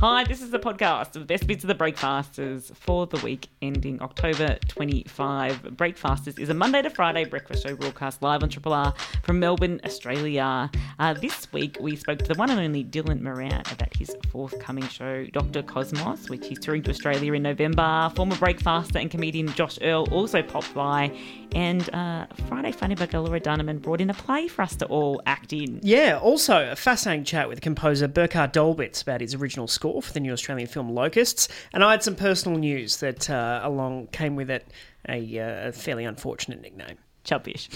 Hi, 0.00 0.24
this 0.24 0.42
is 0.42 0.50
the 0.50 0.58
podcast 0.58 1.16
of 1.16 1.22
the 1.22 1.24
best 1.24 1.46
bits 1.46 1.64
of 1.64 1.68
the 1.68 1.74
Breakfasters 1.74 2.70
for 2.74 3.06
the 3.06 3.16
week 3.24 3.48
ending 3.62 4.02
October 4.02 4.58
25. 4.68 5.74
Breakfasters 5.74 6.38
is 6.38 6.50
a 6.50 6.54
Monday 6.54 6.82
to 6.82 6.90
Friday 6.90 7.24
breakfast 7.24 7.66
show 7.66 7.74
broadcast 7.74 8.20
live 8.20 8.42
on 8.42 8.50
Triple 8.50 8.74
R 8.74 8.92
from 9.22 9.40
Melbourne, 9.40 9.80
Australia. 9.86 10.70
Uh, 10.98 11.14
this 11.14 11.50
week 11.50 11.78
we 11.80 11.96
spoke 11.96 12.18
to 12.18 12.26
the 12.26 12.34
one 12.34 12.50
and 12.50 12.60
only 12.60 12.84
Dylan 12.84 13.22
Moran 13.22 13.62
about 13.72 13.96
his 13.96 14.14
forthcoming 14.28 14.86
show, 14.86 15.24
Dr. 15.32 15.62
Cosmos, 15.62 16.28
which 16.28 16.46
he's 16.46 16.58
touring 16.58 16.82
to 16.82 16.90
Australia 16.90 17.32
in 17.32 17.42
November. 17.42 18.12
Former 18.14 18.36
Breakfaster 18.36 19.00
and 19.00 19.10
comedian 19.10 19.48
Josh 19.54 19.78
Earl 19.80 20.06
also 20.12 20.42
popped 20.42 20.74
by. 20.74 21.10
And 21.54 21.88
uh, 21.94 22.26
Friday 22.48 22.72
Funny 22.72 22.96
by 22.96 23.08
Laura 23.14 23.40
Dunneman 23.40 23.80
brought 23.80 24.02
in 24.02 24.10
a 24.10 24.14
play 24.14 24.46
for 24.46 24.60
us 24.60 24.76
to 24.76 24.84
all 24.86 25.22
act 25.24 25.54
in. 25.54 25.80
Yeah, 25.82 26.18
also 26.22 26.70
a 26.70 26.76
fascinating 26.76 27.24
chat 27.24 27.48
with 27.48 27.62
composer 27.62 28.08
Burkhard 28.08 28.52
Dallwitz 28.52 29.00
about 29.00 29.22
his 29.22 29.32
original 29.32 29.66
score 29.66 29.85
for 30.00 30.12
the 30.12 30.20
new 30.20 30.32
Australian 30.32 30.68
film 30.68 30.90
Locusts, 30.90 31.48
and 31.72 31.82
I 31.82 31.92
had 31.92 32.02
some 32.02 32.16
personal 32.16 32.58
news 32.58 32.98
that 32.98 33.30
uh, 33.30 33.60
along 33.62 34.08
came 34.08 34.36
with 34.36 34.50
it 34.50 34.66
a, 35.08 35.38
uh, 35.38 35.68
a 35.68 35.72
fairly 35.72 36.04
unfortunate 36.04 36.60
nickname. 36.60 36.98
Chubbish. 37.24 37.68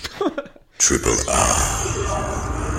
Triple 0.79 1.17
R. 1.29 2.70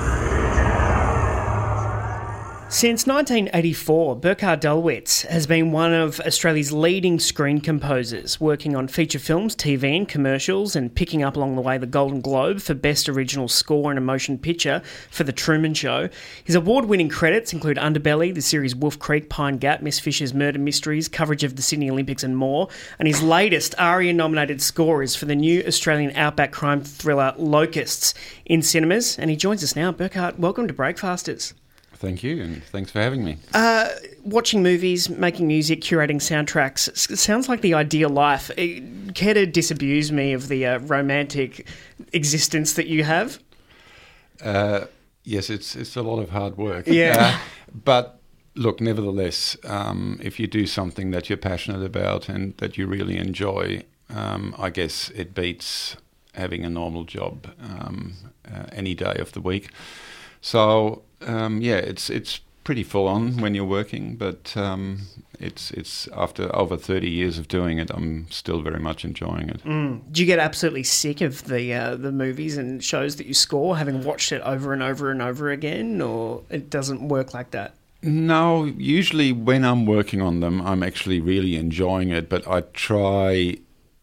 Since 2.72 3.06
1984, 3.06 4.16
Burkhard 4.16 4.62
Dallwitz 4.62 5.26
has 5.28 5.46
been 5.46 5.74
one 5.74 5.94
of 5.94 6.22
Australia's 6.22 6.72
leading 6.72 7.20
screen 7.20 7.60
composers, 7.60 8.40
working 8.40 8.78
on 8.78 8.88
feature 8.88 9.20
films, 9.20 9.58
TV, 9.58 9.98
and 9.98 10.08
commercials, 10.08 10.74
and 10.78 10.96
picking 10.96 11.22
up 11.22 11.36
along 11.36 11.58
the 11.58 11.62
way 11.62 11.78
the 11.78 11.86
Golden 11.86 12.22
Globe 12.22 12.62
for 12.62 12.74
Best 12.74 13.10
Original 13.10 13.50
Score 13.50 13.92
and 13.92 13.98
a 13.98 14.02
Motion 14.02 14.38
Picture 14.38 14.82
for 15.10 15.26
The 15.26 15.34
Truman 15.34 15.74
Show. 15.74 16.08
His 16.46 16.56
award 16.56 16.86
winning 16.86 17.10
credits 17.10 17.52
include 17.52 17.76
Underbelly, 17.76 18.34
the 18.34 18.42
series 18.42 18.74
Wolf 18.74 18.98
Creek, 18.98 19.30
Pine 19.30 19.58
Gap, 19.58 19.82
Miss 19.82 20.00
Fisher's 20.00 20.34
Murder 20.34 20.58
Mysteries, 20.58 21.10
coverage 21.10 21.44
of 21.44 21.58
the 21.58 21.62
Sydney 21.62 21.92
Olympics, 21.92 22.24
and 22.24 22.38
more. 22.38 22.70
And 23.00 23.08
his 23.08 23.22
latest 23.22 23.76
ARIA 23.80 24.14
nominated 24.14 24.62
score 24.62 25.04
is 25.04 25.14
for 25.14 25.26
the 25.26 25.36
new 25.36 25.62
Australian 25.68 26.16
outback 26.16 26.54
crime 26.54 26.82
thriller 26.86 27.34
Locusts 27.38 28.14
in 28.46 28.62
cinemas. 28.62 29.20
And 29.20 29.30
he 29.30 29.36
joins 29.36 29.62
us 29.62 29.76
now. 29.76 29.92
Burkhard, 29.92 30.40
welcome 30.40 30.70
to 30.70 30.74
Breakfasters 30.74 31.54
thank 32.02 32.24
you, 32.24 32.42
and 32.42 32.64
thanks 32.66 32.92
for 32.92 33.00
having 33.00 33.24
me. 33.24 33.38
Uh, 33.54 33.88
watching 34.24 34.62
movies, 34.62 35.10
making 35.10 35.48
music, 35.48 35.82
curating 35.82 36.18
soundtracks 36.18 36.90
sounds 37.18 37.48
like 37.48 37.62
the 37.62 37.74
ideal 37.74 38.10
life. 38.10 38.52
Eh, 38.58 38.82
care 39.14 39.36
to 39.36 39.46
disabuse 39.46 40.12
me 40.12 40.34
of 40.34 40.48
the 40.48 40.66
uh, 40.66 40.80
romantic 40.80 41.68
existence 42.12 42.74
that 42.74 42.88
you 42.88 43.04
have? 43.04 43.40
Uh, 44.44 44.86
yes, 45.24 45.50
it's 45.50 45.76
it's 45.76 45.96
a 45.96 46.02
lot 46.02 46.20
of 46.20 46.32
hard 46.32 46.58
work. 46.58 46.88
Yeah, 46.88 47.16
uh, 47.18 47.40
but 47.86 48.20
look, 48.56 48.82
nevertheless, 48.82 49.56
um, 49.64 50.20
if 50.22 50.40
you 50.40 50.48
do 50.48 50.66
something 50.68 51.12
that 51.12 51.30
you're 51.30 51.38
passionate 51.38 51.84
about 51.84 52.28
and 52.28 52.58
that 52.58 52.78
you 52.78 52.88
really 52.88 53.18
enjoy, 53.18 53.84
um, 54.10 54.56
I 54.58 54.72
guess 54.72 55.10
it 55.12 55.34
beats 55.34 55.96
having 56.34 56.66
a 56.66 56.70
normal 56.70 57.04
job 57.04 57.48
um, 57.62 58.14
uh, 58.50 58.64
any 58.72 58.96
day 58.96 59.16
of 59.20 59.34
the 59.34 59.42
week. 59.42 59.70
So 60.42 61.04
um, 61.28 61.62
yeah, 61.62 61.78
it's 61.78 62.10
it's 62.10 62.42
pretty 62.64 62.84
full 62.84 63.08
on 63.08 63.42
when 63.42 63.56
you're 63.56 63.66
working, 63.66 64.16
but 64.16 64.56
um, 64.56 65.02
it's 65.40 65.72
it's 65.72 66.08
after 66.16 66.54
over 66.56 66.78
30 66.78 67.10
years 67.10 67.38
of 67.38 67.48
doing 67.48 67.80
it, 67.80 67.90
I'm 67.92 68.30
still 68.30 68.62
very 68.62 68.80
much 68.80 69.04
enjoying 69.04 69.50
it. 69.50 69.64
Mm. 69.64 70.02
Do 70.12 70.22
you 70.22 70.28
get 70.28 70.40
absolutely 70.40 70.84
sick 70.84 71.22
of 71.22 71.46
the 71.46 71.74
uh, 71.74 71.96
the 71.96 72.12
movies 72.12 72.58
and 72.58 72.84
shows 72.84 73.16
that 73.18 73.26
you 73.26 73.34
score, 73.34 73.78
having 73.78 74.04
watched 74.04 74.32
it 74.32 74.42
over 74.42 74.74
and 74.74 74.84
over 74.84 75.12
and 75.12 75.22
over 75.22 75.50
again, 75.50 76.02
or 76.02 76.44
it 76.50 76.70
doesn't 76.70 77.08
work 77.08 77.34
like 77.34 77.52
that? 77.52 77.76
No, 78.04 78.66
usually 78.66 79.32
when 79.32 79.64
I'm 79.64 79.86
working 79.86 80.22
on 80.22 80.40
them, 80.40 80.62
I'm 80.62 80.82
actually 80.82 81.20
really 81.20 81.56
enjoying 81.56 82.10
it, 82.10 82.30
but 82.30 82.48
I 82.48 82.62
try 82.74 83.58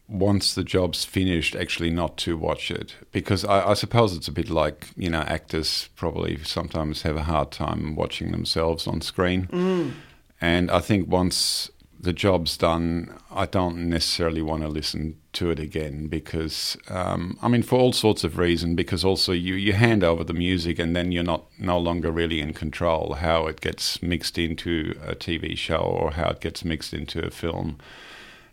once 0.09 0.55
the 0.55 0.65
job's 0.65 1.05
finished, 1.05 1.55
actually 1.55 1.91
not 1.91 2.17
to 2.17 2.37
watch 2.37 2.71
it. 2.71 2.95
Because 3.13 3.45
I, 3.45 3.71
I, 3.71 3.75
suppose 3.75 4.17
it's 4.17 4.29
a 4.29 4.33
bit 4.33 4.49
like 4.49 4.89
you 4.97 5.11
know 5.11 5.21
actors 5.21 5.91
probably 5.97 6.43
sometimes 6.45 7.03
have 7.03 7.17
a 7.17 7.25
hard 7.25 7.51
time 7.51 7.95
watching 7.95 8.33
themselves 8.33 8.87
on 8.87 9.01
screen, 9.01 9.47
mm. 9.49 9.93
and 10.41 10.71
I 10.71 10.81
think 10.81 11.09
once 11.09 11.71
the 12.01 12.13
job's 12.13 12.57
done, 12.57 13.13
I 13.31 13.47
don't 13.47 13.89
necessarily 13.89 14.41
want 14.41 14.63
to 14.63 14.69
listen 14.69 15.17
to 15.33 15.51
it 15.51 15.59
again 15.59 16.07
because 16.07 16.77
um, 16.89 17.39
I 17.43 17.49
mean 17.49 17.63
for 17.63 17.79
all 17.79 17.93
sorts 17.93 18.25
of 18.25 18.39
reasons 18.39 18.77
because 18.77 19.05
also 19.05 19.33
you 19.33 19.55
you 19.55 19.73
hand 19.73 20.03
over 20.03 20.25
the 20.25 20.33
music 20.33 20.79
and 20.79 20.97
then 20.97 21.13
you're 21.13 21.25
not 21.25 21.45
no 21.59 21.79
longer 21.79 22.11
really 22.11 22.41
in 22.41 22.55
control 22.55 23.15
how 23.15 23.47
it 23.47 23.61
gets 23.61 24.03
mixed 24.03 24.39
into 24.39 24.99
a 25.05 25.15
TV 25.15 25.57
show 25.57 25.79
or 25.79 26.13
how 26.13 26.31
it 26.31 26.41
gets 26.41 26.65
mixed 26.65 26.95
into 26.95 27.25
a 27.25 27.31
film 27.31 27.79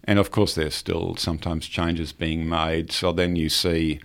and 0.05 0.19
of 0.19 0.31
course, 0.31 0.55
there's 0.55 0.75
still 0.75 1.15
sometimes 1.15 1.67
changes 1.67 2.13
being 2.13 2.47
made. 2.47 2.91
So 2.91 3.11
then 3.11 3.35
you 3.35 3.49
see 3.49 3.99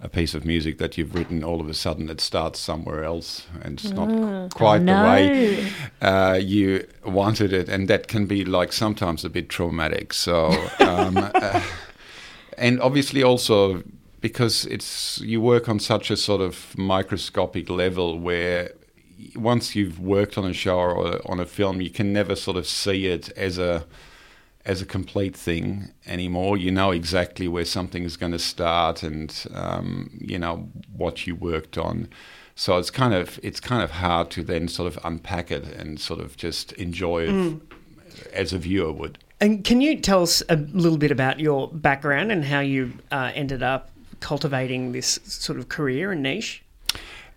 a 0.00 0.08
piece 0.08 0.34
of 0.34 0.44
music 0.44 0.76
that 0.78 0.98
you've 0.98 1.14
written, 1.14 1.42
all 1.42 1.60
of 1.60 1.68
a 1.68 1.74
sudden 1.74 2.10
it 2.10 2.20
starts 2.20 2.60
somewhere 2.60 3.02
else, 3.02 3.46
and 3.62 3.80
it's 3.80 3.90
not 3.90 4.08
mm. 4.08 4.52
quite 4.52 4.82
no. 4.82 4.94
the 4.94 5.08
way 5.08 5.72
uh, 6.02 6.34
you 6.34 6.86
wanted 7.04 7.52
it, 7.52 7.68
and 7.68 7.88
that 7.88 8.06
can 8.06 8.26
be 8.26 8.44
like 8.44 8.72
sometimes 8.72 9.24
a 9.24 9.30
bit 9.30 9.48
traumatic. 9.48 10.12
So, 10.12 10.50
um, 10.80 11.16
uh, 11.34 11.62
and 12.58 12.80
obviously 12.80 13.22
also 13.22 13.82
because 14.20 14.66
it's 14.66 15.20
you 15.20 15.40
work 15.40 15.68
on 15.68 15.78
such 15.78 16.10
a 16.10 16.16
sort 16.16 16.40
of 16.40 16.76
microscopic 16.76 17.70
level 17.70 18.18
where 18.18 18.72
once 19.34 19.74
you've 19.74 19.98
worked 20.00 20.36
on 20.36 20.44
a 20.44 20.52
show 20.52 20.78
or 20.78 21.20
on 21.30 21.40
a 21.40 21.46
film, 21.46 21.80
you 21.80 21.90
can 21.90 22.12
never 22.12 22.34
sort 22.34 22.56
of 22.56 22.66
see 22.66 23.06
it 23.06 23.30
as 23.30 23.56
a 23.56 23.86
as 24.66 24.82
a 24.82 24.86
complete 24.86 25.36
thing 25.36 25.92
anymore. 26.06 26.56
You 26.56 26.70
know 26.70 26.90
exactly 26.90 27.48
where 27.48 27.64
something 27.64 28.02
is 28.02 28.16
going 28.16 28.32
to 28.32 28.38
start, 28.38 29.02
and 29.02 29.46
um, 29.54 30.10
you 30.20 30.38
know 30.38 30.68
what 30.94 31.26
you 31.26 31.34
worked 31.34 31.78
on. 31.78 32.08
So 32.56 32.76
it's 32.78 32.90
kind 32.90 33.14
of 33.14 33.38
it's 33.42 33.60
kind 33.60 33.82
of 33.82 33.92
hard 33.92 34.30
to 34.32 34.42
then 34.42 34.68
sort 34.68 34.88
of 34.88 34.98
unpack 35.04 35.50
it 35.50 35.64
and 35.64 35.98
sort 36.00 36.20
of 36.20 36.36
just 36.36 36.72
enjoy 36.72 37.24
it 37.24 37.30
mm. 37.30 37.60
as 38.32 38.52
a 38.52 38.58
viewer 38.58 38.92
would. 38.92 39.18
And 39.40 39.62
can 39.64 39.80
you 39.80 40.00
tell 40.00 40.22
us 40.22 40.42
a 40.48 40.56
little 40.56 40.98
bit 40.98 41.10
about 41.10 41.38
your 41.38 41.68
background 41.68 42.32
and 42.32 42.44
how 42.44 42.60
you 42.60 42.92
uh, 43.10 43.32
ended 43.34 43.62
up 43.62 43.90
cultivating 44.20 44.92
this 44.92 45.20
sort 45.24 45.58
of 45.58 45.68
career 45.68 46.10
and 46.12 46.22
niche? 46.22 46.64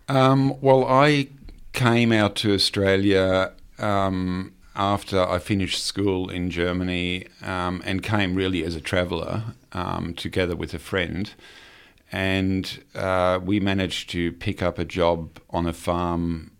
Um, 0.08 0.60
well, 0.62 0.86
I 0.86 1.28
came 1.74 2.12
out 2.12 2.36
to 2.38 2.54
Australia. 2.54 3.52
Um, 3.78 4.54
after 4.80 5.22
I 5.22 5.40
finished 5.40 5.84
school 5.84 6.30
in 6.30 6.50
Germany 6.50 7.28
um, 7.44 7.84
and 7.86 8.02
came 8.02 8.34
really 8.34 8.64
as 8.64 8.76
a 8.76 8.82
traveller 8.82 9.44
um, 9.74 10.14
together 10.14 10.56
with 10.56 10.74
a 10.74 10.80
friend. 10.80 11.32
And 12.14 12.82
uh, 12.96 13.40
we 13.44 13.60
managed 13.60 14.10
to 14.12 14.32
pick 14.32 14.64
up 14.64 14.80
a 14.80 14.86
job 14.86 15.40
on 15.50 15.68
a 15.68 15.74
farm 15.74 16.52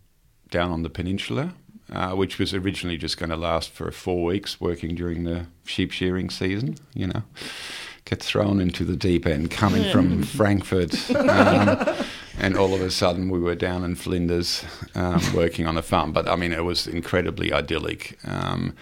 down 0.50 0.70
on 0.70 0.82
the 0.82 0.90
peninsula, 0.90 1.54
uh, 1.90 2.10
which 2.10 2.38
was 2.38 2.52
originally 2.52 2.98
just 2.98 3.16
going 3.16 3.30
to 3.30 3.36
last 3.36 3.70
for 3.70 3.90
four 3.90 4.22
weeks, 4.22 4.60
working 4.60 4.94
during 4.94 5.24
the 5.24 5.46
sheep 5.64 5.90
shearing 5.90 6.28
season, 6.28 6.76
you 6.92 7.06
know. 7.06 7.22
Get 8.04 8.22
thrown 8.22 8.60
into 8.60 8.84
the 8.84 8.96
deep 8.96 9.26
end 9.26 9.50
coming 9.50 9.90
from 9.90 10.22
Frankfurt. 10.24 10.94
Um, 11.16 11.96
and 12.40 12.56
all 12.56 12.74
of 12.74 12.80
a 12.80 12.90
sudden 12.90 13.28
we 13.28 13.38
were 13.38 13.54
down 13.54 13.84
in 13.84 13.94
Flinders 13.94 14.64
um, 14.94 15.20
working 15.34 15.66
on 15.66 15.76
a 15.76 15.82
farm. 15.82 16.12
But 16.12 16.28
I 16.28 16.36
mean, 16.36 16.52
it 16.52 16.64
was 16.64 16.86
incredibly 16.86 17.52
idyllic. 17.52 18.18
Um, 18.24 18.74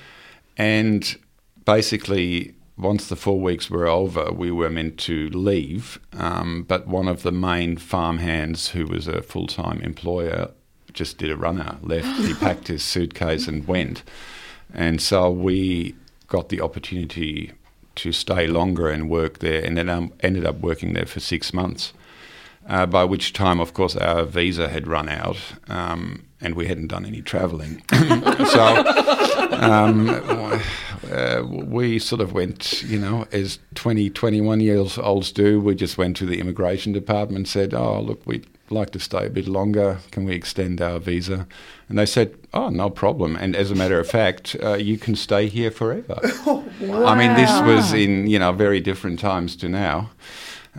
and 0.56 1.16
basically, 1.64 2.54
once 2.76 3.08
the 3.08 3.16
four 3.16 3.40
weeks 3.40 3.68
were 3.68 3.86
over, 3.86 4.30
we 4.32 4.50
were 4.50 4.70
meant 4.70 4.98
to 4.98 5.28
leave. 5.30 5.98
Um, 6.12 6.62
but 6.62 6.86
one 6.86 7.08
of 7.08 7.22
the 7.22 7.32
main 7.32 7.76
farm 7.76 8.18
hands, 8.18 8.68
who 8.68 8.86
was 8.86 9.08
a 9.08 9.22
full 9.22 9.48
time 9.48 9.80
employer, 9.80 10.50
just 10.92 11.18
did 11.18 11.30
a 11.30 11.36
run 11.36 11.60
out, 11.60 11.86
left. 11.86 12.06
he 12.20 12.34
packed 12.46 12.68
his 12.68 12.82
suitcase 12.82 13.48
and 13.48 13.66
went. 13.66 14.02
And 14.72 15.00
so 15.02 15.30
we 15.30 15.94
got 16.28 16.48
the 16.48 16.60
opportunity 16.60 17.52
to 17.96 18.12
stay 18.12 18.46
longer 18.46 18.88
and 18.88 19.10
work 19.10 19.40
there, 19.40 19.64
and 19.64 19.76
then 19.76 19.90
I 19.90 20.10
ended 20.20 20.46
up 20.46 20.60
working 20.60 20.92
there 20.92 21.06
for 21.06 21.18
six 21.18 21.52
months 21.52 21.92
uh, 22.68 22.86
by 22.86 23.04
which 23.04 23.32
time, 23.32 23.60
of 23.60 23.72
course, 23.74 23.96
our 23.96 24.24
visa 24.24 24.68
had 24.68 24.86
run 24.86 25.08
out 25.08 25.38
um, 25.68 26.24
and 26.40 26.54
we 26.54 26.66
hadn't 26.66 26.88
done 26.88 27.06
any 27.06 27.22
travelling. 27.22 27.82
so 27.92 28.84
um, 29.52 30.08
uh, 31.10 31.42
we 31.44 31.98
sort 31.98 32.20
of 32.20 32.32
went, 32.32 32.82
you 32.82 32.98
know, 32.98 33.26
as 33.32 33.58
20, 33.74 34.10
21 34.10 34.60
years 34.60 34.98
olds 34.98 35.32
do, 35.32 35.60
we 35.60 35.74
just 35.74 35.96
went 35.96 36.16
to 36.18 36.26
the 36.26 36.38
immigration 36.38 36.92
department 36.92 37.38
and 37.38 37.48
said, 37.48 37.72
oh, 37.72 38.00
look, 38.00 38.24
we'd 38.26 38.46
like 38.70 38.90
to 38.90 39.00
stay 39.00 39.26
a 39.26 39.30
bit 39.30 39.48
longer. 39.48 39.98
Can 40.10 40.24
we 40.24 40.34
extend 40.34 40.82
our 40.82 40.98
visa? 40.98 41.46
And 41.88 41.98
they 41.98 42.06
said, 42.06 42.36
oh, 42.52 42.68
no 42.68 42.90
problem. 42.90 43.34
And 43.36 43.56
as 43.56 43.70
a 43.70 43.74
matter 43.74 43.98
of 43.98 44.08
fact, 44.08 44.56
uh, 44.62 44.74
you 44.74 44.98
can 44.98 45.16
stay 45.16 45.48
here 45.48 45.70
forever. 45.70 46.20
wow. 46.44 46.64
I 47.06 47.16
mean, 47.16 47.34
this 47.34 47.50
was 47.62 47.94
in, 47.94 48.26
you 48.26 48.38
know, 48.38 48.52
very 48.52 48.80
different 48.80 49.18
times 49.18 49.56
to 49.56 49.68
now. 49.70 50.10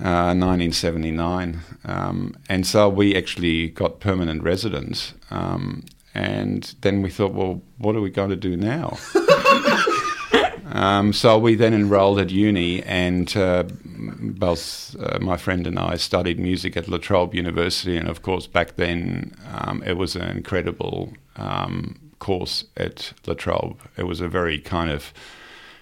1979. 0.03 1.59
Uh, 1.85 1.91
um, 1.91 2.35
and 2.47 2.65
so 2.65 2.89
we 2.89 3.15
actually 3.15 3.69
got 3.69 3.99
permanent 3.99 4.43
residence. 4.43 5.13
Um, 5.31 5.83
and 6.13 6.75
then 6.81 7.01
we 7.01 7.09
thought, 7.09 7.33
well, 7.33 7.61
what 7.77 7.95
are 7.95 8.01
we 8.01 8.09
going 8.09 8.29
to 8.29 8.35
do 8.35 8.57
now? 8.57 8.97
um, 10.71 11.13
so 11.13 11.37
we 11.37 11.55
then 11.55 11.73
enrolled 11.73 12.19
at 12.19 12.29
uni, 12.29 12.81
and 12.83 13.35
uh, 13.37 13.63
both 13.65 14.95
uh, 14.99 15.19
my 15.19 15.37
friend 15.37 15.67
and 15.67 15.77
I 15.77 15.95
studied 15.95 16.39
music 16.39 16.75
at 16.75 16.87
La 16.87 16.97
Trobe 16.97 17.35
University, 17.35 17.95
and 17.95 18.07
of 18.07 18.21
course 18.21 18.47
back 18.47 18.75
then 18.75 19.35
um, 19.53 19.83
it 19.85 19.97
was 19.97 20.15
an 20.15 20.35
incredible 20.35 21.13
um, 21.35 21.99
course 22.19 22.65
at 22.77 23.13
La 23.25 23.33
Trobe. 23.33 23.79
It 23.97 24.03
was 24.03 24.21
a 24.21 24.27
very 24.27 24.59
kind 24.59 24.91
of 24.91 25.13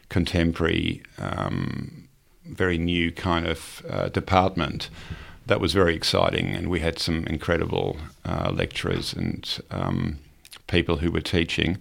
contemporary, 0.09 1.03
um, 1.17 2.06
very 2.49 2.77
new 2.77 3.11
kind 3.11 3.47
of 3.47 3.85
uh, 3.89 4.09
department 4.09 4.89
that 5.47 5.61
was 5.61 5.73
very 5.73 5.95
exciting, 5.95 6.53
and 6.53 6.69
we 6.69 6.79
had 6.79 6.99
some 6.99 7.25
incredible 7.27 7.97
uh, 8.25 8.51
lecturers 8.53 9.13
and 9.13 9.59
um, 9.71 10.19
people 10.67 10.97
who 10.97 11.11
were 11.11 11.21
teaching. 11.21 11.77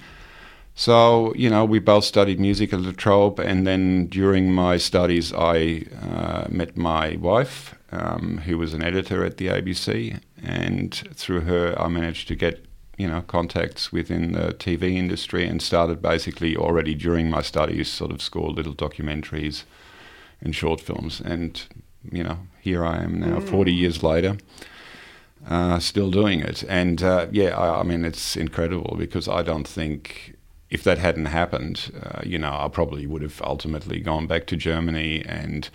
So, 0.74 1.34
you 1.34 1.50
know, 1.50 1.64
we 1.64 1.78
both 1.78 2.04
studied 2.04 2.38
music 2.38 2.72
at 2.72 2.80
La 2.80 2.92
Trobe, 2.92 3.40
and 3.40 3.66
then 3.66 4.06
during 4.06 4.52
my 4.52 4.76
studies, 4.76 5.32
I 5.32 5.84
uh, 6.02 6.46
met 6.48 6.76
my 6.76 7.16
wife, 7.16 7.74
um, 7.92 8.38
who 8.44 8.58
was 8.58 8.74
an 8.74 8.82
editor 8.82 9.24
at 9.24 9.38
the 9.38 9.46
ABC, 9.46 10.20
and 10.42 10.94
through 11.14 11.40
her, 11.40 11.74
I 11.80 11.88
managed 11.88 12.28
to 12.28 12.36
get, 12.36 12.64
you 12.98 13.08
know, 13.08 13.22
contacts 13.22 13.90
within 13.90 14.32
the 14.32 14.52
TV 14.52 14.96
industry 14.96 15.46
and 15.46 15.62
started 15.62 16.02
basically 16.02 16.56
already 16.56 16.94
during 16.94 17.30
my 17.30 17.42
studies, 17.42 17.88
sort 17.88 18.10
of 18.10 18.20
score 18.20 18.50
little 18.50 18.74
documentaries 18.74 19.64
and 20.40 20.54
short 20.54 20.80
films. 20.80 21.20
And, 21.24 21.62
you 22.10 22.22
know, 22.22 22.38
here 22.60 22.84
I 22.84 23.02
am 23.02 23.20
now, 23.20 23.38
mm. 23.38 23.48
40 23.48 23.72
years 23.72 24.02
later. 24.02 24.36
Uh, 25.48 25.78
still 25.78 26.10
doing 26.10 26.40
it, 26.40 26.64
and 26.64 27.04
uh, 27.04 27.28
yeah, 27.30 27.56
I, 27.56 27.80
I 27.80 27.82
mean 27.84 28.04
it's 28.04 28.36
incredible 28.36 28.96
because 28.98 29.28
I 29.28 29.42
don't 29.42 29.68
think 29.68 30.36
if 30.70 30.82
that 30.84 30.98
hadn't 30.98 31.26
happened, 31.26 31.92
uh, 32.02 32.22
you 32.24 32.38
know, 32.38 32.52
I 32.52 32.68
probably 32.68 33.06
would 33.06 33.22
have 33.22 33.40
ultimately 33.42 34.00
gone 34.00 34.26
back 34.26 34.46
to 34.46 34.56
Germany. 34.56 35.24
And 35.24 35.68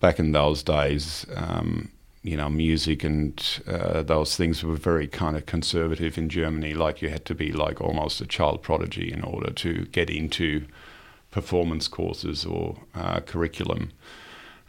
back 0.00 0.18
in 0.18 0.32
those 0.32 0.62
days, 0.62 1.26
um, 1.34 1.90
you 2.22 2.36
know, 2.36 2.48
music 2.48 3.04
and 3.04 3.62
uh, 3.68 4.02
those 4.02 4.36
things 4.36 4.64
were 4.64 4.74
very 4.74 5.06
kind 5.06 5.36
of 5.36 5.46
conservative 5.46 6.18
in 6.18 6.28
Germany. 6.28 6.74
Like 6.74 7.00
you 7.00 7.08
had 7.08 7.24
to 7.26 7.34
be 7.34 7.52
like 7.52 7.80
almost 7.80 8.20
a 8.20 8.26
child 8.26 8.62
prodigy 8.62 9.12
in 9.12 9.22
order 9.22 9.52
to 9.52 9.86
get 9.86 10.10
into 10.10 10.66
performance 11.36 11.86
courses 11.86 12.46
or 12.46 12.74
uh, 12.94 13.20
curriculum. 13.20 13.92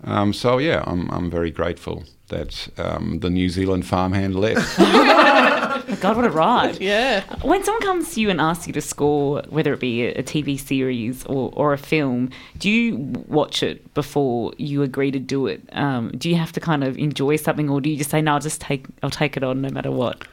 Um, 0.04 0.34
so 0.34 0.58
yeah, 0.58 0.84
I'm 0.86 1.10
I'm 1.12 1.30
very 1.32 1.50
grateful 1.50 2.04
that 2.28 2.68
um, 2.78 3.20
the 3.22 3.30
New 3.30 3.48
Zealand 3.48 3.86
farmhand 3.86 4.36
left. 4.36 4.78
God, 6.02 6.18
what 6.18 6.26
a 6.26 6.30
ride! 6.30 6.82
yeah. 6.82 7.24
When 7.42 7.64
someone 7.64 7.82
comes 7.82 8.14
to 8.14 8.22
you 8.22 8.30
and 8.30 8.42
asks 8.42 8.68
you 8.68 8.74
to 8.74 8.82
score, 8.82 9.42
whether 9.48 9.72
it 9.74 9.80
be 9.80 10.08
a, 10.08 10.22
TV 10.22 10.60
series 10.60 11.26
or, 11.26 11.52
or 11.54 11.72
a 11.72 11.78
film, 11.78 12.32
do 12.58 12.70
you 12.70 12.98
watch 13.28 13.64
it 13.64 13.94
before 13.94 14.52
you 14.58 14.84
agree 14.84 15.12
to 15.12 15.20
do 15.20 15.48
it? 15.48 15.62
Um, 15.72 16.12
do 16.18 16.30
you 16.30 16.36
have 16.36 16.52
to 16.52 16.60
kind 16.60 16.84
of 16.84 16.98
enjoy 16.98 17.38
something, 17.38 17.70
or 17.70 17.80
do 17.80 17.90
you 17.90 17.96
just 17.96 18.10
say, 18.10 18.22
"No, 18.22 18.34
I'll 18.34 18.42
just 18.42 18.60
take, 18.60 18.86
I'll 19.02 19.18
take 19.24 19.38
it 19.38 19.44
on 19.44 19.62
no 19.62 19.70
matter 19.70 19.92
what"? 19.92 20.28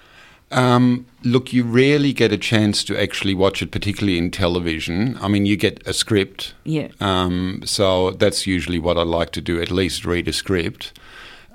Um, 0.50 1.06
look, 1.22 1.52
you 1.52 1.64
rarely 1.64 2.12
get 2.12 2.32
a 2.32 2.38
chance 2.38 2.84
to 2.84 3.00
actually 3.00 3.34
watch 3.34 3.62
it, 3.62 3.70
particularly 3.70 4.18
in 4.18 4.30
television. 4.30 5.18
I 5.20 5.28
mean, 5.28 5.46
you 5.46 5.56
get 5.56 5.86
a 5.86 5.92
script. 5.92 6.54
Yeah. 6.64 6.88
Um, 7.00 7.62
so 7.64 8.12
that's 8.12 8.46
usually 8.46 8.78
what 8.78 8.96
I 8.96 9.02
like 9.02 9.30
to 9.32 9.40
do, 9.40 9.60
at 9.60 9.70
least 9.70 10.04
read 10.04 10.28
a 10.28 10.32
script. 10.32 10.92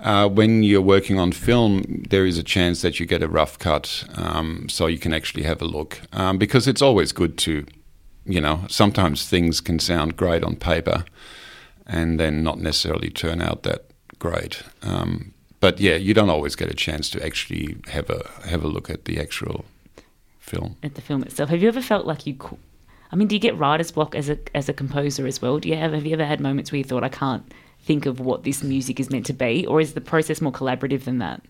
Uh, 0.01 0.27
when 0.29 0.63
you're 0.63 0.81
working 0.81 1.19
on 1.19 1.31
film, 1.31 2.03
there 2.09 2.25
is 2.25 2.37
a 2.37 2.43
chance 2.43 2.81
that 2.81 2.99
you 2.99 3.05
get 3.05 3.21
a 3.21 3.27
rough 3.27 3.59
cut, 3.59 4.05
um, 4.15 4.69
so 4.69 4.87
you 4.87 4.97
can 4.97 5.13
actually 5.13 5.43
have 5.43 5.61
a 5.61 5.65
look. 5.65 6.01
Um, 6.13 6.37
because 6.37 6.67
it's 6.67 6.81
always 6.81 7.11
good 7.11 7.37
to, 7.39 7.65
you 8.25 8.39
know, 8.39 8.65
sometimes 8.69 9.27
things 9.27 9.59
can 9.59 9.77
sound 9.79 10.15
great 10.15 10.43
on 10.43 10.55
paper 10.55 11.03
and 11.85 12.19
then 12.19 12.43
not 12.43 12.59
necessarily 12.59 13.09
turn 13.09 13.41
out 13.41 13.63
that 13.63 13.85
great. 14.19 14.63
Um, 14.83 15.33
but 15.59 15.79
yeah, 15.79 15.95
you 15.95 16.13
don't 16.13 16.29
always 16.29 16.55
get 16.55 16.69
a 16.69 16.73
chance 16.73 17.09
to 17.11 17.25
actually 17.25 17.77
have 17.87 18.09
a 18.09 18.29
have 18.47 18.63
a 18.63 18.67
look 18.67 18.89
at 18.89 19.05
the 19.05 19.19
actual 19.19 19.65
film. 20.39 20.77
At 20.83 20.95
the 20.95 21.01
film 21.01 21.23
itself, 21.23 21.49
have 21.49 21.61
you 21.61 21.67
ever 21.67 21.81
felt 21.81 22.05
like 22.05 22.25
you? 22.25 22.37
I 23.11 23.15
mean, 23.15 23.27
do 23.27 23.35
you 23.35 23.39
get 23.39 23.57
writer's 23.57 23.91
block 23.91 24.15
as 24.15 24.29
a 24.29 24.37
as 24.55 24.69
a 24.69 24.73
composer 24.73 25.27
as 25.27 25.41
well? 25.41 25.59
Do 25.59 25.69
you 25.69 25.75
have 25.75 25.93
have 25.93 26.05
you 26.05 26.13
ever 26.13 26.25
had 26.25 26.39
moments 26.39 26.71
where 26.71 26.77
you 26.77 26.83
thought 26.83 27.03
I 27.03 27.09
can't 27.09 27.51
think 27.81 28.05
of 28.05 28.19
what 28.19 28.43
this 28.43 28.63
music 28.63 28.99
is 28.99 29.09
meant 29.09 29.25
to 29.27 29.33
be, 29.33 29.65
or 29.65 29.81
is 29.81 29.93
the 29.93 30.01
process 30.01 30.41
more 30.41 30.51
collaborative 30.51 31.03
than 31.03 31.19
that? 31.19 31.41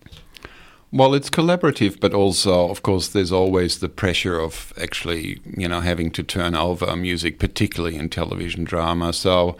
Well, 0.92 1.14
it's 1.14 1.30
collaborative, 1.30 2.00
but 2.00 2.14
also, 2.14 2.68
of 2.68 2.82
course, 2.82 3.08
there's 3.08 3.30
always 3.30 3.78
the 3.78 3.88
pressure 3.88 4.40
of 4.40 4.72
actually, 4.80 5.40
you 5.56 5.68
know, 5.68 5.80
having 5.80 6.10
to 6.12 6.24
turn 6.24 6.56
over 6.56 6.96
music, 6.96 7.38
particularly 7.38 7.96
in 7.96 8.08
television 8.08 8.64
drama. 8.64 9.12
So 9.12 9.56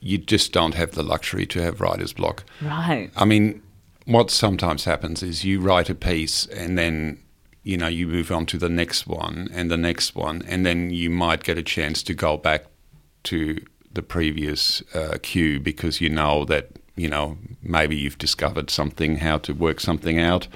you 0.00 0.16
just 0.16 0.52
don't 0.52 0.74
have 0.74 0.92
the 0.92 1.02
luxury 1.02 1.44
to 1.46 1.60
have 1.60 1.82
writer's 1.82 2.14
block. 2.14 2.44
Right. 2.62 3.10
I 3.14 3.26
mean, 3.26 3.62
what 4.06 4.30
sometimes 4.30 4.84
happens 4.84 5.22
is 5.22 5.44
you 5.44 5.60
write 5.60 5.90
a 5.90 5.94
piece 5.94 6.46
and 6.46 6.76
then 6.78 7.18
you 7.62 7.76
know 7.76 7.88
you 7.88 8.06
move 8.06 8.30
on 8.32 8.46
to 8.46 8.58
the 8.58 8.68
next 8.68 9.06
one 9.06 9.48
and 9.52 9.70
the 9.70 9.76
next 9.76 10.14
one 10.14 10.42
and 10.46 10.64
then 10.64 10.90
you 10.90 11.10
might 11.10 11.44
get 11.44 11.58
a 11.58 11.62
chance 11.62 12.02
to 12.02 12.14
go 12.14 12.36
back 12.36 12.64
to 13.22 13.62
the 13.92 14.02
previous 14.02 14.82
uh, 14.94 15.18
because 15.62 16.00
you 16.00 16.08
know 16.08 16.44
that 16.44 16.70
you 16.96 17.08
know 17.08 17.36
maybe 17.62 17.96
you've 17.96 18.18
discovered 18.18 18.70
something 18.70 19.16
how 19.16 19.36
to 19.38 19.52
work 19.52 19.80
something 19.80 20.18
out 20.18 20.48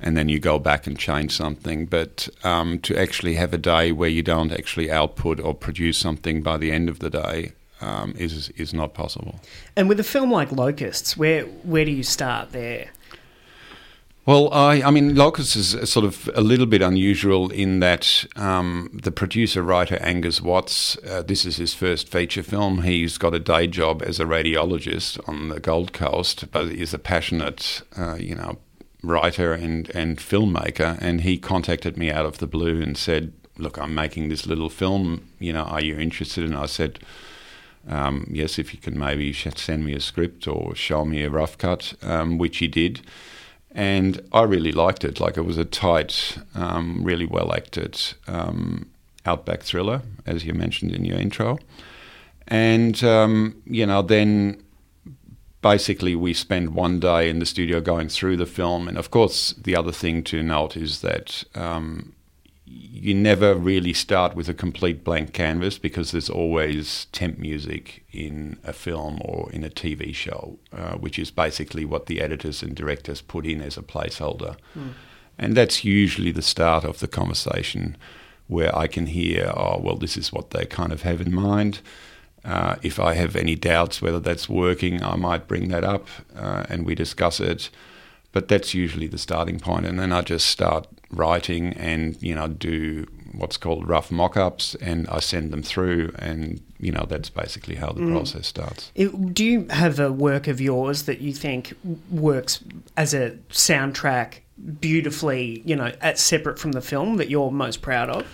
and 0.00 0.16
then 0.16 0.28
you 0.28 0.38
go 0.38 0.58
back 0.58 0.86
and 0.86 0.98
change 0.98 1.36
something. 1.36 1.86
But 1.86 2.28
um, 2.42 2.78
to 2.80 2.98
actually 2.98 3.34
have 3.34 3.52
a 3.52 3.58
day 3.58 3.92
where 3.92 4.08
you 4.08 4.22
don't 4.22 4.52
actually 4.52 4.90
output 4.90 5.38
or 5.40 5.54
produce 5.54 5.98
something 5.98 6.42
by 6.42 6.56
the 6.56 6.72
end 6.72 6.88
of 6.88 7.00
the 7.00 7.10
day 7.10 7.52
um, 7.80 8.14
is 8.16 8.50
is 8.50 8.72
not 8.72 8.94
possible. 8.94 9.40
And 9.76 9.88
with 9.88 10.00
a 10.00 10.04
film 10.04 10.30
like 10.30 10.52
Locusts, 10.52 11.16
where 11.16 11.44
where 11.44 11.84
do 11.84 11.90
you 11.90 12.02
start 12.02 12.52
there? 12.52 12.88
Well, 14.26 14.52
I, 14.52 14.82
I 14.82 14.90
mean, 14.90 15.14
Locusts 15.16 15.56
is 15.56 15.90
sort 15.90 16.04
of 16.04 16.30
a 16.34 16.42
little 16.42 16.66
bit 16.66 16.82
unusual 16.82 17.50
in 17.50 17.80
that 17.80 18.26
um, 18.36 18.90
the 19.02 19.10
producer 19.10 19.62
writer 19.62 19.96
Angus 19.96 20.42
Watts, 20.42 20.98
uh, 21.04 21.22
this 21.22 21.46
is 21.46 21.56
his 21.56 21.72
first 21.72 22.08
feature 22.08 22.42
film. 22.42 22.82
He's 22.82 23.16
got 23.16 23.34
a 23.34 23.40
day 23.40 23.66
job 23.66 24.02
as 24.02 24.20
a 24.20 24.24
radiologist 24.24 25.26
on 25.26 25.48
the 25.48 25.58
Gold 25.58 25.92
Coast, 25.94 26.50
but 26.52 26.68
he's 26.68 26.92
a 26.92 26.98
passionate, 26.98 27.82
uh, 27.96 28.16
you 28.20 28.34
know, 28.34 28.58
writer 29.02 29.54
and 29.54 29.90
and 29.96 30.18
filmmaker. 30.18 30.98
And 31.00 31.22
he 31.22 31.38
contacted 31.38 31.96
me 31.96 32.10
out 32.10 32.26
of 32.26 32.38
the 32.38 32.46
blue 32.46 32.82
and 32.82 32.98
said, 32.98 33.32
"Look, 33.56 33.78
I'm 33.78 33.94
making 33.94 34.28
this 34.28 34.46
little 34.46 34.68
film. 34.68 35.28
You 35.38 35.54
know, 35.54 35.64
are 35.64 35.82
you 35.82 35.98
interested?" 35.98 36.44
And 36.44 36.54
I 36.54 36.66
said 36.66 37.00
um, 37.88 38.26
yes, 38.30 38.58
if 38.58 38.74
you 38.74 38.80
can 38.80 38.98
maybe 38.98 39.32
send 39.32 39.84
me 39.84 39.94
a 39.94 40.00
script 40.00 40.46
or 40.46 40.74
show 40.74 41.04
me 41.04 41.22
a 41.22 41.30
rough 41.30 41.56
cut, 41.58 41.94
um, 42.02 42.38
which 42.38 42.58
he 42.58 42.68
did. 42.68 43.00
And 43.72 44.20
I 44.32 44.42
really 44.42 44.72
liked 44.72 45.04
it. 45.04 45.20
Like 45.20 45.36
it 45.36 45.42
was 45.42 45.58
a 45.58 45.64
tight, 45.64 46.38
um, 46.54 47.02
really 47.04 47.26
well 47.26 47.52
acted 47.54 48.00
um, 48.26 48.90
outback 49.24 49.62
thriller, 49.62 50.02
as 50.26 50.44
you 50.44 50.54
mentioned 50.54 50.92
in 50.92 51.04
your 51.04 51.18
intro. 51.18 51.58
And, 52.48 53.02
um, 53.04 53.62
you 53.64 53.86
know, 53.86 54.02
then 54.02 54.62
basically 55.62 56.14
we 56.16 56.34
spent 56.34 56.72
one 56.72 56.98
day 56.98 57.30
in 57.30 57.38
the 57.38 57.46
studio 57.46 57.80
going 57.80 58.08
through 58.08 58.36
the 58.36 58.46
film. 58.46 58.88
And 58.88 58.98
of 58.98 59.10
course, 59.10 59.52
the 59.52 59.76
other 59.76 59.92
thing 59.92 60.24
to 60.24 60.42
note 60.42 60.76
is 60.76 61.00
that 61.02 61.44
um, 61.54 62.12
you 63.00 63.14
never 63.14 63.54
really 63.54 63.94
start 63.94 64.36
with 64.36 64.48
a 64.48 64.54
complete 64.54 65.02
blank 65.02 65.32
canvas 65.32 65.78
because 65.78 66.12
there's 66.12 66.28
always 66.28 67.06
temp 67.12 67.38
music 67.38 68.04
in 68.12 68.58
a 68.62 68.74
film 68.74 69.20
or 69.24 69.50
in 69.52 69.64
a 69.64 69.70
TV 69.70 70.14
show, 70.14 70.58
uh, 70.72 70.92
which 70.96 71.18
is 71.18 71.30
basically 71.30 71.84
what 71.86 72.06
the 72.06 72.20
editors 72.20 72.62
and 72.62 72.76
directors 72.76 73.22
put 73.22 73.46
in 73.46 73.62
as 73.62 73.78
a 73.78 73.82
placeholder. 73.82 74.56
Mm. 74.76 74.92
And 75.38 75.56
that's 75.56 75.82
usually 75.82 76.30
the 76.30 76.42
start 76.42 76.84
of 76.84 77.00
the 77.00 77.08
conversation 77.08 77.96
where 78.48 78.76
I 78.76 78.86
can 78.86 79.06
hear, 79.06 79.50
oh, 79.56 79.80
well, 79.80 79.96
this 79.96 80.18
is 80.18 80.32
what 80.32 80.50
they 80.50 80.66
kind 80.66 80.92
of 80.92 81.02
have 81.02 81.22
in 81.22 81.34
mind. 81.34 81.80
Uh, 82.44 82.76
if 82.82 83.00
I 83.00 83.14
have 83.14 83.34
any 83.34 83.54
doubts 83.54 84.02
whether 84.02 84.20
that's 84.20 84.48
working, 84.48 85.02
I 85.02 85.16
might 85.16 85.48
bring 85.48 85.68
that 85.68 85.84
up 85.84 86.08
uh, 86.36 86.64
and 86.68 86.84
we 86.84 86.94
discuss 86.94 87.40
it. 87.40 87.70
But 88.32 88.48
that's 88.48 88.74
usually 88.74 89.08
the 89.08 89.18
starting 89.18 89.58
point, 89.58 89.86
and 89.86 89.98
then 89.98 90.12
I 90.12 90.22
just 90.22 90.46
start 90.46 90.86
writing 91.10 91.72
and 91.74 92.20
you 92.22 92.34
know 92.34 92.48
do 92.48 93.06
what's 93.32 93.56
called 93.56 93.88
rough 93.88 94.10
mock-ups 94.10 94.74
and 94.76 95.06
I 95.08 95.20
send 95.20 95.52
them 95.52 95.62
through 95.62 96.12
and 96.18 96.60
you 96.78 96.90
know 96.90 97.06
that's 97.08 97.30
basically 97.30 97.76
how 97.76 97.92
the 97.92 98.00
mm. 98.00 98.12
process 98.12 98.46
starts. 98.46 98.90
It, 98.94 99.34
do 99.34 99.44
you 99.44 99.66
have 99.70 100.00
a 100.00 100.10
work 100.10 100.48
of 100.48 100.60
yours 100.60 101.04
that 101.04 101.20
you 101.20 101.32
think 101.32 101.74
works 102.10 102.62
as 102.96 103.14
a 103.14 103.32
soundtrack 103.50 104.40
beautifully, 104.80 105.62
you 105.64 105.76
know, 105.76 105.92
at 106.00 106.18
separate 106.18 106.58
from 106.58 106.72
the 106.72 106.80
film 106.80 107.16
that 107.16 107.30
you're 107.30 107.50
most 107.50 107.82
proud 107.82 108.10
of? 108.10 108.26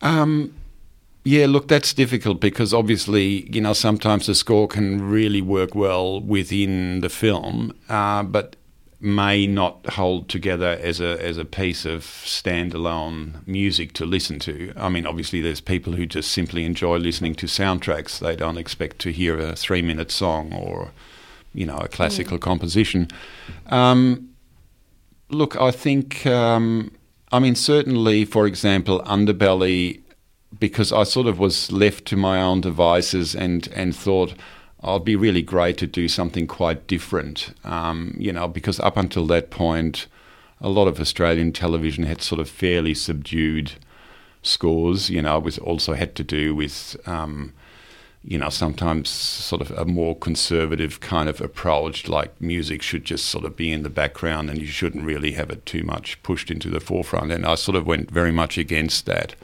Um 0.00 0.54
yeah, 1.24 1.46
look, 1.46 1.68
that's 1.68 1.92
difficult 1.92 2.40
because 2.40 2.72
obviously, 2.72 3.50
you 3.50 3.60
know, 3.60 3.74
sometimes 3.74 4.26
the 4.26 4.34
score 4.34 4.66
can 4.66 5.10
really 5.10 5.42
work 5.42 5.74
well 5.74 6.22
within 6.22 7.00
the 7.00 7.10
film, 7.10 7.74
uh, 7.90 8.22
but 8.22 8.56
may 9.00 9.46
not 9.46 9.86
hold 9.90 10.28
together 10.28 10.78
as 10.82 11.00
a 11.00 11.22
as 11.24 11.38
a 11.38 11.44
piece 11.44 11.84
of 11.84 12.02
standalone 12.02 13.46
music 13.46 13.92
to 13.92 14.04
listen 14.04 14.38
to. 14.40 14.72
I 14.76 14.88
mean, 14.88 15.06
obviously, 15.06 15.40
there's 15.40 15.60
people 15.60 15.92
who 15.92 16.06
just 16.06 16.32
simply 16.32 16.64
enjoy 16.64 16.96
listening 16.96 17.34
to 17.36 17.46
soundtracks. 17.46 18.18
They 18.18 18.34
don't 18.34 18.58
expect 18.58 18.98
to 19.00 19.12
hear 19.12 19.38
a 19.38 19.54
three 19.54 19.82
minute 19.82 20.10
song 20.10 20.52
or, 20.52 20.90
you 21.54 21.64
know, 21.64 21.78
a 21.78 21.88
classical 21.88 22.38
composition. 22.38 23.08
Um, 23.66 24.30
look, 25.28 25.60
I 25.60 25.70
think. 25.70 26.26
Um, 26.26 26.92
I 27.30 27.40
mean, 27.40 27.56
certainly, 27.56 28.24
for 28.24 28.46
example, 28.46 29.02
Underbelly, 29.02 30.00
because 30.58 30.94
I 30.94 31.02
sort 31.02 31.26
of 31.26 31.38
was 31.38 31.70
left 31.70 32.06
to 32.06 32.16
my 32.16 32.40
own 32.40 32.62
devices 32.62 33.36
and 33.36 33.68
and 33.68 33.94
thought 33.94 34.34
I'll 34.80 35.00
be 35.00 35.16
really 35.16 35.42
great 35.42 35.76
to 35.78 35.86
do 35.86 36.08
something 36.08 36.46
quite 36.46 36.86
different. 36.86 37.54
Um, 37.64 38.14
you 38.18 38.32
know, 38.32 38.46
because 38.46 38.78
up 38.80 38.96
until 38.96 39.26
that 39.26 39.50
point, 39.50 40.06
a 40.60 40.68
lot 40.68 40.88
of 40.88 41.00
Australian 41.00 41.52
television 41.52 42.04
had 42.04 42.22
sort 42.22 42.40
of 42.40 42.48
fairly 42.48 42.94
subdued 42.94 43.72
scores. 44.42 45.10
You 45.10 45.22
know, 45.22 45.38
it 45.38 45.44
was 45.44 45.58
also 45.58 45.94
had 45.94 46.14
to 46.16 46.24
do 46.24 46.54
with, 46.54 46.96
um, 47.06 47.52
you 48.22 48.38
know, 48.38 48.50
sometimes 48.50 49.08
sort 49.08 49.62
of 49.62 49.72
a 49.72 49.84
more 49.84 50.16
conservative 50.16 51.00
kind 51.00 51.28
of 51.28 51.40
approach, 51.40 52.08
like 52.08 52.40
music 52.40 52.80
should 52.82 53.04
just 53.04 53.26
sort 53.26 53.44
of 53.44 53.56
be 53.56 53.72
in 53.72 53.82
the 53.82 53.90
background 53.90 54.48
and 54.48 54.60
you 54.60 54.66
shouldn't 54.66 55.04
really 55.04 55.32
have 55.32 55.50
it 55.50 55.66
too 55.66 55.82
much 55.82 56.22
pushed 56.22 56.50
into 56.50 56.70
the 56.70 56.80
forefront. 56.80 57.32
And 57.32 57.44
I 57.44 57.56
sort 57.56 57.76
of 57.76 57.86
went 57.86 58.10
very 58.10 58.32
much 58.32 58.58
against 58.58 59.06
that 59.06 59.34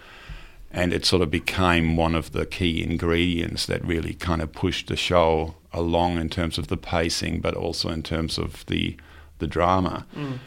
and 0.74 0.92
it 0.92 1.04
sort 1.06 1.22
of 1.22 1.30
became 1.30 1.96
one 1.96 2.16
of 2.16 2.32
the 2.32 2.44
key 2.44 2.82
ingredients 2.82 3.64
that 3.66 3.82
really 3.84 4.12
kind 4.14 4.42
of 4.42 4.52
pushed 4.52 4.88
the 4.88 4.96
show 4.96 5.54
along 5.72 6.18
in 6.18 6.28
terms 6.28 6.58
of 6.58 6.66
the 6.66 6.76
pacing, 6.76 7.40
but 7.40 7.54
also 7.54 7.88
in 7.88 8.02
terms 8.02 8.38
of 8.38 8.66
the 8.66 8.96
the 9.38 9.46
drama. 9.46 10.06
Mm. 10.14 10.38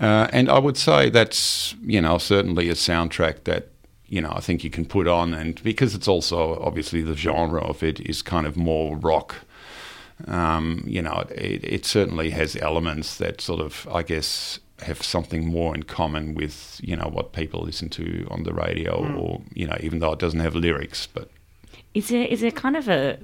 Uh, 0.00 0.28
and 0.32 0.48
I 0.48 0.58
would 0.58 0.76
say 0.76 1.10
that's 1.10 1.74
you 1.82 2.00
know 2.00 2.18
certainly 2.18 2.68
a 2.68 2.74
soundtrack 2.74 3.44
that 3.44 3.68
you 4.06 4.20
know 4.20 4.32
I 4.32 4.40
think 4.40 4.62
you 4.62 4.70
can 4.70 4.84
put 4.84 5.08
on, 5.08 5.34
and 5.34 5.60
because 5.64 5.96
it's 5.96 6.08
also 6.08 6.60
obviously 6.60 7.02
the 7.02 7.16
genre 7.16 7.60
of 7.60 7.82
it 7.82 7.98
is 8.00 8.22
kind 8.22 8.46
of 8.46 8.56
more 8.56 8.96
rock. 8.96 9.34
Um, 10.28 10.84
you 10.86 11.02
know, 11.02 11.24
it, 11.30 11.64
it 11.64 11.84
certainly 11.84 12.30
has 12.30 12.54
elements 12.56 13.16
that 13.16 13.40
sort 13.40 13.60
of 13.60 13.88
I 13.90 14.02
guess 14.04 14.60
have 14.82 15.02
something 15.02 15.46
more 15.46 15.74
in 15.74 15.82
common 15.84 16.34
with 16.34 16.80
you 16.82 16.96
know 16.96 17.08
what 17.12 17.32
people 17.32 17.62
listen 17.62 17.88
to 17.90 18.26
on 18.30 18.42
the 18.44 18.52
radio, 18.52 19.02
mm. 19.02 19.20
or 19.20 19.42
you 19.54 19.66
know 19.66 19.76
even 19.80 19.98
though 19.98 20.12
it 20.12 20.18
doesn't 20.18 20.40
have 20.40 20.54
lyrics. 20.54 21.06
But 21.06 21.30
is 21.94 22.08
there 22.08 22.26
is 22.26 22.40
there 22.40 22.50
kind 22.50 22.76
of 22.76 22.88
a 22.88 23.18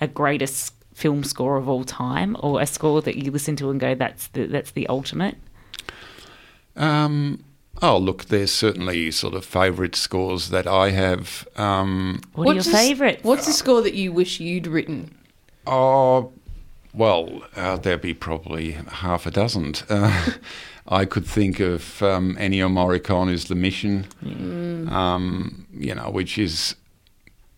a 0.00 0.06
greatest 0.06 0.74
film 0.94 1.24
score 1.24 1.56
of 1.56 1.68
all 1.68 1.84
time, 1.84 2.36
or 2.40 2.60
a 2.60 2.66
score 2.66 3.02
that 3.02 3.16
you 3.16 3.30
listen 3.30 3.56
to 3.56 3.70
and 3.70 3.80
go 3.80 3.94
that's 3.94 4.28
the, 4.28 4.46
that's 4.46 4.70
the 4.72 4.86
ultimate? 4.86 5.36
Um, 6.76 7.44
oh, 7.82 7.98
look, 7.98 8.26
there's 8.26 8.52
certainly 8.52 9.10
sort 9.10 9.34
of 9.34 9.44
favourite 9.44 9.94
scores 9.94 10.50
that 10.50 10.66
I 10.66 10.90
have. 10.90 11.46
Um, 11.56 12.20
what 12.34 12.48
are 12.48 12.54
your 12.54 12.62
favourites? 12.62 13.22
What's 13.22 13.46
the 13.46 13.52
score 13.52 13.82
that 13.82 13.94
you 13.94 14.12
wish 14.12 14.40
you'd 14.40 14.66
written? 14.66 15.16
Oh, 15.66 16.32
well, 16.92 17.42
uh, 17.56 17.76
there'd 17.76 18.00
be 18.00 18.14
probably 18.14 18.72
half 18.72 19.26
a 19.26 19.30
dozen. 19.30 19.74
Uh, 19.88 20.32
I 20.86 21.04
could 21.06 21.26
think 21.26 21.60
of 21.60 22.02
um, 22.02 22.36
Ennio 22.36 22.70
Morricone's 22.70 23.46
The 23.46 23.54
Mission, 23.54 24.06
mm. 24.22 24.90
um, 24.90 25.66
you 25.72 25.94
know, 25.94 26.10
which 26.10 26.36
is 26.36 26.76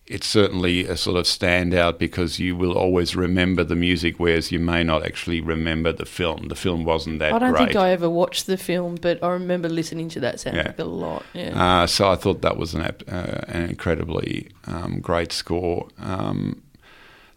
it's 0.06 0.26
certainly 0.26 0.87
a 0.87 0.97
sort 0.97 1.16
of 1.16 1.25
standout 1.25 1.99
because 1.99 2.38
you 2.38 2.54
will 2.54 2.78
always 2.78 3.16
remember 3.16 3.64
the 3.64 3.75
music, 3.75 4.16
whereas 4.18 4.52
you 4.52 4.61
may 4.61 4.85
not 4.85 5.04
actually 5.04 5.40
remember 5.40 5.92
the 5.92 6.04
film. 6.04 6.47
The 6.47 6.54
film 6.54 6.85
wasn't 6.85 7.18
that. 7.18 7.33
I 7.33 7.38
don't 7.40 7.52
great. 7.52 7.68
think 7.68 7.76
I 7.76 7.90
ever 7.90 8.09
watched 8.09 8.47
the 8.47 8.56
film, 8.56 8.95
but 8.95 9.23
I 9.23 9.30
remember 9.30 9.68
listening 9.68 10.09
to 10.11 10.21
that 10.21 10.37
soundtrack 10.37 10.78
yeah. 10.78 10.85
a 10.85 10.87
lot. 10.87 11.25
Yeah. 11.33 11.83
Uh, 11.83 11.87
so 11.88 12.09
I 12.09 12.14
thought 12.14 12.42
that 12.42 12.56
was 12.56 12.75
an, 12.75 12.83
uh, 12.83 13.45
an 13.49 13.68
incredibly 13.68 14.49
um, 14.66 15.00
great 15.00 15.33
score. 15.33 15.88
Um, 15.99 16.62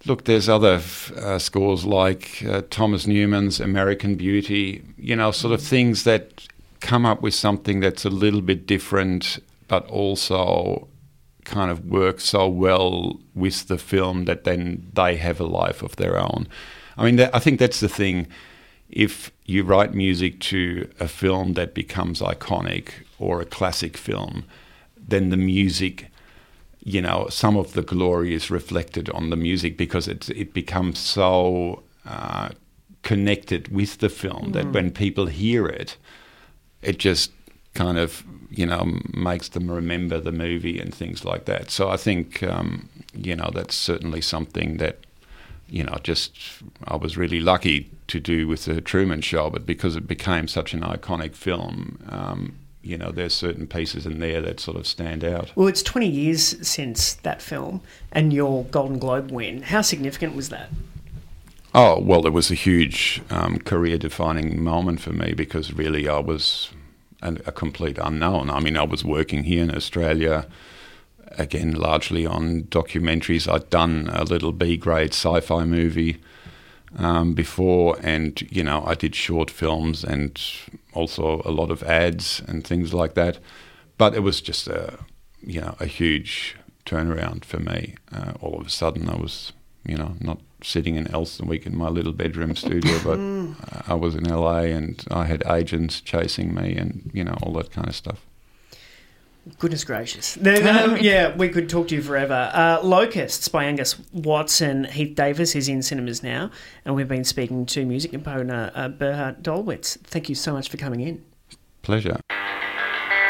Look, 0.05 0.25
there's 0.25 0.47
other 0.47 0.81
uh, 1.17 1.39
scores 1.39 1.85
like 1.85 2.43
uh, 2.47 2.61
Thomas 2.69 3.05
Newman's 3.05 3.59
American 3.59 4.15
Beauty, 4.15 4.83
you 4.97 5.15
know, 5.15 5.31
sort 5.31 5.53
of 5.53 5.61
things 5.61 6.03
that 6.03 6.47
come 6.79 7.05
up 7.05 7.21
with 7.21 7.33
something 7.33 7.81
that's 7.81 8.05
a 8.05 8.09
little 8.09 8.41
bit 8.41 8.65
different, 8.65 9.39
but 9.67 9.85
also 9.87 10.87
kind 11.43 11.69
of 11.69 11.85
work 11.85 12.19
so 12.19 12.47
well 12.47 13.19
with 13.35 13.67
the 13.67 13.77
film 13.77 14.25
that 14.25 14.45
then 14.45 14.89
they 14.93 15.17
have 15.17 15.39
a 15.39 15.45
life 15.45 15.81
of 15.81 15.95
their 15.97 16.17
own. 16.17 16.47
I 16.97 17.03
mean, 17.05 17.19
I 17.19 17.39
think 17.39 17.59
that's 17.59 17.79
the 17.79 17.89
thing. 17.89 18.27
If 18.89 19.31
you 19.45 19.63
write 19.63 19.93
music 19.93 20.39
to 20.41 20.89
a 20.99 21.07
film 21.07 21.53
that 21.53 21.73
becomes 21.73 22.21
iconic 22.21 22.89
or 23.17 23.41
a 23.41 23.45
classic 23.45 23.97
film, 23.97 24.45
then 24.95 25.29
the 25.29 25.37
music 25.37 26.09
you 26.89 27.01
know, 27.01 27.27
some 27.29 27.55
of 27.55 27.73
the 27.73 27.83
glory 27.83 28.33
is 28.33 28.49
reflected 28.49 29.09
on 29.11 29.29
the 29.29 29.35
music 29.35 29.77
because 29.77 30.07
it 30.07 30.29
it 30.29 30.53
becomes 30.53 30.97
so 30.97 31.83
uh, 32.05 32.49
connected 33.03 33.67
with 33.67 33.99
the 33.99 34.09
film 34.09 34.47
mm. 34.47 34.53
that 34.53 34.71
when 34.71 34.89
people 34.91 35.27
hear 35.27 35.67
it, 35.67 35.97
it 36.81 36.97
just 36.97 37.31
kind 37.75 37.99
of 37.99 38.23
you 38.49 38.65
know 38.65 38.97
makes 39.13 39.49
them 39.49 39.69
remember 39.69 40.19
the 40.19 40.31
movie 40.31 40.79
and 40.79 40.93
things 40.93 41.23
like 41.23 41.45
that. 41.45 41.69
So 41.69 41.89
I 41.89 41.97
think 41.97 42.41
um, 42.41 42.89
you 43.13 43.35
know 43.35 43.51
that's 43.53 43.75
certainly 43.75 44.21
something 44.21 44.77
that 44.77 44.97
you 45.69 45.83
know 45.83 45.97
just 46.01 46.31
I 46.85 46.95
was 46.95 47.17
really 47.17 47.39
lucky 47.39 47.91
to 48.07 48.19
do 48.19 48.47
with 48.47 48.65
the 48.65 48.81
Truman 48.81 49.21
Show, 49.21 49.51
but 49.51 49.67
because 49.67 49.95
it 49.95 50.07
became 50.07 50.47
such 50.47 50.73
an 50.73 50.81
iconic 50.81 51.35
film. 51.35 51.99
Um, 52.09 52.55
you 52.81 52.97
know, 52.97 53.11
there's 53.11 53.33
certain 53.33 53.67
pieces 53.67 54.05
in 54.05 54.19
there 54.19 54.41
that 54.41 54.59
sort 54.59 54.77
of 54.77 54.87
stand 54.87 55.23
out. 55.23 55.51
Well, 55.55 55.67
it's 55.67 55.83
20 55.83 56.07
years 56.07 56.67
since 56.67 57.13
that 57.15 57.41
film 57.41 57.81
and 58.11 58.31
your 58.31 58.63
Golden 58.65 58.99
Globe 58.99 59.31
win. 59.31 59.63
How 59.63 59.81
significant 59.81 60.35
was 60.35 60.49
that? 60.49 60.69
Oh, 61.73 61.99
well, 61.99 62.25
it 62.25 62.33
was 62.33 62.49
a 62.49 62.55
huge 62.55 63.21
um, 63.29 63.59
career 63.59 63.97
defining 63.97 64.63
moment 64.63 65.01
for 65.01 65.13
me 65.13 65.33
because 65.33 65.73
really 65.73 66.07
I 66.07 66.19
was 66.19 66.71
an, 67.21 67.41
a 67.45 67.51
complete 67.51 67.99
unknown. 68.01 68.49
I 68.49 68.59
mean, 68.59 68.75
I 68.75 68.83
was 68.83 69.03
working 69.03 69.43
here 69.43 69.61
in 69.63 69.75
Australia, 69.75 70.47
again, 71.37 71.73
largely 71.73 72.25
on 72.25 72.63
documentaries. 72.63 73.51
I'd 73.51 73.69
done 73.69 74.09
a 74.13 74.23
little 74.23 74.51
B 74.51 74.77
grade 74.77 75.13
sci 75.13 75.41
fi 75.41 75.63
movie 75.63 76.17
um, 76.97 77.33
before, 77.33 77.97
and 78.01 78.41
you 78.51 78.63
know, 78.63 78.83
I 78.85 78.95
did 78.95 79.15
short 79.15 79.49
films 79.51 80.03
and 80.03 80.41
also 80.93 81.41
a 81.45 81.51
lot 81.51 81.71
of 81.71 81.83
ads 81.83 82.41
and 82.47 82.65
things 82.65 82.93
like 82.93 83.13
that. 83.13 83.39
But 83.97 84.15
it 84.15 84.21
was 84.21 84.41
just 84.41 84.67
a, 84.67 84.97
you 85.41 85.61
know, 85.61 85.75
a 85.79 85.85
huge 85.85 86.55
turnaround 86.85 87.45
for 87.45 87.59
me. 87.59 87.95
Uh, 88.11 88.33
all 88.41 88.59
of 88.59 88.67
a 88.67 88.69
sudden, 88.69 89.09
I 89.09 89.17
was, 89.17 89.53
you 89.85 89.97
know, 89.97 90.15
not 90.19 90.39
sitting 90.63 90.95
in 90.95 91.05
Elsternwick 91.05 91.65
in 91.65 91.77
my 91.77 91.89
little 91.89 92.13
bedroom 92.13 92.55
studio, 92.55 92.99
but 93.03 93.19
I 93.87 93.93
was 93.93 94.15
in 94.15 94.23
LA 94.23 94.61
and 94.61 95.03
I 95.11 95.25
had 95.25 95.43
agents 95.47 96.01
chasing 96.01 96.53
me 96.53 96.75
and 96.75 97.09
you 97.13 97.23
know 97.23 97.37
all 97.43 97.53
that 97.53 97.71
kind 97.71 97.87
of 97.87 97.95
stuff. 97.95 98.25
Goodness 99.57 99.83
gracious. 99.83 100.37
um, 100.37 100.97
yeah, 101.01 101.35
we 101.35 101.49
could 101.49 101.69
talk 101.69 101.87
to 101.89 101.95
you 101.95 102.01
forever. 102.01 102.51
Uh, 102.53 102.79
Locusts 102.83 103.47
by 103.47 103.65
Angus 103.65 103.99
Watson. 104.11 104.83
Heath 104.85 105.15
Davis 105.15 105.55
is 105.55 105.67
in 105.69 105.81
cinemas 105.81 106.21
now, 106.21 106.51
and 106.85 106.95
we've 106.95 107.07
been 107.07 107.23
speaking 107.23 107.65
to 107.67 107.85
music 107.85 108.11
composer 108.11 108.71
uh, 108.75 108.89
Burkhard 108.89 109.43
Dallwitz. 109.43 109.97
Thank 110.01 110.29
you 110.29 110.35
so 110.35 110.53
much 110.53 110.69
for 110.69 110.77
coming 110.77 111.01
in. 111.01 111.23
Pleasure. 111.81 112.19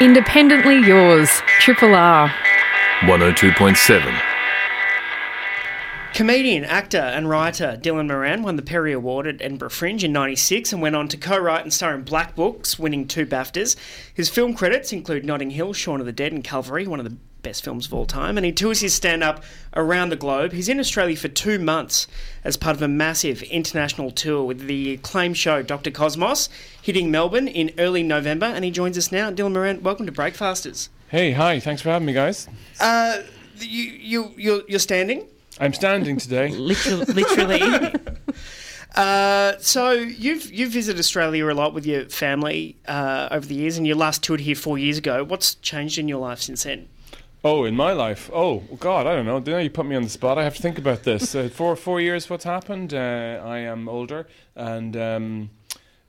Independently 0.00 0.78
yours, 0.78 1.30
Triple 1.60 1.94
R. 1.94 2.28
102.7. 3.00 4.29
Comedian, 6.14 6.64
actor, 6.64 6.98
and 6.98 7.28
writer 7.28 7.78
Dylan 7.80 8.08
Moran 8.08 8.42
won 8.42 8.56
the 8.56 8.62
Perrier 8.62 8.96
Award 8.96 9.26
at 9.26 9.40
Edinburgh 9.40 9.70
Fringe 9.70 10.04
in 10.04 10.12
96 10.12 10.72
and 10.72 10.82
went 10.82 10.96
on 10.96 11.08
to 11.08 11.16
co 11.16 11.38
write 11.38 11.62
and 11.62 11.72
star 11.72 11.94
in 11.94 12.02
Black 12.02 12.34
Books, 12.34 12.78
winning 12.78 13.06
two 13.06 13.24
BAFTAs. 13.24 13.76
His 14.12 14.28
film 14.28 14.54
credits 14.54 14.92
include 14.92 15.24
Notting 15.24 15.50
Hill, 15.50 15.72
Shaun 15.72 16.00
of 16.00 16.06
the 16.06 16.12
Dead, 16.12 16.32
and 16.32 16.42
Calvary, 16.44 16.86
one 16.86 16.98
of 16.98 17.04
the 17.04 17.16
best 17.42 17.64
films 17.64 17.86
of 17.86 17.94
all 17.94 18.06
time. 18.06 18.36
And 18.36 18.44
he 18.44 18.52
tours 18.52 18.80
his 18.80 18.92
stand 18.92 19.22
up 19.22 19.42
around 19.74 20.10
the 20.10 20.16
globe. 20.16 20.52
He's 20.52 20.68
in 20.68 20.80
Australia 20.80 21.16
for 21.16 21.28
two 21.28 21.58
months 21.58 22.06
as 22.44 22.56
part 22.56 22.76
of 22.76 22.82
a 22.82 22.88
massive 22.88 23.42
international 23.44 24.10
tour 24.10 24.44
with 24.44 24.66
the 24.66 24.94
acclaimed 24.94 25.38
show 25.38 25.62
Dr. 25.62 25.90
Cosmos, 25.90 26.48
hitting 26.82 27.10
Melbourne 27.10 27.48
in 27.48 27.72
early 27.78 28.02
November. 28.02 28.46
And 28.46 28.64
he 28.64 28.70
joins 28.70 28.98
us 28.98 29.10
now. 29.12 29.30
Dylan 29.30 29.52
Moran, 29.52 29.82
welcome 29.82 30.06
to 30.06 30.12
Breakfasters. 30.12 30.90
Hey, 31.08 31.32
hi, 31.32 31.60
thanks 31.60 31.80
for 31.80 31.90
having 31.90 32.06
me, 32.06 32.12
guys. 32.12 32.48
Uh, 32.78 33.22
you, 33.58 33.84
you, 33.84 34.34
you're, 34.36 34.62
you're 34.68 34.78
standing? 34.78 35.26
I'm 35.58 35.72
standing 35.72 36.16
today. 36.18 36.48
literally. 36.56 37.04
literally. 37.06 37.92
Uh, 38.96 39.56
so 39.60 39.92
you've 39.92 40.50
you've 40.52 40.72
visited 40.72 40.98
Australia 40.98 41.46
a 41.46 41.54
lot 41.54 41.72
with 41.72 41.86
your 41.86 42.08
family 42.08 42.76
uh, 42.88 43.28
over 43.30 43.46
the 43.46 43.54
years, 43.54 43.76
and 43.78 43.86
you 43.86 43.94
last 43.94 44.20
toured 44.24 44.40
here 44.40 44.56
four 44.56 44.78
years 44.78 44.98
ago. 44.98 45.22
What's 45.22 45.54
changed 45.54 45.96
in 45.96 46.08
your 46.08 46.18
life 46.18 46.40
since 46.40 46.64
then? 46.64 46.88
Oh, 47.44 47.62
in 47.64 47.76
my 47.76 47.92
life, 47.92 48.28
oh 48.34 48.64
God, 48.80 49.06
I 49.06 49.14
don't 49.14 49.26
know. 49.26 49.38
Now 49.38 49.58
you 49.58 49.70
put 49.70 49.86
me 49.86 49.94
on 49.94 50.02
the 50.02 50.08
spot. 50.08 50.38
I 50.38 50.42
have 50.42 50.56
to 50.56 50.62
think 50.62 50.76
about 50.76 51.04
this. 51.04 51.36
Uh, 51.36 51.48
four 51.54 51.76
four 51.76 52.00
years. 52.00 52.28
What's 52.28 52.42
happened? 52.42 52.92
Uh, 52.92 53.40
I 53.44 53.58
am 53.58 53.88
older, 53.88 54.26
and 54.56 54.96
um, 54.96 55.50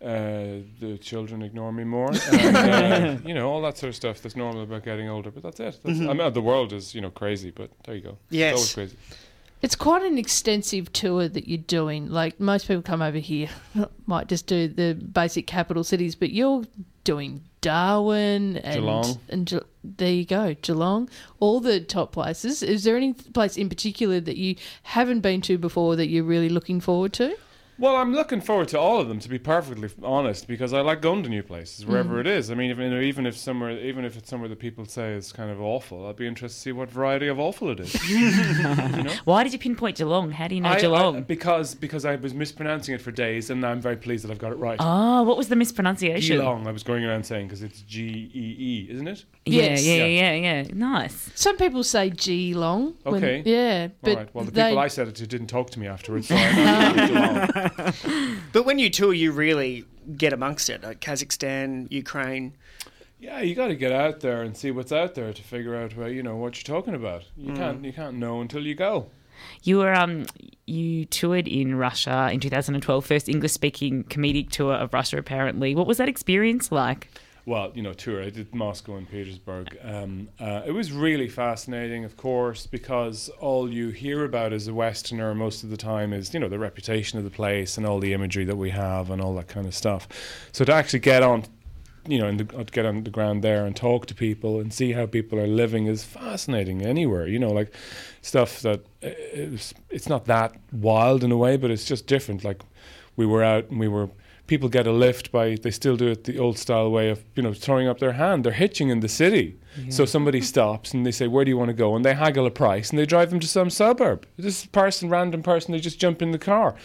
Uh, 0.01 0.65
the 0.79 0.98
children 1.00 1.43
ignore 1.43 1.71
me 1.71 1.83
more. 1.83 2.12
And, 2.31 2.57
uh, 2.57 3.17
you 3.24 3.36
know, 3.36 3.48
all 3.48 3.62
that 3.62 3.77
sort 3.77 3.89
of 3.89 3.95
stuff 3.95 4.19
that's 4.24 4.36
normal 4.36 4.63
about 4.63 4.83
getting 4.83 5.07
older. 5.07 5.29
But 5.29 5.43
that's 5.43 5.60
it. 5.60 5.79
That's, 5.83 6.00
I 6.00 6.13
mean, 6.13 6.33
the 6.33 6.41
world 6.41 6.74
is, 6.74 6.95
you 6.95 7.01
know, 7.01 7.12
crazy, 7.12 7.51
but 7.51 7.69
there 7.83 7.93
you 7.95 8.01
go. 8.01 8.17
Yes. 8.31 8.53
It's 8.53 8.57
always 8.57 8.74
crazy. 8.74 8.98
It's 9.62 9.75
quite 9.75 10.01
an 10.03 10.18
extensive 10.18 10.91
tour 10.91 11.27
that 11.27 11.48
you're 11.48 11.58
doing. 11.60 12.10
Like 12.10 12.39
most 12.39 12.68
people 12.68 12.82
come 12.82 13.01
over 13.01 13.20
here, 13.20 13.50
might 14.06 14.27
just 14.27 14.48
do 14.48 14.68
the 14.68 14.96
basic 14.96 15.48
capital 15.48 15.84
cities, 15.84 16.15
but 16.15 16.32
you're 16.32 16.63
doing 17.03 17.44
Darwin 17.62 18.58
and 18.58 18.82
Geelong. 18.82 19.20
and 19.30 19.48
Ge- 19.48 19.65
there 19.84 20.12
you 20.12 20.25
go, 20.25 20.56
Geelong, 20.62 21.10
all 21.39 21.60
the 21.60 21.80
top 21.80 22.12
places. 22.12 22.63
Is 22.63 22.84
there 22.84 22.98
any 22.98 23.13
place 23.13 23.56
in 23.56 23.70
particular 23.70 24.20
that 24.20 24.38
you 24.38 24.56
haven't 24.84 25.20
been 25.22 25.41
to 25.41 25.58
before 25.58 25.96
that 25.96 26.08
you're 26.08 26.24
really 26.24 26.50
looking 26.50 26.80
forward 26.80 27.13
to? 27.13 27.36
Well, 27.81 27.95
I'm 27.95 28.13
looking 28.13 28.41
forward 28.41 28.67
to 28.69 28.79
all 28.79 29.00
of 29.01 29.07
them, 29.07 29.19
to 29.21 29.27
be 29.27 29.39
perfectly 29.39 29.89
honest, 30.03 30.47
because 30.47 30.71
I 30.71 30.81
like 30.81 31.01
going 31.01 31.23
to 31.23 31.29
new 31.29 31.41
places 31.41 31.83
wherever 31.83 32.17
mm. 32.17 32.19
it 32.19 32.27
is. 32.27 32.51
I 32.51 32.53
mean, 32.53 32.69
even 32.69 32.93
even 33.01 33.25
if 33.25 33.35
somewhere, 33.35 33.71
even 33.71 34.05
if 34.05 34.15
it's 34.15 34.29
somewhere 34.29 34.47
that 34.50 34.59
people 34.59 34.85
say 34.85 35.13
is 35.13 35.31
kind 35.31 35.50
of 35.50 35.59
awful, 35.59 36.05
I'd 36.05 36.15
be 36.15 36.27
interested 36.27 36.57
to 36.57 36.61
see 36.61 36.71
what 36.73 36.91
variety 36.91 37.27
of 37.27 37.39
awful 37.39 37.71
it 37.71 37.79
is. 37.79 37.95
Why 39.25 39.43
did 39.43 39.51
you 39.51 39.57
pinpoint 39.57 39.97
Geelong? 39.97 40.29
How 40.29 40.47
do 40.47 40.53
you 40.53 40.61
know 40.61 40.69
I- 40.69 40.75
I- 40.75 40.79
Geelong? 40.79 41.23
because 41.23 41.73
because 41.73 42.05
I 42.05 42.17
was 42.17 42.35
mispronouncing 42.35 42.93
it 42.93 43.01
for 43.01 43.09
days, 43.09 43.50
and 43.50 43.65
I'm 43.65 43.81
very 43.81 43.97
pleased 43.97 44.25
that 44.25 44.31
I've 44.31 44.38
got 44.38 44.51
it 44.51 44.59
right. 44.59 44.77
oh, 44.79 45.23
what 45.23 45.35
was 45.35 45.47
the 45.47 45.55
mispronunciation? 45.55 46.38
Geelong. 46.38 46.67
I 46.67 46.71
was 46.71 46.83
going 46.83 47.03
around 47.03 47.25
saying 47.25 47.47
because 47.47 47.63
it's 47.63 47.81
G 47.81 48.29
E 48.31 48.55
E, 48.59 48.88
isn't 48.91 49.07
it? 49.07 49.25
Yeah, 49.45 49.63
Yes. 49.63 49.83
yeah, 49.83 49.95
Yeah. 49.95 50.05
yeah, 50.05 50.61
yeah. 50.61 50.67
Nice. 50.71 51.31
Some 51.33 51.57
people 51.57 51.83
say 51.83 52.11
Geelong. 52.11 52.93
when- 53.01 53.15
Okay. 53.15 53.41
yeah, 53.43 53.88
but 54.03 54.09
All 54.11 54.17
right. 54.17 54.35
Well, 54.35 54.45
the 54.45 54.51
they, 54.51 54.63
people 54.65 54.79
I 54.79 54.88
said 54.88 55.07
it 55.07 55.15
to 55.15 55.25
didn't 55.25 55.47
talk 55.47 55.71
to 55.71 55.79
me 55.79 55.88
afterwards. 55.88 56.27
So 56.27 56.35
I 57.78 57.82
know 57.82 57.88
it's 57.90 58.01
Geelong. 58.04 58.38
But 58.51 58.66
when 58.66 58.80
you 58.80 58.90
tour, 58.90 59.13
you 59.13 59.32
really 59.32 59.86
get 60.18 60.34
amongst 60.34 60.70
it. 60.70 60.84
Like 60.84 61.00
Kazakhstan, 61.00 61.92
Ukraine. 61.92 62.56
Yeah, 63.20 63.42
you 63.42 63.54
got 63.54 63.68
to 63.68 63.75
get 63.75 63.92
out 63.92 64.22
there 64.22 64.42
and 64.42 64.58
see 64.58 64.72
what's 64.72 64.92
out 64.92 65.13
there 65.13 65.32
to 65.32 65.42
figure 65.44 65.75
out 65.75 65.96
well, 65.96 66.10
you 66.10 66.24
know 66.24 66.36
what 66.36 66.58
you're 66.58 66.75
talking 66.75 66.96
about. 66.96 67.22
Mm. 67.40 67.48
You 67.48 67.54
can't 67.54 67.86
you 67.86 67.94
can't 67.94 68.18
know 68.18 68.42
until 68.42 68.66
you 68.66 68.75
go. 68.75 69.12
You 69.63 69.78
were 69.78 69.94
um 69.94 70.25
you 70.66 71.06
toured 71.06 71.48
in 71.48 71.75
Russia 71.75 72.30
in 72.32 72.40
2012, 72.40 73.06
first 73.06 73.30
English 73.30 73.51
speaking 73.51 74.04
comedic 74.06 74.50
tour 74.50 74.74
of 74.74 74.94
Russia 74.94 75.18
apparently. 75.18 75.75
What 75.75 75.88
was 75.88 75.98
that 75.98 76.10
experience 76.10 76.72
like? 76.72 77.10
Well, 77.45 77.71
you 77.74 77.81
know, 77.81 77.93
tour. 77.93 78.21
I 78.21 78.29
did 78.29 78.53
Moscow 78.53 78.98
and 78.98 79.10
Petersburg. 79.10 79.75
Um, 79.83 80.29
uh, 80.39 80.62
it 80.65 80.71
was 80.71 80.91
really 80.91 81.27
fascinating, 81.27 82.05
of 82.05 82.15
course, 82.15 82.67
because 82.67 83.29
all 83.39 83.71
you 83.71 83.89
hear 83.89 84.24
about 84.25 84.53
as 84.53 84.67
a 84.67 84.74
Westerner 84.74 85.33
most 85.33 85.63
of 85.63 85.69
the 85.69 85.77
time 85.77 86.13
is, 86.13 86.33
you 86.33 86.39
know, 86.39 86.50
the 86.50 86.60
reputation 86.60 87.17
of 87.17 87.24
the 87.24 87.31
place 87.31 87.77
and 87.77 87.86
all 87.86 88.00
the 88.00 88.13
imagery 88.13 88.45
that 88.45 88.57
we 88.57 88.69
have 88.69 89.10
and 89.10 89.21
all 89.21 89.33
that 89.36 89.48
kind 89.48 89.65
of 89.65 89.74
stuff. 89.74 90.07
So 90.51 90.63
to 90.65 90.74
actually 90.74 91.00
get 91.00 91.24
on, 91.24 91.45
you 92.07 92.19
know, 92.19 92.31
the, 92.31 92.57
uh, 92.57 92.63
get 92.63 92.86
on 92.86 93.03
the 93.03 93.10
ground 93.10 93.43
there 93.43 93.65
and 93.65 93.75
talk 93.75 94.05
to 94.07 94.15
people 94.15 94.60
and 94.60 94.71
see 94.71 94.91
how 94.91 95.07
people 95.07 95.39
are 95.39 95.48
living 95.48 95.88
is 95.88 96.03
fascinating 96.03 96.83
anywhere. 96.83 97.27
You 97.27 97.39
know, 97.39 97.51
like 97.51 97.74
stuff 98.21 98.62
that 98.62 98.81
uh, 99.03 99.10
it's, 99.33 99.74
it's 99.89 100.07
not 100.07 100.25
that 100.25 100.55
wild 100.71 101.24
in 101.24 101.31
a 101.31 101.38
way, 101.38 101.57
but 101.57 101.71
it's 101.71 101.86
just 101.86 102.05
different. 102.05 102.43
Like 102.43 102.62
we 103.15 103.25
were 103.25 103.43
out 103.43 103.69
and 103.71 103.79
we 103.79 103.88
were 103.88 104.10
people 104.51 104.67
get 104.67 104.86
a 104.86 104.91
lift 104.91 105.31
by 105.31 105.55
they 105.55 105.72
still 105.72 105.96
do 105.96 106.08
it 106.08 106.25
the 106.25 106.38
old 106.38 106.58
style 106.58 106.91
way 106.91 107.10
of 107.10 107.24
you 107.36 107.41
know 107.41 107.53
throwing 107.53 107.88
up 107.88 108.00
their 108.00 108.12
hand. 108.24 108.43
They're 108.43 108.62
hitching 108.65 108.89
in 108.89 109.00
the 109.00 109.08
city. 109.08 109.58
So 109.89 110.03
somebody 110.03 110.41
stops 110.53 110.93
and 110.93 111.05
they 111.05 111.12
say 111.12 111.27
where 111.27 111.46
do 111.46 111.51
you 111.51 111.58
want 111.58 111.70
to 111.70 111.74
go? 111.86 111.96
And 111.96 112.03
they 112.03 112.13
haggle 112.13 112.46
a 112.46 112.51
price 112.51 112.89
and 112.89 113.00
they 113.00 113.05
drive 113.05 113.29
them 113.29 113.39
to 113.39 113.48
some 113.48 113.70
suburb. 113.70 114.27
This 114.36 114.65
person 114.65 115.10
random 115.10 115.41
person 115.41 115.72
they 115.72 115.79
just 115.79 116.00
jump 116.00 116.22
in 116.22 116.31
the 116.31 116.38
car. 116.38 116.75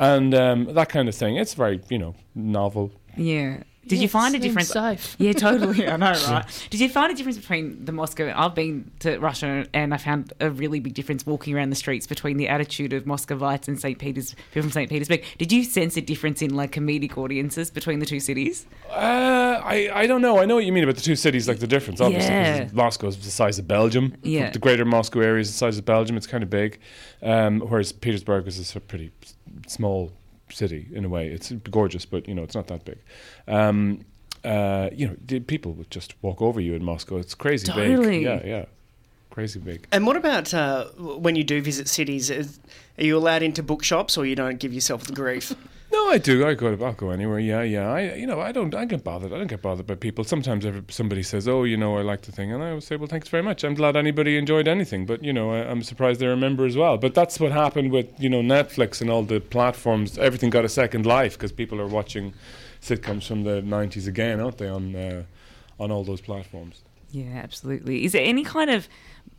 And 0.00 0.34
um, 0.34 0.74
that 0.74 0.88
kind 0.88 1.08
of 1.08 1.14
thing. 1.14 1.36
It's 1.36 1.54
very 1.54 1.80
you 1.88 1.98
know 1.98 2.16
novel. 2.34 2.90
Yeah. 3.16 3.62
Did 3.86 3.96
Yeah, 3.96 4.02
you 4.02 4.08
find 4.08 4.34
a 4.34 4.38
difference? 4.38 4.68
Safe. 4.68 5.16
Yeah, 5.18 5.32
totally. 5.32 5.88
I 5.88 5.96
know, 5.96 6.12
right? 6.28 6.66
Did 6.70 6.78
you 6.80 6.88
find 6.88 7.12
a 7.12 7.16
difference 7.16 7.36
between 7.36 7.84
the 7.84 7.90
Moscow? 7.90 8.32
I've 8.34 8.54
been 8.54 8.90
to 9.00 9.18
Russia 9.18 9.66
and 9.74 9.92
I 9.92 9.96
found 9.96 10.32
a 10.40 10.50
really 10.50 10.78
big 10.78 10.94
difference 10.94 11.26
walking 11.26 11.54
around 11.56 11.70
the 11.70 11.76
streets 11.76 12.06
between 12.06 12.36
the 12.36 12.48
attitude 12.48 12.92
of 12.92 13.06
Muscovites 13.06 13.66
and 13.66 13.80
St. 13.80 13.98
Peters, 13.98 14.36
people 14.52 14.62
from 14.62 14.70
St. 14.70 14.88
Petersburg. 14.88 15.24
Did 15.36 15.50
you 15.50 15.64
sense 15.64 15.96
a 15.96 16.00
difference 16.00 16.42
in 16.42 16.54
like 16.54 16.70
comedic 16.70 17.18
audiences 17.18 17.70
between 17.72 17.98
the 17.98 18.06
two 18.06 18.20
cities? 18.20 18.66
Uh, 18.88 19.60
I, 19.64 19.90
I 19.92 20.06
don't 20.06 20.22
know. 20.22 20.38
I 20.38 20.44
know 20.44 20.54
what 20.54 20.64
you 20.64 20.72
mean 20.72 20.84
about 20.84 20.94
the 20.96 21.02
two 21.02 21.16
cities, 21.16 21.48
like 21.48 21.58
the 21.58 21.66
difference, 21.66 22.00
obviously. 22.00 22.28
'cause 22.28 22.58
Yeah. 22.58 22.68
Moscow's 22.72 23.16
the 23.18 23.30
size 23.32 23.58
of 23.58 23.66
Belgium. 23.66 24.14
Yeah. 24.22 24.50
The 24.50 24.58
greater 24.60 24.84
Moscow 24.84 25.20
area 25.20 25.40
is 25.40 25.48
the 25.50 25.56
size 25.58 25.76
of 25.76 25.84
Belgium. 25.84 26.16
It's 26.16 26.26
kind 26.28 26.44
of 26.44 26.50
big. 26.50 26.78
Um, 27.20 27.60
whereas 27.60 27.90
Petersburg 27.92 28.46
is 28.46 28.74
a 28.76 28.80
pretty 28.80 29.10
small 29.66 30.12
city 30.52 30.86
in 30.92 31.04
a 31.04 31.08
way. 31.08 31.28
It's 31.28 31.52
gorgeous, 31.70 32.04
but, 32.04 32.28
you 32.28 32.34
know, 32.34 32.42
it's 32.42 32.54
not 32.54 32.66
that 32.68 32.84
big. 32.84 32.98
Um, 33.48 34.04
uh, 34.44 34.90
you 34.92 35.06
know, 35.06 35.40
people 35.46 35.72
would 35.72 35.90
just 35.90 36.14
walk 36.22 36.42
over 36.42 36.60
you 36.60 36.74
in 36.74 36.84
Moscow. 36.84 37.16
It's 37.16 37.34
crazy 37.34 37.66
Totally. 37.66 38.06
big. 38.06 38.22
Yeah, 38.22 38.40
yeah. 38.44 38.64
Crazy 39.30 39.60
big. 39.60 39.86
And 39.92 40.06
what 40.06 40.16
about 40.16 40.52
uh, 40.52 40.86
when 40.96 41.36
you 41.36 41.44
do 41.44 41.62
visit 41.62 41.88
cities? 41.88 42.28
Is, 42.28 42.58
are 42.98 43.04
you 43.04 43.16
allowed 43.16 43.42
into 43.42 43.62
bookshops, 43.62 44.18
or 44.18 44.26
you 44.26 44.36
don't 44.36 44.58
give 44.58 44.74
yourself 44.74 45.04
the 45.04 45.14
grief? 45.14 45.54
No, 45.92 46.08
I 46.08 46.16
do. 46.16 46.46
I 46.46 46.54
go. 46.54 46.68
I'll 46.82 46.94
go 46.94 47.10
anywhere. 47.10 47.38
Yeah, 47.38 47.60
yeah. 47.62 47.92
I, 47.92 48.14
you 48.14 48.26
know, 48.26 48.40
I 48.40 48.50
don't. 48.50 48.74
I 48.74 48.86
get 48.86 49.04
bothered. 49.04 49.30
I 49.30 49.36
don't 49.36 49.46
get 49.46 49.60
bothered 49.60 49.86
by 49.86 49.94
people. 49.94 50.24
Sometimes 50.24 50.64
somebody 50.88 51.22
says, 51.22 51.46
"Oh, 51.46 51.64
you 51.64 51.76
know, 51.76 51.98
I 51.98 52.00
like 52.02 52.22
the 52.22 52.32
thing," 52.32 52.50
and 52.50 52.62
I 52.62 52.72
will 52.72 52.80
say, 52.80 52.96
"Well, 52.96 53.08
thanks 53.08 53.28
very 53.28 53.42
much. 53.42 53.62
I'm 53.62 53.74
glad 53.74 53.94
anybody 53.94 54.38
enjoyed 54.38 54.66
anything." 54.66 55.04
But 55.04 55.22
you 55.22 55.34
know, 55.34 55.52
I, 55.52 55.70
I'm 55.70 55.82
surprised 55.82 56.18
they 56.20 56.26
remember 56.26 56.64
as 56.64 56.78
well. 56.78 56.96
But 56.96 57.14
that's 57.14 57.38
what 57.38 57.52
happened 57.52 57.92
with 57.92 58.08
you 58.18 58.30
know 58.30 58.40
Netflix 58.40 59.02
and 59.02 59.10
all 59.10 59.22
the 59.22 59.40
platforms. 59.40 60.16
Everything 60.16 60.48
got 60.48 60.64
a 60.64 60.68
second 60.70 61.04
life 61.04 61.34
because 61.34 61.52
people 61.52 61.78
are 61.78 61.86
watching 61.86 62.32
sitcoms 62.80 63.26
from 63.26 63.44
the 63.44 63.60
'90s 63.60 64.08
again, 64.08 64.40
aren't 64.40 64.56
they? 64.56 64.68
On 64.68 64.96
uh, 64.96 65.24
on 65.78 65.92
all 65.92 66.04
those 66.04 66.22
platforms. 66.22 66.82
Yeah, 67.10 67.34
absolutely. 67.34 68.06
Is 68.06 68.12
there 68.12 68.24
any 68.24 68.44
kind 68.44 68.70
of 68.70 68.88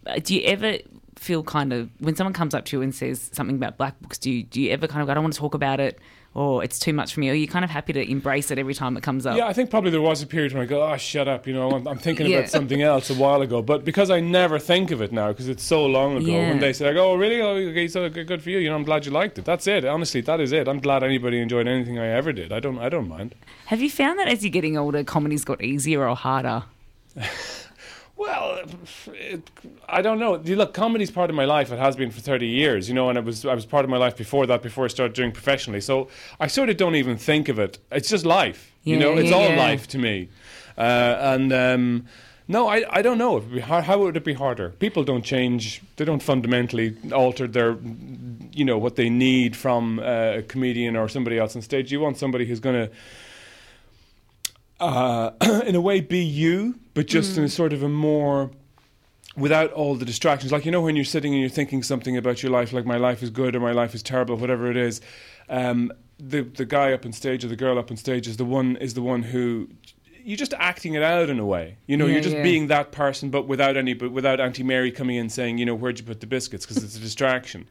uh, 0.06 0.20
do 0.24 0.36
you 0.36 0.44
ever 0.44 0.78
feel 1.16 1.44
kind 1.44 1.74
of 1.74 1.89
when 2.00 2.16
someone 2.16 2.34
comes 2.34 2.54
up 2.54 2.66
to 2.66 2.78
you 2.78 2.82
and 2.82 2.94
says 2.94 3.30
something 3.34 3.56
about 3.56 3.78
black 3.78 4.00
books? 4.02 4.20
Do 4.20 4.30
you 4.32 4.44
do 4.44 4.62
you 4.62 4.72
ever 4.72 4.88
kind 4.88 5.02
of 5.02 5.08
go, 5.08 5.12
I 5.12 5.13
don't 5.16 5.24
want 5.24 5.34
to 5.34 5.39
talk 5.39 5.56
about 5.56 5.80
it, 5.80 6.00
or 6.36 6.63
it's 6.63 6.80
too 6.80 6.93
much 6.93 7.13
for 7.13 7.19
me? 7.19 7.30
Or 7.30 7.34
are 7.34 7.36
you 7.36 7.48
kind 7.48 7.63
of 7.63 7.72
happy 7.72 7.93
to 7.93 8.10
embrace 8.10 8.50
it 8.52 8.58
every 8.58 8.74
time 8.74 8.98
it 8.98 9.04
comes 9.04 9.26
up? 9.26 9.38
Yeah, 9.38 9.46
I 9.48 9.54
think 9.54 9.69
probably 9.69 9.91
there 9.91 10.02
was 10.02 10.22
a 10.22 10.28
period 10.28 10.54
when 10.54 10.63
I 10.63 10.65
go, 10.65 10.82
oh, 10.84 10.98
shut 10.98 11.28
up, 11.28 11.46
you 11.46 11.54
know, 11.54 11.69
I'm, 11.72 11.88
I'm 11.88 11.98
thinking 12.00 12.26
Yeah. 12.28 12.39
about 12.39 12.50
something 12.50 12.82
else 12.82 13.10
a 13.10 13.13
while 13.13 13.41
ago. 13.41 13.62
But 13.62 13.86
because 13.86 14.10
I 14.10 14.19
never 14.19 14.58
think 14.60 14.91
of 14.91 15.02
it 15.02 15.12
now, 15.12 15.28
because 15.28 15.48
it's 15.48 15.63
so 15.63 15.86
long 15.86 16.17
ago, 16.17 16.26
Yeah. 16.26 16.50
when 16.50 16.60
they 16.60 16.74
say, 16.74 16.88
like, 16.88 16.96
oh, 16.98 17.15
really? 17.15 17.41
Oh, 17.41 17.56
okay, 17.69 17.88
so 17.88 18.10
good 18.10 18.41
for 18.41 18.50
you. 18.50 18.58
You 18.58 18.69
know, 18.69 18.76
I'm 18.76 18.84
glad 18.84 19.06
you 19.06 19.12
liked 19.12 19.38
it. 19.38 19.46
That's 19.46 19.67
it. 19.67 19.86
Honestly, 19.86 20.22
that 20.22 20.39
is 20.39 20.52
it. 20.52 20.67
I'm 20.67 20.80
glad 20.80 21.04
anybody 21.04 21.39
enjoyed 21.39 21.67
anything 21.67 22.00
I 22.00 22.08
ever 22.08 22.34
did. 22.34 22.52
I 22.52 22.60
don't, 22.60 22.80
I 22.80 22.89
don't 22.89 23.08
mind. 23.08 23.36
Have 23.67 23.82
you 23.82 23.89
found 23.89 24.17
that 24.19 24.28
as 24.28 24.43
you're 24.43 24.52
getting 24.52 24.76
older, 24.78 25.04
comedy's 25.04 25.46
got 25.46 25.63
easier 25.63 26.08
or 26.08 26.15
harder? 26.15 26.63
Well, 28.15 28.62
it, 29.08 29.49
I 29.89 30.02
don't 30.02 30.19
know. 30.19 30.39
You 30.39 30.56
Look, 30.56 30.73
comedy's 30.73 31.10
part 31.12 31.30
of 31.30 31.36
my 31.36 31.45
life. 31.45 31.71
It 31.71 31.80
has 31.80 31.95
been 31.95 32.12
for 32.12 32.21
30 32.21 32.47
years, 32.47 32.88
you 32.88 32.93
know, 32.93 33.10
and 33.10 33.17
it 33.17 33.23
was 33.26 33.43
I 33.45 33.56
was 33.56 33.65
part 33.65 33.84
of 33.86 33.89
my 33.89 33.97
life 33.97 34.15
before 34.15 34.45
that, 34.47 34.62
before 34.62 34.86
I 34.86 34.88
started 34.88 35.15
doing 35.15 35.32
professionally. 35.32 35.82
So 35.82 36.10
I 36.39 36.47
sort 36.47 36.69
of 36.69 36.78
don't 36.78 36.95
even 36.95 37.17
think 37.17 37.49
of 37.49 37.58
it. 37.60 37.80
It's 37.91 38.10
just 38.10 38.26
life, 38.26 38.71
you 38.84 38.95
Yeah, 38.97 39.04
know. 39.04 39.17
It's 39.17 39.30
yeah, 39.32 39.36
all 39.36 39.49
yeah. 39.49 39.58
life 39.58 39.88
to 39.89 39.97
me. 39.97 40.30
Uh, 40.78 40.82
and 40.82 41.52
um, 41.52 42.06
no, 42.47 42.67
I, 42.67 42.86
I 42.89 43.02
don't 43.02 43.17
know. 43.17 43.39
Be 43.39 43.62
hard, 43.62 43.86
how 43.86 43.97
would 43.99 44.15
it 44.15 44.23
be 44.23 44.34
harder? 44.34 44.69
People 44.69 45.04
don't 45.04 45.23
change. 45.26 45.82
They 45.95 46.06
don't 46.06 46.21
fundamentally 46.21 46.95
alter 47.12 47.47
their, 47.47 47.78
you 48.52 48.63
know, 48.65 48.78
what 48.78 48.95
they 48.95 49.10
need 49.10 49.56
from 49.56 49.99
uh, 49.99 50.38
a 50.38 50.41
comedian 50.43 50.95
or 50.95 51.10
somebody 51.10 51.39
else 51.39 51.56
on 51.56 51.62
stage. 51.63 51.91
You 51.91 51.99
want 51.99 52.17
somebody 52.17 52.45
who's 52.45 52.60
going 52.60 52.76
to 52.88 52.91
uh, 54.84 55.62
in 55.65 55.76
a 55.76 55.82
way 55.82 56.02
be 56.02 56.24
you, 56.24 56.80
but 56.93 57.08
just 57.08 57.38
in 57.38 57.43
a 57.43 57.50
sort 57.50 57.74
of 57.74 57.84
a 57.84 57.89
more 57.89 58.52
without 59.36 59.72
all 59.72 59.96
the 59.96 60.06
distractions. 60.06 60.52
Like 60.52 60.65
you 60.65 60.72
know, 60.72 60.82
when 60.82 60.96
you're 60.96 61.06
sitting 61.06 61.34
and 61.34 61.41
you're 61.41 61.50
thinking 61.50 61.84
something 61.84 62.17
about 62.17 62.43
your 62.43 62.52
life, 62.52 62.74
like 62.74 62.86
my 62.86 62.98
life 62.98 63.24
is 63.24 63.30
good 63.30 63.56
or 63.56 63.60
my 63.60 63.72
life 63.72 63.96
is 63.96 64.04
terrible, 64.04 64.36
whatever 64.36 64.69
it 64.69 64.78
is. 64.78 65.02
Um, 65.50 65.91
the 66.19 66.41
the 66.41 66.65
guy 66.65 66.93
up 66.93 67.06
on 67.06 67.12
stage 67.13 67.43
or 67.43 67.48
the 67.48 67.56
girl 67.56 67.78
up 67.78 67.91
on 67.91 67.98
stage 67.98 68.28
is 68.28 68.38
the 68.38 68.46
one 68.46 68.78
is 68.78 68.93
the 68.93 69.02
one 69.02 69.24
who 69.24 69.69
you're 70.24 70.38
just 70.38 70.54
acting 70.58 70.93
it 70.93 71.04
out 71.04 71.30
in 71.30 71.39
a 71.39 71.46
way. 71.46 71.78
You 71.86 71.98
know, 71.98 72.06
Yeah, 72.06 72.13
you're 72.13 72.22
just 72.22 72.38
yeah. 72.38 72.43
being 72.43 72.67
that 72.67 72.91
person, 72.91 73.30
but 73.30 73.48
without 73.48 73.76
any, 73.76 73.93
but 73.93 74.12
without 74.12 74.39
Auntie 74.39 74.63
Mary 74.63 74.89
coming 74.91 75.17
in 75.17 75.30
saying, 75.30 75.58
you 75.58 75.65
know, 75.65 75.76
where'd 75.76 76.00
you 76.00 76.06
put 76.06 76.22
the 76.22 76.28
biscuits? 76.28 76.65
Because 76.65 76.82
it's 76.84 76.96
a 76.96 77.00
distraction. 77.00 77.67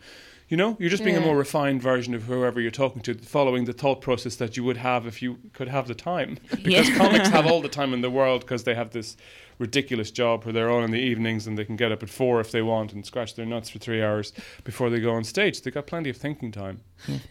You 0.52 0.58
know, 0.58 0.76
you're 0.78 0.90
just 0.90 1.02
being 1.02 1.16
a 1.16 1.20
more 1.22 1.34
refined 1.38 1.80
version 1.80 2.12
of 2.12 2.24
whoever 2.24 2.60
you're 2.60 2.70
talking 2.70 3.00
to, 3.04 3.14
following 3.14 3.64
the 3.64 3.72
thought 3.72 4.02
process 4.02 4.36
that 4.36 4.54
you 4.54 4.62
would 4.64 4.76
have 4.76 5.06
if 5.06 5.22
you 5.22 5.38
could 5.54 5.68
have 5.68 5.88
the 5.88 5.94
time. 5.94 6.36
Because 6.50 6.90
Yeah. 6.90 6.94
comics 6.98 7.28
have 7.30 7.46
all 7.46 7.62
the 7.62 7.70
time 7.70 7.94
in 7.94 8.02
the 8.02 8.10
world 8.10 8.42
because 8.42 8.64
they 8.64 8.74
have 8.74 8.90
this 8.90 9.16
ridiculous 9.58 10.10
job 10.10 10.44
where 10.44 10.52
they're 10.52 10.70
on 10.70 10.84
in 10.84 10.90
the 10.90 10.98
evenings 11.00 11.46
and 11.46 11.56
they 11.56 11.64
can 11.64 11.76
get 11.76 11.90
up 11.90 12.02
at 12.02 12.10
four 12.10 12.38
if 12.38 12.50
they 12.52 12.60
want 12.60 12.92
and 12.92 13.06
scratch 13.06 13.34
their 13.34 13.46
nuts 13.46 13.70
for 13.70 13.78
three 13.78 14.02
hours 14.02 14.34
before 14.62 14.90
they 14.90 15.00
go 15.00 15.12
on 15.14 15.24
stage. 15.24 15.62
They've 15.62 15.72
got 15.72 15.86
plenty 15.86 16.10
of 16.10 16.18
thinking 16.18 16.52
time. 16.52 16.82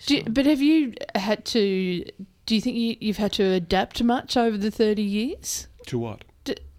Do 0.07 0.15
you- 0.15 0.23
but 0.23 0.47
have 0.47 0.63
you 0.63 0.95
had 1.13 1.45
to? 1.53 2.03
Do 2.47 2.55
you 2.55 2.61
think 2.61 2.75
you, 2.75 2.97
you've 2.99 3.17
had 3.17 3.33
to 3.33 3.43
adapt 3.43 4.01
much 4.03 4.35
over 4.35 4.57
the 4.57 4.71
thirty 4.71 5.03
years? 5.03 5.67
To 5.85 5.99
what? 5.99 6.23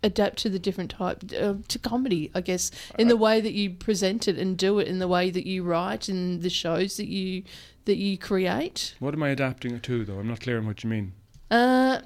Adapt 0.03 0.39
to 0.39 0.49
the 0.49 0.59
different 0.59 0.91
type 0.91 1.23
uh, 1.41 1.55
to 1.69 1.79
comedy, 1.79 2.31
I 2.35 2.41
guess, 2.41 2.71
in 2.99 3.09
the 3.09 3.17
way 3.17 3.41
that 3.41 3.53
you 3.53 3.71
present 3.71 4.27
it 4.27 4.37
and 4.37 4.57
do 4.57 4.79
it, 4.79 4.89
in 4.89 4.99
the 4.99 5.09
way 5.09 5.31
that 5.31 5.47
you 5.47 5.63
write, 5.63 6.09
and 6.09 6.43
the 6.43 6.51
shows 6.51 6.97
that 6.97 7.09
you 7.09 7.45
that 7.85 7.97
you 7.97 8.19
create. 8.19 8.95
What 8.99 9.15
am 9.15 9.23
I 9.23 9.31
adapting 9.31 9.75
it 9.75 9.83
to, 9.85 10.05
though? 10.05 10.19
I'm 10.19 10.29
not 10.29 10.41
clear 10.41 10.59
on 10.59 10.67
what 10.67 10.83
you 10.83 10.91
mean. 10.91 11.13
Uh, 11.51 12.01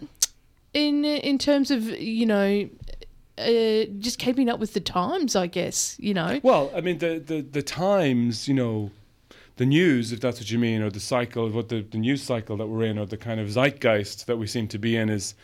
in 0.74 1.04
in 1.04 1.38
terms 1.38 1.70
of 1.70 1.84
you 1.84 2.26
know, 2.26 2.68
uh, 3.38 3.84
just 3.98 4.18
keeping 4.18 4.48
up 4.48 4.60
with 4.60 4.74
the 4.74 4.80
times, 4.80 5.36
I 5.36 5.46
guess 5.46 5.96
you 5.98 6.14
know. 6.14 6.40
Well, 6.42 6.70
I 6.74 6.80
mean, 6.80 6.98
the, 6.98 7.18
the, 7.18 7.40
the 7.40 7.62
times, 7.62 8.48
you 8.48 8.54
know, 8.54 8.90
the 9.56 9.66
news, 9.66 10.12
if 10.12 10.20
that's 10.20 10.38
what 10.38 10.50
you 10.50 10.58
mean, 10.58 10.82
or 10.82 10.90
the 10.90 11.00
cycle, 11.00 11.46
of 11.46 11.54
what 11.54 11.68
the, 11.68 11.80
the 11.82 11.98
news 11.98 12.22
cycle 12.22 12.56
that 12.58 12.66
we're 12.66 12.84
in, 12.84 12.98
or 12.98 13.06
the 13.06 13.16
kind 13.16 13.40
of 13.40 13.48
zeitgeist 13.48 14.26
that 14.26 14.36
we 14.36 14.46
seem 14.46 14.68
to 14.68 14.78
be 14.78 14.96
in 14.96 15.08
is 15.08 15.34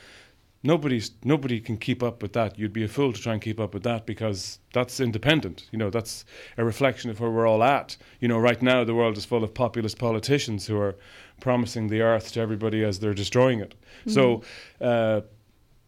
nobody's 0.62 1.10
nobody 1.24 1.60
can 1.60 1.76
keep 1.76 2.02
up 2.02 2.22
with 2.22 2.32
that. 2.34 2.58
You'd 2.58 2.72
be 2.72 2.84
a 2.84 2.88
fool 2.88 3.12
to 3.12 3.20
try 3.20 3.32
and 3.32 3.42
keep 3.42 3.58
up 3.60 3.74
with 3.74 3.82
that 3.82 4.06
because 4.06 4.58
that's 4.72 5.00
independent. 5.00 5.66
You 5.72 5.78
know, 5.78 5.90
that's 5.90 6.24
a 6.56 6.64
reflection 6.64 7.10
of 7.10 7.20
where 7.20 7.30
we're 7.30 7.46
all 7.48 7.62
at. 7.62 7.96
You 8.20 8.28
know, 8.28 8.38
right 8.38 8.60
now 8.62 8.84
the 8.84 8.94
world 8.94 9.16
is 9.16 9.24
full 9.24 9.44
of 9.44 9.52
populist 9.54 9.98
politicians 9.98 10.66
who 10.66 10.78
are 10.78 10.94
promising 11.40 11.88
the 11.88 12.00
earth 12.00 12.32
to 12.32 12.40
everybody 12.40 12.84
as 12.84 12.98
they're 13.00 13.14
destroying 13.14 13.60
it. 13.60 13.74
So, 14.06 14.42
uh, 14.80 15.22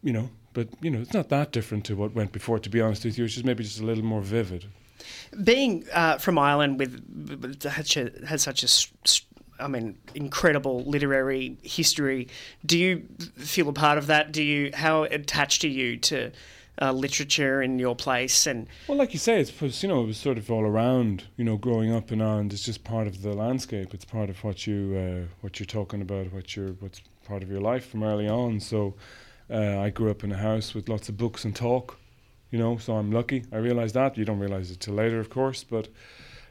you 0.03 0.11
know, 0.13 0.29
but 0.53 0.67
you 0.81 0.89
know, 0.91 0.99
it's 0.99 1.13
not 1.13 1.29
that 1.29 1.51
different 1.51 1.85
to 1.85 1.95
what 1.95 2.13
went 2.13 2.31
before. 2.31 2.59
To 2.59 2.69
be 2.69 2.81
honest 2.81 3.05
with 3.05 3.17
you, 3.17 3.25
it's 3.25 3.33
just 3.33 3.45
maybe 3.45 3.63
just 3.63 3.79
a 3.79 3.85
little 3.85 4.03
more 4.03 4.21
vivid. 4.21 4.65
Being 5.43 5.85
uh, 5.93 6.17
from 6.17 6.37
Ireland 6.37 6.79
with, 6.79 7.03
with 7.41 7.61
such 7.61 7.97
a, 7.97 8.11
has 8.27 8.41
such 8.43 8.63
a, 8.63 8.65
s- 8.67 8.91
s- 9.05 9.21
I 9.59 9.67
mean, 9.67 9.97
incredible 10.13 10.83
literary 10.83 11.57
history. 11.61 12.27
Do 12.65 12.77
you 12.77 13.07
feel 13.37 13.69
a 13.69 13.73
part 13.73 13.97
of 13.97 14.07
that? 14.07 14.31
Do 14.31 14.43
you 14.43 14.71
how 14.73 15.03
attached 15.03 15.63
are 15.63 15.69
you 15.69 15.97
to 15.97 16.31
uh, 16.81 16.91
literature 16.91 17.61
in 17.61 17.79
your 17.79 17.95
place? 17.95 18.47
And 18.47 18.67
Well, 18.87 18.97
like 18.97 19.13
you 19.13 19.19
say, 19.19 19.39
it's 19.39 19.83
you 19.83 19.89
know 19.89 20.03
it 20.03 20.07
was 20.07 20.17
sort 20.17 20.37
of 20.37 20.51
all 20.51 20.65
around. 20.65 21.23
You 21.37 21.45
know, 21.45 21.57
growing 21.57 21.93
up 21.93 22.11
in 22.11 22.21
Ireland, 22.21 22.53
it's 22.53 22.63
just 22.63 22.83
part 22.83 23.07
of 23.07 23.21
the 23.21 23.33
landscape. 23.33 23.93
It's 23.93 24.05
part 24.05 24.29
of 24.29 24.43
what 24.43 24.67
you 24.67 24.95
uh, 24.97 25.33
what 25.41 25.59
you're 25.59 25.65
talking 25.65 26.01
about, 26.01 26.31
what 26.33 26.55
you're 26.55 26.73
what's 26.79 27.01
part 27.25 27.43
of 27.43 27.49
your 27.49 27.61
life 27.61 27.87
from 27.89 28.03
early 28.03 28.27
on. 28.27 28.59
So, 28.59 28.95
uh, 29.49 29.79
I 29.79 29.89
grew 29.89 30.11
up 30.11 30.23
in 30.23 30.31
a 30.31 30.37
house 30.37 30.73
with 30.73 30.89
lots 30.89 31.09
of 31.09 31.17
books 31.17 31.45
and 31.45 31.55
talk. 31.55 31.97
You 32.51 32.59
know, 32.59 32.77
so 32.77 32.95
I'm 32.95 33.11
lucky. 33.11 33.43
I 33.51 33.57
realise 33.57 33.91
that. 33.93 34.17
You 34.17 34.23
don't 34.23 34.39
realise 34.39 34.71
it 34.71 34.79
till 34.79 34.93
later, 34.93 35.19
of 35.19 35.29
course, 35.29 35.63
but 35.63 35.89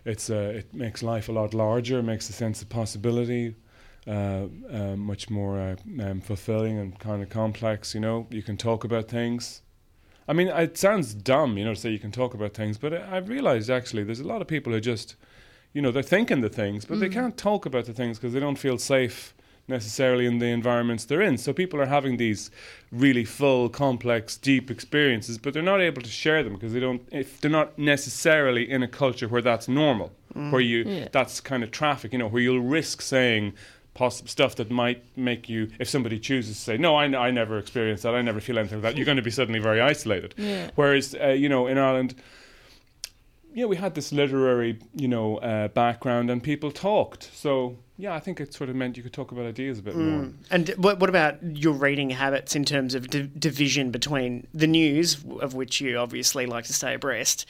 it's 0.05 0.31
uh, 0.31 0.53
it 0.57 0.75
makes 0.75 1.03
life 1.03 1.29
a 1.29 1.33
lot 1.33 1.55
larger. 1.55 2.03
Makes 2.03 2.27
the 2.27 2.33
sense 2.33 2.62
of 2.62 2.69
possibility. 2.69 3.57
Uh, 4.07 4.49
uh, 4.71 4.97
much 4.97 5.31
more 5.31 5.59
uh, 5.59 5.77
um, 6.03 6.21
fulfilling 6.21 6.79
and 6.79 6.99
kind 6.99 7.23
of 7.23 7.31
complex. 7.31 7.95
You 7.95 8.01
know, 8.01 8.27
you 8.31 8.43
can 8.43 8.59
talk 8.59 8.85
about 8.85 9.09
things. 9.09 9.62
I 10.29 10.35
mean, 10.35 10.49
it 10.49 10.77
sounds 10.77 11.14
dumb, 11.14 11.57
you 11.57 11.64
know, 11.64 11.73
to 11.73 11.81
say 11.81 11.90
you 11.90 11.99
can 11.99 12.12
talk 12.12 12.35
about 12.35 12.53
things, 12.53 12.77
but 12.77 12.93
I- 12.93 13.17
I've 13.17 13.31
realized 13.31 13.71
actually 13.71 14.05
there's 14.05 14.21
a 14.21 14.27
lot 14.27 14.43
of 14.43 14.47
people 14.49 14.75
who 14.75 14.81
just, 14.81 15.17
you 15.73 15.81
know, 15.81 15.90
they're 15.90 16.03
thinking 16.03 16.43
the 16.43 16.51
things, 16.51 16.85
but 16.85 17.01
they 17.01 17.09
can't 17.09 17.37
talk 17.37 17.64
about 17.64 17.87
the 17.87 17.95
things 17.95 18.19
because 18.19 18.35
they 18.35 18.40
don't 18.40 18.59
feel 18.59 18.77
safe 18.77 19.35
necessarily 19.66 20.27
in 20.27 20.38
the 20.38 20.46
environments 20.46 21.05
they're 21.05 21.22
in. 21.22 21.38
So 21.38 21.53
people 21.53 21.81
are 21.81 21.87
having 21.87 22.16
these 22.18 22.50
really 22.92 23.24
full, 23.24 23.68
complex, 23.68 24.37
deep 24.37 24.70
experiences, 24.70 25.38
but 25.38 25.55
they're 25.55 25.62
not 25.62 25.81
able 25.81 26.03
to 26.03 26.09
share 26.11 26.42
them 26.42 26.53
because 26.55 26.72
they 26.74 26.81
don't, 26.81 27.03
if 27.11 27.40
they're 27.40 27.50
not 27.50 27.79
necessarily 27.79 28.70
in 28.70 28.83
a 28.83 28.88
culture 28.88 29.27
where 29.29 29.42
that's 29.42 29.66
normal, 29.68 30.12
where 30.35 30.61
you, 30.61 30.85
Yeah. 30.85 31.09
that's 31.12 31.40
kind 31.40 31.62
of 31.62 31.70
traffic, 31.70 32.12
you 32.12 32.18
know, 32.18 32.29
where 32.29 32.42
you'll 32.42 32.61
risk 32.61 33.00
saying, 33.00 33.55
poss- 33.94 34.22
stuff 34.31 34.57
that 34.57 34.70
might 34.70 35.03
make 35.16 35.48
you, 35.48 35.70
if 35.79 35.88
somebody 35.88 36.18
chooses 36.18 36.57
to 36.57 36.62
say, 36.62 36.77
no, 36.77 36.96
I, 36.96 37.05
n- 37.05 37.14
I 37.14 37.31
never 37.31 37.57
experienced 37.59 38.03
that, 38.03 38.14
I 38.14 38.20
never 38.22 38.40
feel 38.40 38.59
anything 38.59 38.83
like 38.83 38.92
that, 38.92 38.96
you're 38.98 39.07
going 39.07 39.16
to 39.16 39.22
be 39.22 39.31
suddenly 39.31 39.61
very 39.61 39.81
isolated. 39.81 40.35
Yeah. 40.44 40.70
Whereas, 40.74 41.14
uh, 41.18 41.29
you 41.29 41.48
know, 41.48 41.66
in 41.68 41.79
Ireland, 41.79 42.14
yeah, 43.55 43.66
we 43.66 43.77
had 43.77 43.94
this 43.94 44.12
literary, 44.12 44.79
you 44.94 45.07
know, 45.09 45.37
uh, 45.38 45.68
background, 45.68 46.29
and 46.31 46.42
people 46.42 46.70
talked. 46.72 47.31
So 47.33 47.79
yeah, 47.96 48.14
I 48.14 48.20
think 48.20 48.40
it 48.40 48.52
sort 48.52 48.70
of 48.70 48.76
meant 48.76 48.96
you 48.96 49.02
could 49.02 49.12
talk 49.12 49.30
about 49.30 49.46
ideas 49.46 49.78
a 49.78 49.83
bit 49.83 49.96
more. 49.96 50.30
and 50.50 50.68
what, 50.70 50.98
what 50.98 51.09
about 51.09 51.42
your 51.42 51.74
reading 51.74 52.11
habits 52.11 52.57
in 52.57 52.64
terms 52.64 52.94
of 52.94 53.09
di- 53.09 53.30
division 53.38 53.90
between 53.90 54.46
the 54.52 54.66
news, 54.66 55.24
of 55.40 55.54
which 55.54 55.80
you 55.80 55.96
obviously 55.98 56.46
like 56.46 56.64
to 56.64 56.72
stay 56.72 56.94
abreast, 56.94 57.46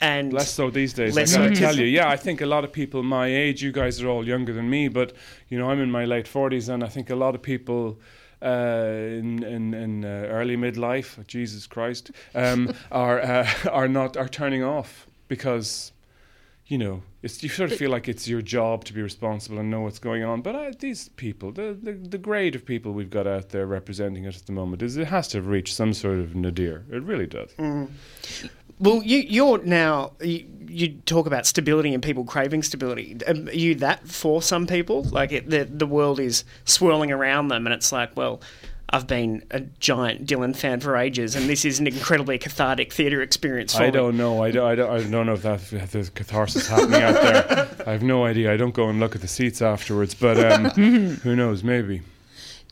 and 0.00 0.32
Less 0.32 0.52
so 0.52 0.70
these 0.70 0.92
days. 0.92 1.14
Less 1.14 1.34
I 1.34 1.48
gotta 1.48 1.56
tell 1.66 1.76
you, 1.76 1.86
yeah, 1.86 2.08
I 2.08 2.16
think 2.16 2.40
a 2.40 2.46
lot 2.46 2.64
of 2.64 2.72
people 2.72 3.02
my 3.04 3.26
age, 3.26 3.62
you 3.62 3.70
guys 3.70 4.02
are 4.02 4.08
all 4.08 4.26
younger 4.26 4.52
than 4.52 4.68
me, 4.68 4.88
but 4.88 5.12
you 5.48 5.58
know, 5.58 5.70
I'm 5.70 5.80
in 5.80 5.90
my 5.90 6.04
late 6.04 6.26
forties, 6.26 6.68
and 6.68 6.82
I 6.82 6.88
think 6.88 7.10
a 7.10 7.16
lot 7.16 7.34
of 7.34 7.42
people. 7.42 8.00
Uh, 8.42 8.90
in 9.20 9.42
in, 9.42 9.72
in 9.72 10.04
uh, 10.04 10.08
early 10.28 10.54
midlife, 10.54 11.26
Jesus 11.26 11.66
Christ, 11.66 12.10
um, 12.34 12.74
are 12.92 13.18
uh, 13.18 13.48
are 13.70 13.88
not 13.88 14.18
are 14.18 14.28
turning 14.28 14.62
off 14.62 15.06
because 15.28 15.92
you 16.66 16.78
know, 16.78 17.02
it's 17.22 17.42
you 17.42 17.48
sort 17.50 17.70
of 17.72 17.78
feel 17.78 17.90
like 17.90 18.08
it's 18.08 18.26
your 18.26 18.40
job 18.40 18.84
to 18.84 18.94
be 18.94 19.02
responsible 19.02 19.58
and 19.58 19.70
know 19.70 19.82
what's 19.82 19.98
going 19.98 20.24
on. 20.24 20.40
But 20.40 20.54
uh, 20.54 20.72
these 20.78 21.10
people, 21.10 21.52
the, 21.52 21.78
the 21.80 21.92
the 21.92 22.18
grade 22.18 22.54
of 22.54 22.64
people 22.64 22.92
we've 22.92 23.10
got 23.10 23.26
out 23.26 23.50
there 23.50 23.66
representing 23.66 24.24
it 24.24 24.34
at 24.34 24.46
the 24.46 24.52
moment 24.52 24.82
is 24.82 24.96
it 24.96 25.08
has 25.08 25.28
to 25.28 25.42
reach 25.42 25.74
some 25.74 25.92
sort 25.92 26.18
of 26.18 26.34
nadir. 26.34 26.84
It 26.90 27.02
really 27.02 27.26
does. 27.26 27.50
Well, 28.78 29.02
you, 29.02 29.18
you're 29.18 29.62
now 29.62 30.12
you, 30.20 30.46
you 30.66 30.88
talk 31.06 31.26
about 31.26 31.46
stability 31.46 31.94
and 31.94 32.02
people 32.02 32.24
craving 32.24 32.62
stability. 32.62 33.18
Um, 33.26 33.48
Are 33.48 33.52
you 33.52 33.74
that 33.76 34.08
for 34.08 34.42
some 34.42 34.66
people? 34.66 35.02
Like 35.04 35.32
it, 35.32 35.50
the 35.50 35.64
the 35.64 35.86
world 35.86 36.18
is 36.18 36.44
swirling 36.64 37.12
around 37.12 37.48
them, 37.48 37.66
and 37.66 37.74
it's 37.74 37.92
like, 37.92 38.16
well, 38.16 38.40
I've 38.90 39.06
been 39.06 39.44
a 39.50 39.60
giant 39.60 40.26
Dylan 40.26 40.54
fan 40.54 40.80
for 40.80 40.96
ages, 40.96 41.34
and 41.34 41.48
this 41.48 41.64
is 41.64 41.80
an 41.80 41.86
incredibly 41.86 42.38
cathartic 42.38 42.92
theatre 42.92 43.22
experience 43.22 43.74
for 43.74 43.82
I 43.82 43.86
me. 43.86 43.92
don't 43.92 44.16
know. 44.16 44.42
I 44.42 44.50
don't, 44.50 44.66
I 44.66 44.74
don't. 44.74 44.90
I 44.90 45.10
don't 45.10 45.26
know 45.26 45.32
if 45.32 45.42
that 45.42 45.72
if 45.72 45.90
there's 45.90 46.10
catharsis 46.10 46.68
happening 46.68 47.02
out 47.02 47.14
there. 47.14 47.68
I 47.86 47.92
have 47.92 48.02
no 48.02 48.24
idea. 48.24 48.52
I 48.52 48.56
don't 48.56 48.74
go 48.74 48.88
and 48.88 49.00
look 49.00 49.14
at 49.14 49.20
the 49.20 49.28
seats 49.28 49.62
afterwards. 49.62 50.14
But 50.14 50.38
um, 50.38 50.64
who 51.22 51.34
knows? 51.34 51.64
Maybe. 51.64 52.02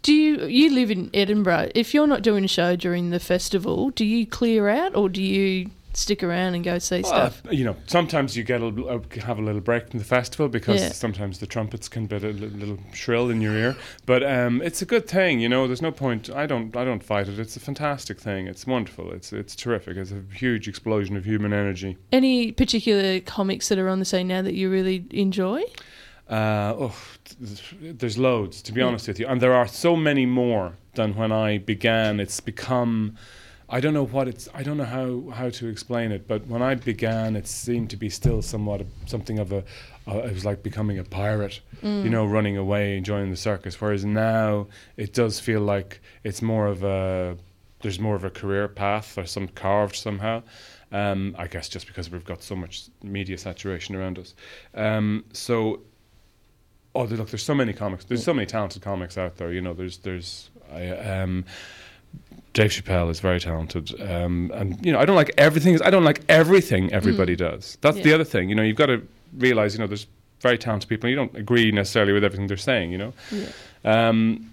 Do 0.03 0.13
you 0.13 0.47
you 0.47 0.71
live 0.71 0.91
in 0.91 1.11
Edinburgh? 1.15 1.71
If 1.75 1.95
you're 1.95 2.07
not 2.07 2.23
doing 2.23 2.45
a 2.45 2.49
show 2.49 2.77
during 2.77 3.11
the 3.11 3.21
festival, 3.21 3.91
do 3.91 4.05
you 4.05 4.27
clear 4.27 4.69
out 4.69 4.95
or 4.97 5.09
do 5.09 5.23
you 5.23 5.71
stick 5.95 6.23
around 6.23 6.55
and 6.55 6.65
go 6.65 6.79
see 6.79 7.03
stuff? 7.03 7.43
Uh, 7.47 7.51
you 7.51 7.65
know, 7.65 7.77
sometimes 7.87 8.37
you 8.37 8.45
get 8.45 8.61
a, 8.63 8.67
uh, 8.67 9.01
have 9.23 9.39
a 9.39 9.43
little 9.43 9.61
break 9.61 9.89
from 9.91 9.99
the 9.99 10.05
festival 10.05 10.49
because 10.49 10.81
Yeah. 10.81 10.93
sometimes 10.93 11.39
the 11.39 11.47
trumpets 11.47 11.89
can 11.89 12.07
be 12.07 12.17
a 12.17 12.19
little, 12.21 12.49
little 12.49 12.79
shrill 12.93 13.31
in 13.31 13.41
your 13.41 13.55
ear. 13.55 13.77
But 14.07 14.23
um, 14.23 14.63
it's 14.63 14.83
a 14.83 14.87
good 14.87 15.07
thing, 15.09 15.41
you 15.41 15.49
know. 15.49 15.67
There's 15.67 15.83
no 15.83 15.93
point. 15.93 16.31
I 16.31 16.47
don't. 16.47 16.77
I 16.77 16.85
don't 16.85 17.03
fight 17.03 17.29
it. 17.29 17.39
It's 17.39 17.57
a 17.57 17.61
fantastic 17.61 18.19
thing. 18.21 18.47
It's 18.47 18.67
wonderful. 18.67 19.13
It's 19.13 19.33
it's 19.33 19.55
terrific. 19.55 19.97
It's 19.97 20.13
a 20.13 20.23
huge 20.35 20.69
explosion 20.69 21.17
of 21.17 21.25
human 21.25 21.53
energy. 21.53 21.97
Any 22.13 22.53
particular 22.53 23.21
comics 23.21 23.69
that 23.69 23.79
are 23.79 23.89
on 23.89 23.99
the 23.99 24.05
scene 24.05 24.29
now 24.29 24.43
that 24.43 24.55
you 24.55 24.71
really 24.71 25.05
enjoy? 25.11 25.63
Uh, 26.31 26.73
oh, 26.79 26.95
th- 27.25 27.99
there's 27.99 28.17
loads, 28.17 28.63
to 28.63 28.73
be 28.73 28.81
honest 28.81 29.09
with 29.09 29.19
you. 29.21 29.27
And 29.27 29.41
there 29.41 29.53
are 29.53 29.67
so 29.67 29.97
many 29.97 30.25
more 30.25 30.75
than 30.95 31.15
when 31.15 31.31
I 31.33 31.59
began. 31.59 32.21
It's 32.21 32.41
become, 32.41 33.17
I 33.73 33.81
don't 33.81 33.95
know 33.95 34.05
what 34.05 34.29
it's, 34.29 34.51
I 34.53 34.63
don't 34.63 34.77
know 34.77 34.85
how, 34.85 35.31
how 35.35 35.49
to 35.49 35.67
explain 35.67 36.13
it, 36.13 36.29
but 36.29 36.47
when 36.47 36.61
I 36.61 36.75
began, 36.75 37.37
it 37.37 37.47
seemed 37.49 37.89
to 37.91 37.97
be 37.97 38.11
still 38.11 38.43
somewhat 38.43 38.85
something 39.07 39.39
of 39.39 39.51
a, 39.51 39.65
uh, 40.07 40.19
it 40.19 40.35
was 40.35 40.45
like 40.45 40.63
becoming 40.63 40.99
a 40.99 41.05
pirate, 41.05 41.61
you 41.83 42.11
know, 42.11 42.27
running 42.27 42.59
away, 42.59 42.99
enjoying 42.99 43.31
the 43.31 43.37
circus. 43.37 43.81
Whereas 43.81 44.05
now 44.05 44.67
it 44.99 45.15
does 45.15 45.41
feel 45.41 45.63
like 45.63 46.01
it's 46.23 46.43
more 46.43 46.67
of 46.67 46.85
a, 46.85 47.39
there's 47.81 47.99
more 47.99 48.15
of 48.15 48.25
a 48.25 48.31
career 48.31 48.69
path 48.69 49.17
or 49.17 49.25
some 49.25 49.49
carved 49.49 49.97
somehow. 49.97 50.43
Um, 50.93 51.35
I 51.39 51.47
guess 51.47 51.71
just 51.71 51.87
because 51.87 52.11
we've 52.11 52.25
got 52.25 52.43
so 52.43 52.55
much 52.55 52.89
media 53.03 53.39
saturation 53.39 53.97
around 53.97 54.19
us. 54.19 54.35
Um, 54.75 55.25
so 55.33 55.81
Oh, 56.95 57.05
look! 57.05 57.31
There's 57.31 57.43
so 57.43 57.55
many 57.55 57.73
comics. 57.73 58.05
There's 58.05 58.23
so 58.23 58.35
many 58.35 58.45
talented 58.45 58.83
comics 58.83 59.17
out 59.17 59.39
there. 59.39 59.51
You 59.51 59.63
know, 59.63 59.73
there's 59.73 59.97
there's 59.99 60.51
I, 60.71 60.89
um, 60.91 61.47
Dave 62.53 62.71
Chappelle 62.71 63.11
is 63.11 63.21
very 63.21 63.41
talented, 63.41 63.99
um, 64.03 64.51
and 64.55 64.85
you 64.85 64.93
know 64.93 64.99
I 64.99 65.05
don't 65.05 65.17
like 65.17 65.33
everything. 65.39 65.81
I 65.83 65.91
don't 65.91 66.05
like 66.05 66.23
everything 66.29 66.93
everybody 66.93 67.35
does. 67.35 67.79
That's 67.81 68.01
the 68.03 68.13
other 68.13 68.25
thing. 68.25 68.49
You 68.49 68.55
know, 68.55 68.63
you've 68.63 68.77
got 68.77 68.87
to 68.87 69.07
realize. 69.37 69.75
You 69.75 69.81
know, 69.81 69.87
there's 69.87 70.07
very 70.41 70.59
talented 70.59 70.89
people. 70.89 71.07
and 71.09 71.11
You 71.11 71.17
don't 71.17 71.35
agree 71.37 71.71
necessarily 71.73 72.13
with 72.13 72.25
everything 72.25 72.49
they're 72.49 72.57
saying. 72.59 72.93
You 72.93 72.99
know, 72.99 73.13
um, 73.85 74.53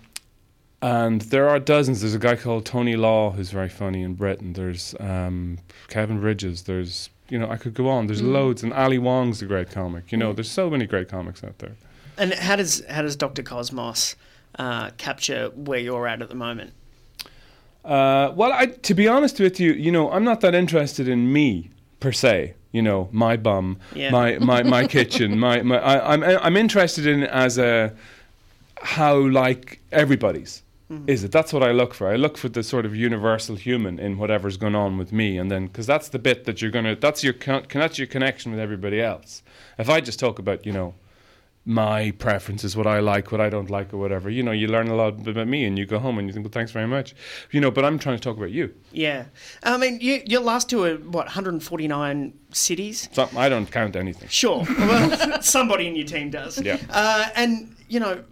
and 0.81 1.21
there 1.23 1.49
are 1.49 1.59
dozens. 1.59 1.99
There's 1.99 2.15
a 2.15 2.19
guy 2.19 2.37
called 2.37 2.65
Tony 2.65 2.95
Law 2.95 3.31
who's 3.31 3.51
very 3.51 3.69
funny 3.69 4.01
in 4.01 4.13
Britain. 4.13 4.53
There's 4.53 4.95
um, 4.99 5.57
Kevin 5.89 6.21
Bridges. 6.21 6.63
There's 6.63 7.09
you 7.27 7.37
know 7.37 7.49
I 7.49 7.57
could 7.57 7.73
go 7.73 7.89
on. 7.89 8.07
There's 8.07 8.21
loads, 8.21 8.63
and 8.63 8.71
Ali 8.71 8.97
Wong's 8.97 9.41
a 9.41 9.45
great 9.45 9.71
comic. 9.71 10.11
You 10.11 10.17
know, 10.17 10.31
there's 10.31 10.49
so 10.49 10.69
many 10.69 10.85
great 10.85 11.09
comics 11.09 11.43
out 11.43 11.59
there. 11.59 11.75
And 12.17 12.33
how 12.33 12.55
does 12.55 12.81
how 12.89 13.01
does 13.01 13.17
Doctor 13.17 13.43
Cosmos 13.43 14.15
uh, 14.57 14.91
capture 14.97 15.49
where 15.49 15.79
you're 15.79 16.07
at 16.07 16.21
at 16.21 16.29
the 16.29 16.35
moment? 16.35 16.73
Uh, 17.85 18.31
well, 18.35 18.51
I, 18.51 18.67
to 18.67 18.93
be 18.93 19.07
honest 19.07 19.39
with 19.39 19.59
you, 19.59 19.71
you 19.73 19.91
know, 19.91 20.11
I'm 20.11 20.23
not 20.23 20.41
that 20.41 20.53
interested 20.53 21.07
in 21.07 21.31
me 21.31 21.69
per 21.99 22.11
se. 22.11 22.53
You 22.71 22.83
know, 22.83 23.09
my 23.11 23.35
bum, 23.35 23.79
Yeah. 23.95 24.11
my, 24.11 24.37
my, 24.37 24.61
my 24.63 24.85
kitchen, 24.95 25.39
my, 25.39 25.61
my 25.63 25.79
I, 25.79 26.13
I'm 26.13 26.23
I'm 26.23 26.55
interested 26.57 27.07
in 27.07 27.23
as 27.23 27.57
a 27.57 27.93
how 28.81 29.15
like 29.17 29.79
everybody's 29.91 30.63
is 31.05 31.23
it. 31.23 31.31
That's 31.31 31.53
what 31.53 31.61
I 31.61 31.71
look 31.71 31.93
for. 31.93 32.07
I 32.11 32.15
look 32.15 32.35
for 32.37 32.49
the 32.49 32.63
sort 32.63 32.83
of 32.85 32.95
universal 32.95 33.55
human 33.55 33.99
in 33.99 34.17
whatever's 34.17 34.57
going 34.57 34.73
on 34.75 34.97
with 34.97 35.11
me, 35.11 35.37
and 35.37 35.51
then 35.51 35.67
because 35.67 35.85
that's 35.85 36.09
the 36.09 36.17
bit 36.19 36.45
that 36.45 36.61
you're 36.63 36.71
gonna 36.71 36.95
that's 36.95 37.23
your 37.23 37.33
con- 37.33 37.65
that's 37.71 37.97
your 37.99 38.07
connection 38.07 38.51
with 38.51 38.59
everybody 38.59 38.99
else. 38.99 39.43
If 39.77 39.87
I 39.89 39.99
just 40.01 40.19
talk 40.19 40.39
about 40.39 40.65
you 40.65 40.71
know 40.73 40.95
my 41.69 42.09
preferences, 42.17 42.75
what 42.75 42.87
I 42.87 42.99
like, 42.99 43.31
what 43.31 43.39
I 43.39 43.47
don't 43.47 43.69
like, 43.69 43.93
or 43.93 43.97
whatever. 43.97 44.27
You 44.27 44.41
know, 44.41 44.51
you 44.51 44.67
learn 44.67 44.87
a 44.87 44.95
lot 44.95 45.27
about 45.27 45.47
me, 45.47 45.65
and 45.65 45.77
you 45.77 45.85
go 45.85 45.99
home 45.99 46.17
and 46.17 46.27
you 46.27 46.33
think, 46.33 46.43
well, 46.43 46.51
thanks 46.51 46.71
very 46.71 46.87
much. 46.87 47.13
You 47.51 47.61
know, 47.61 47.69
but 47.69 47.85
I'm 47.85 47.99
trying 47.99 48.17
to 48.17 48.21
talk 48.21 48.37
about 48.37 48.49
you. 48.49 48.73
Yeah. 48.91 49.25
I 49.61 49.77
mean, 49.77 49.99
you, 50.01 50.23
your 50.25 50.41
last 50.41 50.71
tour, 50.71 50.95
what, 50.95 51.27
149 51.27 52.33
cities? 52.51 53.07
So 53.11 53.29
I 53.37 53.49
don't 53.49 53.69
count 53.69 53.95
anything. 53.95 54.27
Sure. 54.29 54.65
Well, 54.79 55.41
somebody 55.43 55.87
in 55.87 55.95
your 55.95 56.07
team 56.07 56.31
does. 56.31 56.59
Yeah. 56.59 56.77
Uh, 56.89 57.27
and, 57.35 57.75
you 57.87 57.99
know, 57.99 58.23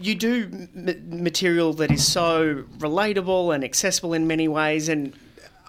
you 0.00 0.16
do 0.16 0.48
m- 0.74 1.22
material 1.22 1.72
that 1.74 1.92
is 1.92 2.04
so 2.04 2.64
relatable 2.78 3.54
and 3.54 3.62
accessible 3.62 4.12
in 4.12 4.26
many 4.26 4.48
ways. 4.48 4.88
And 4.88 5.12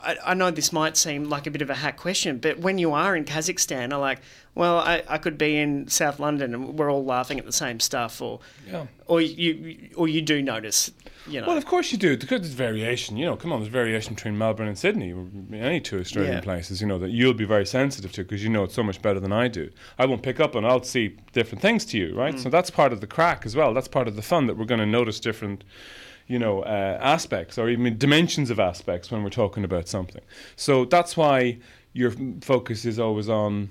I, 0.02 0.18
I 0.26 0.34
know 0.34 0.50
this 0.50 0.74
might 0.74 0.98
seem 0.98 1.26
like 1.26 1.46
a 1.46 1.52
bit 1.52 1.62
of 1.62 1.70
a 1.70 1.76
hack 1.76 1.98
question, 1.98 2.40
but 2.40 2.58
when 2.58 2.80
you 2.80 2.94
are 2.94 3.16
in 3.16 3.26
Kazakhstan, 3.26 3.94
I'm 3.94 4.00
like, 4.00 4.22
well, 4.56 4.78
I, 4.80 5.04
I 5.08 5.18
could 5.18 5.38
be 5.38 5.58
in 5.58 5.88
South 5.88 6.20
London 6.20 6.54
and 6.54 6.78
we're 6.78 6.92
all 6.92 7.04
laughing 7.04 7.40
at 7.40 7.46
the 7.46 7.52
same 7.52 7.80
stuff, 7.80 8.22
or 8.22 8.40
Yeah. 8.70 8.86
or 9.08 9.20
you 9.22 9.90
or 9.96 10.08
you 10.08 10.22
do 10.22 10.42
notice, 10.42 10.92
you 11.28 11.42
know. 11.42 11.48
Well, 11.48 11.58
of 11.58 11.66
course 11.66 11.92
you 11.92 11.98
do. 11.98 12.16
Because 12.18 12.42
there's 12.42 12.54
variation. 12.54 13.18
You 13.18 13.26
know, 13.26 13.36
come 13.36 13.52
on, 13.52 13.60
there's 13.62 13.72
variation 13.72 14.14
between 14.14 14.38
Melbourne 14.38 14.68
and 14.68 14.78
Sydney, 14.78 15.12
or 15.12 15.26
any 15.54 15.80
two 15.80 16.00
Australian 16.00 16.36
Yeah. 16.36 16.42
places. 16.42 16.82
You 16.82 16.88
know 16.88 17.00
that 17.00 17.10
you'll 17.10 17.34
be 17.34 17.46
very 17.46 17.66
sensitive 17.66 18.12
to 18.14 18.24
because 18.24 18.44
you 18.44 18.50
know 18.50 18.64
it 18.64 18.72
so 18.72 18.84
much 18.84 19.02
better 19.02 19.20
than 19.20 19.32
I 19.32 19.48
do. 19.48 19.70
I 19.98 20.06
won't 20.06 20.22
pick 20.24 20.40
up 20.40 20.56
on. 20.56 20.66
I'll 20.66 20.84
see 20.84 21.18
different 21.34 21.62
things 21.62 21.84
to 21.86 21.98
you, 21.98 22.16
right? 22.16 22.40
So 22.40 22.50
that's 22.50 22.70
part 22.70 22.94
of 22.94 23.02
the 23.02 23.08
crack 23.08 23.46
as 23.46 23.56
well. 23.56 23.74
That's 23.74 23.88
part 23.88 24.08
of 24.08 24.16
the 24.16 24.22
fun 24.22 24.46
that 24.48 24.58
we're 24.58 24.66
going 24.66 24.80
to 24.82 24.86
notice 24.86 25.20
different. 25.20 25.64
You 26.26 26.40
know, 26.40 26.62
uh, 26.62 26.98
aspects 27.02 27.58
or 27.58 27.68
even 27.70 27.98
dimensions 27.98 28.50
of 28.50 28.58
aspects 28.58 29.12
when 29.12 29.24
we're 29.24 29.30
talking 29.30 29.66
about 29.66 29.90
something. 29.90 30.22
So 30.56 30.86
that's 30.86 31.18
why 31.18 31.58
your 31.92 32.14
focus 32.42 32.86
is 32.86 32.98
always 32.98 33.28
on 33.28 33.70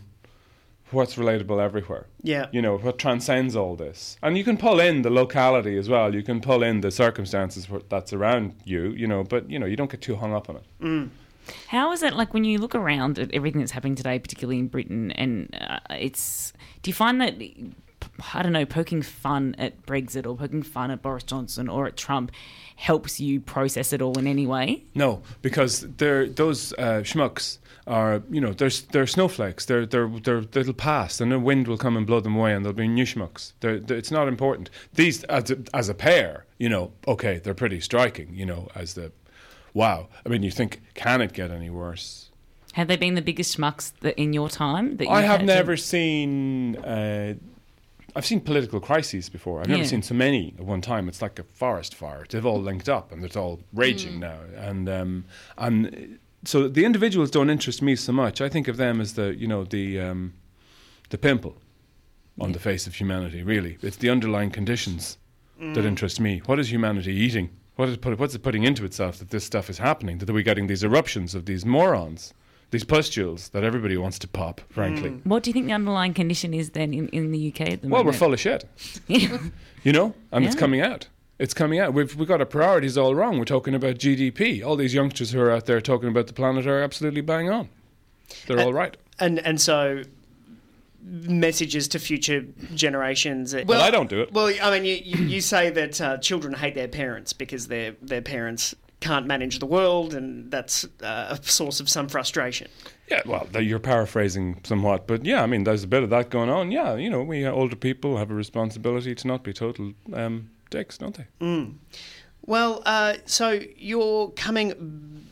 what's 0.93 1.17
relatable 1.17 1.61
everywhere 1.63 2.07
yeah. 2.23 2.47
you 2.53 2.63
know 2.63 2.79
what 2.79 2.99
transcends 2.99 3.57
all 3.57 3.77
this 3.77 4.17
and 4.23 4.37
you 4.37 4.45
can 4.45 4.57
pull 4.57 4.81
in 4.81 5.03
the 5.03 5.11
locality 5.11 5.77
as 5.77 5.89
well 5.89 6.15
you 6.15 6.23
can 6.23 6.41
pull 6.41 6.63
in 6.63 6.81
the 6.81 6.91
circumstances 6.91 7.67
that's 7.89 8.13
around 8.13 8.55
you 8.65 8.91
you 8.91 9.07
know 9.07 9.23
but 9.23 9.49
you 9.51 9.59
know 9.59 9.67
you 9.67 9.77
don't 9.77 9.91
get 9.91 10.01
too 10.01 10.17
hung 10.17 10.33
up 10.33 10.49
on 10.49 10.57
it 10.57 10.65
How 11.69 11.93
is 11.93 12.03
it 12.03 12.15
like 12.15 12.35
when 12.35 12.45
you 12.45 12.59
look 12.59 12.75
around 12.75 13.19
at 13.19 13.33
everything 13.33 13.61
that's 13.61 13.73
happening 13.73 13.95
today, 13.97 14.19
particularly 14.19 14.59
in 14.59 14.69
Britain, 14.69 15.11
and 15.13 15.49
uh, 15.61 15.81
it's? 15.91 16.53
Do 16.83 16.91
you 16.91 16.95
find 16.95 17.21
that 17.21 17.35
I 18.35 18.43
don't 18.43 18.53
know, 18.53 18.67
poking 18.67 19.03
fun 19.03 19.55
at 19.59 19.85
Brexit 19.87 20.27
or 20.27 20.37
poking 20.37 20.63
fun 20.63 20.91
at 20.91 21.03
Boris 21.03 21.25
Johnson 21.25 21.69
or 21.69 21.87
at 21.87 21.97
Trump 21.97 22.33
helps 22.77 23.21
you 23.21 23.41
process 23.41 23.93
it 23.93 24.03
all 24.03 24.19
in 24.19 24.27
any 24.27 24.47
way? 24.47 24.85
no 24.95 25.23
because 25.41 25.87
they're 25.97 26.27
those 26.29 26.73
uh, 26.75 27.03
schmucks 27.03 27.59
are 27.87 28.23
you 28.31 28.41
know 28.41 28.53
they're 28.53 28.71
they're 28.93 29.07
snowflakes 29.07 29.65
they're 29.67 29.85
they're 29.87 30.09
they're 30.09 30.41
they'll 30.43 30.73
pass 30.73 31.21
and 31.21 31.33
the 31.33 31.39
wind 31.39 31.67
will 31.67 31.77
come 31.79 31.97
and 31.97 32.07
blow 32.07 32.21
them 32.21 32.37
away 32.37 32.53
and 32.55 32.65
they'll 32.65 32.73
be 32.73 32.87
new 32.87 33.05
schmucks 33.05 33.53
they're, 33.61 33.81
they're- 33.81 33.97
it's 33.99 34.11
not 34.11 34.29
important 34.29 34.71
these 34.95 35.25
as 35.25 35.51
a, 35.51 35.59
as 35.75 35.89
a 35.89 35.95
pair 35.95 36.45
you 36.59 36.69
know 36.69 36.93
okay 37.09 37.39
they're 37.43 37.55
pretty 37.55 37.81
striking 37.81 38.33
you 38.35 38.47
know 38.47 38.69
as 38.75 38.95
the 38.95 39.11
wow 39.75 40.09
I 40.25 40.29
mean 40.29 40.43
you 40.45 40.51
think 40.51 40.81
can 40.95 41.21
it 41.21 41.33
get 41.33 41.51
any 41.51 41.71
worse 41.71 42.31
Have 42.75 42.87
they 42.89 42.97
been 42.97 43.15
the 43.17 43.23
biggest 43.23 43.57
schmucks 43.59 43.93
that 44.01 44.17
in 44.19 44.33
your 44.33 44.49
time? 44.49 44.97
That 44.99 45.09
I 45.09 45.17
you've 45.21 45.31
have 45.31 45.41
had 45.41 45.47
to- 45.49 45.55
never 45.55 45.77
seen. 45.77 46.77
Uh, 46.77 47.35
I've 48.17 48.27
seen 48.27 48.41
political 48.41 48.79
crises 48.81 49.29
before. 49.31 49.61
I've 49.61 49.69
never 49.69 49.85
seen 49.85 50.03
so 50.03 50.15
many 50.15 50.55
at 50.59 50.65
one 50.65 50.81
time. 50.83 51.09
It's 51.09 51.23
like 51.23 51.39
a 51.39 51.45
forest 51.45 51.95
fire. 51.95 52.25
They've 52.29 52.45
all 52.47 52.61
linked 52.61 52.89
up 52.89 53.11
and 53.13 53.25
it's 53.25 53.37
all 53.37 53.61
raging 53.75 54.21
now. 54.21 54.39
And 54.57 54.89
um, 54.89 55.25
and 55.57 56.19
so 56.45 56.69
the 56.69 56.85
individuals 56.85 57.31
don't 57.31 57.51
interest 57.51 57.83
me 57.83 57.97
so 57.97 58.13
much. 58.13 58.41
I 58.41 58.49
think 58.49 58.69
of 58.69 58.77
them 58.77 59.01
as 59.01 59.15
the 59.15 59.35
you 59.35 59.47
know 59.47 59.65
the 59.65 60.01
um, 60.01 60.35
the 61.11 61.19
pimple 61.19 61.57
on 62.41 62.53
the 62.53 62.59
face 62.59 62.87
of 62.87 62.95
humanity. 62.95 63.43
Really, 63.43 63.79
it's 63.83 63.97
the 63.97 64.11
underlying 64.11 64.51
conditions 64.51 65.19
that 65.59 65.85
interest 65.85 66.19
me. 66.19 66.43
What 66.47 66.59
is 66.59 66.73
humanity 66.73 67.13
eating? 67.13 67.51
What 67.77 67.89
is 67.89 67.97
put, 67.97 68.19
what's 68.19 68.35
it 68.35 68.43
putting 68.43 68.65
into 68.65 68.85
itself 68.85 69.19
that 69.19 69.31
this 69.31 69.45
stuff 69.45 69.71
is 69.71 69.79
happening? 69.79 70.19
That 70.19 70.31
we're 70.31 70.43
getting 70.43 70.67
these 70.67 70.83
eruptions 70.83 71.35
of 71.35 71.47
these 71.47 71.65
morons, 71.65 72.35
these 72.71 72.85
pustules 72.85 73.51
that 73.51 73.63
everybody 73.63 73.97
wants 73.97 74.19
to 74.21 74.29
pop. 74.29 74.61
Frankly. 74.71 75.11
What 75.25 75.43
do 75.43 75.51
you 75.51 75.55
think 75.55 75.67
the 75.67 75.73
underlying 75.73 76.15
condition 76.15 76.53
is 76.53 76.71
then 76.71 76.93
in, 76.93 77.09
in 77.09 77.31
the 77.31 77.49
UK 77.49 77.61
at 77.61 77.83
the 77.83 77.89
moment? 77.89 77.93
Well, 77.93 78.05
we're 78.05 78.13
full 78.13 78.33
of 78.33 78.41
shit, 78.41 78.65
you 79.07 79.93
know, 79.93 80.15
and 80.33 80.45
it's 80.45 80.57
coming 80.57 80.81
out. 80.81 81.09
It's 81.43 81.55
coming 81.55 81.81
out. 81.81 81.93
We've 81.93 82.15
we 82.15 82.25
got 82.25 82.39
our 82.39 82.47
priorities 82.47 82.97
all 82.97 83.17
wrong. 83.17 83.37
We're 83.37 83.45
talking 83.45 83.75
about 83.75 83.97
GDP. 83.97 84.65
All 84.65 84.77
these 84.77 84.95
youngsters 84.95 85.33
who 85.33 85.41
are 85.41 85.51
out 85.51 85.67
there 85.67 85.81
talking 85.81 86.09
about 86.09 86.29
the 86.29 86.33
planet 86.33 86.69
are 86.69 86.81
absolutely 86.81 87.21
bang 87.21 87.51
on. 87.51 87.69
They're 88.47 88.61
all 88.61 88.73
right. 88.73 88.97
and 89.19 89.41
and 89.41 89.61
so 89.61 90.05
messages 91.03 91.89
to 91.89 91.99
future 91.99 92.43
generations. 92.77 93.57
Well, 93.67 93.83
I 93.83 93.91
don't 93.91 94.09
do 94.09 94.21
it. 94.21 94.33
Well, 94.33 94.55
I 94.63 94.71
mean, 94.71 94.85
you, 94.85 94.95
you, 94.95 95.25
you 95.25 95.41
say 95.41 95.71
that 95.71 96.01
uh, 96.01 96.19
children 96.19 96.55
hate 96.55 96.77
their 96.77 96.87
parents 96.87 97.33
because 97.33 97.67
their 97.67 97.97
their 98.01 98.23
parents 98.23 98.73
can't 99.01 99.27
manage 99.27 99.59
the 99.59 99.67
world, 99.67 100.15
and 100.15 100.49
that's 100.49 100.85
uh, 101.03 101.37
a 101.37 101.43
source 101.43 101.81
of 101.81 101.89
some 101.89 102.07
frustration. 102.07 102.69
Yeah, 103.11 103.23
well, 103.27 103.49
you're 103.61 103.81
paraphrasing 103.81 104.61
somewhat, 104.63 105.09
but 105.09 105.25
yeah, 105.25 105.43
I 105.43 105.47
mean, 105.47 105.65
there's 105.65 105.83
a 105.83 105.89
bit 105.89 106.05
of 106.05 106.11
that 106.11 106.31
going 106.31 106.51
on. 106.51 106.71
Yeah, 106.71 106.95
you 106.95 107.11
know, 107.11 107.25
we 107.25 107.45
older 107.45 107.75
people 107.75 108.17
have 108.19 108.31
a 108.31 108.35
responsibility 108.35 109.17
to 109.17 109.27
not 109.27 109.43
be 109.43 109.53
total 109.53 109.95
um, 110.13 110.49
dicks, 110.73 110.99
don't 110.99 111.17
they? 111.17 111.27
Well, 112.45 112.83
uh, 112.85 113.15
so 113.25 113.61
you're 113.77 114.31
coming 114.31 115.29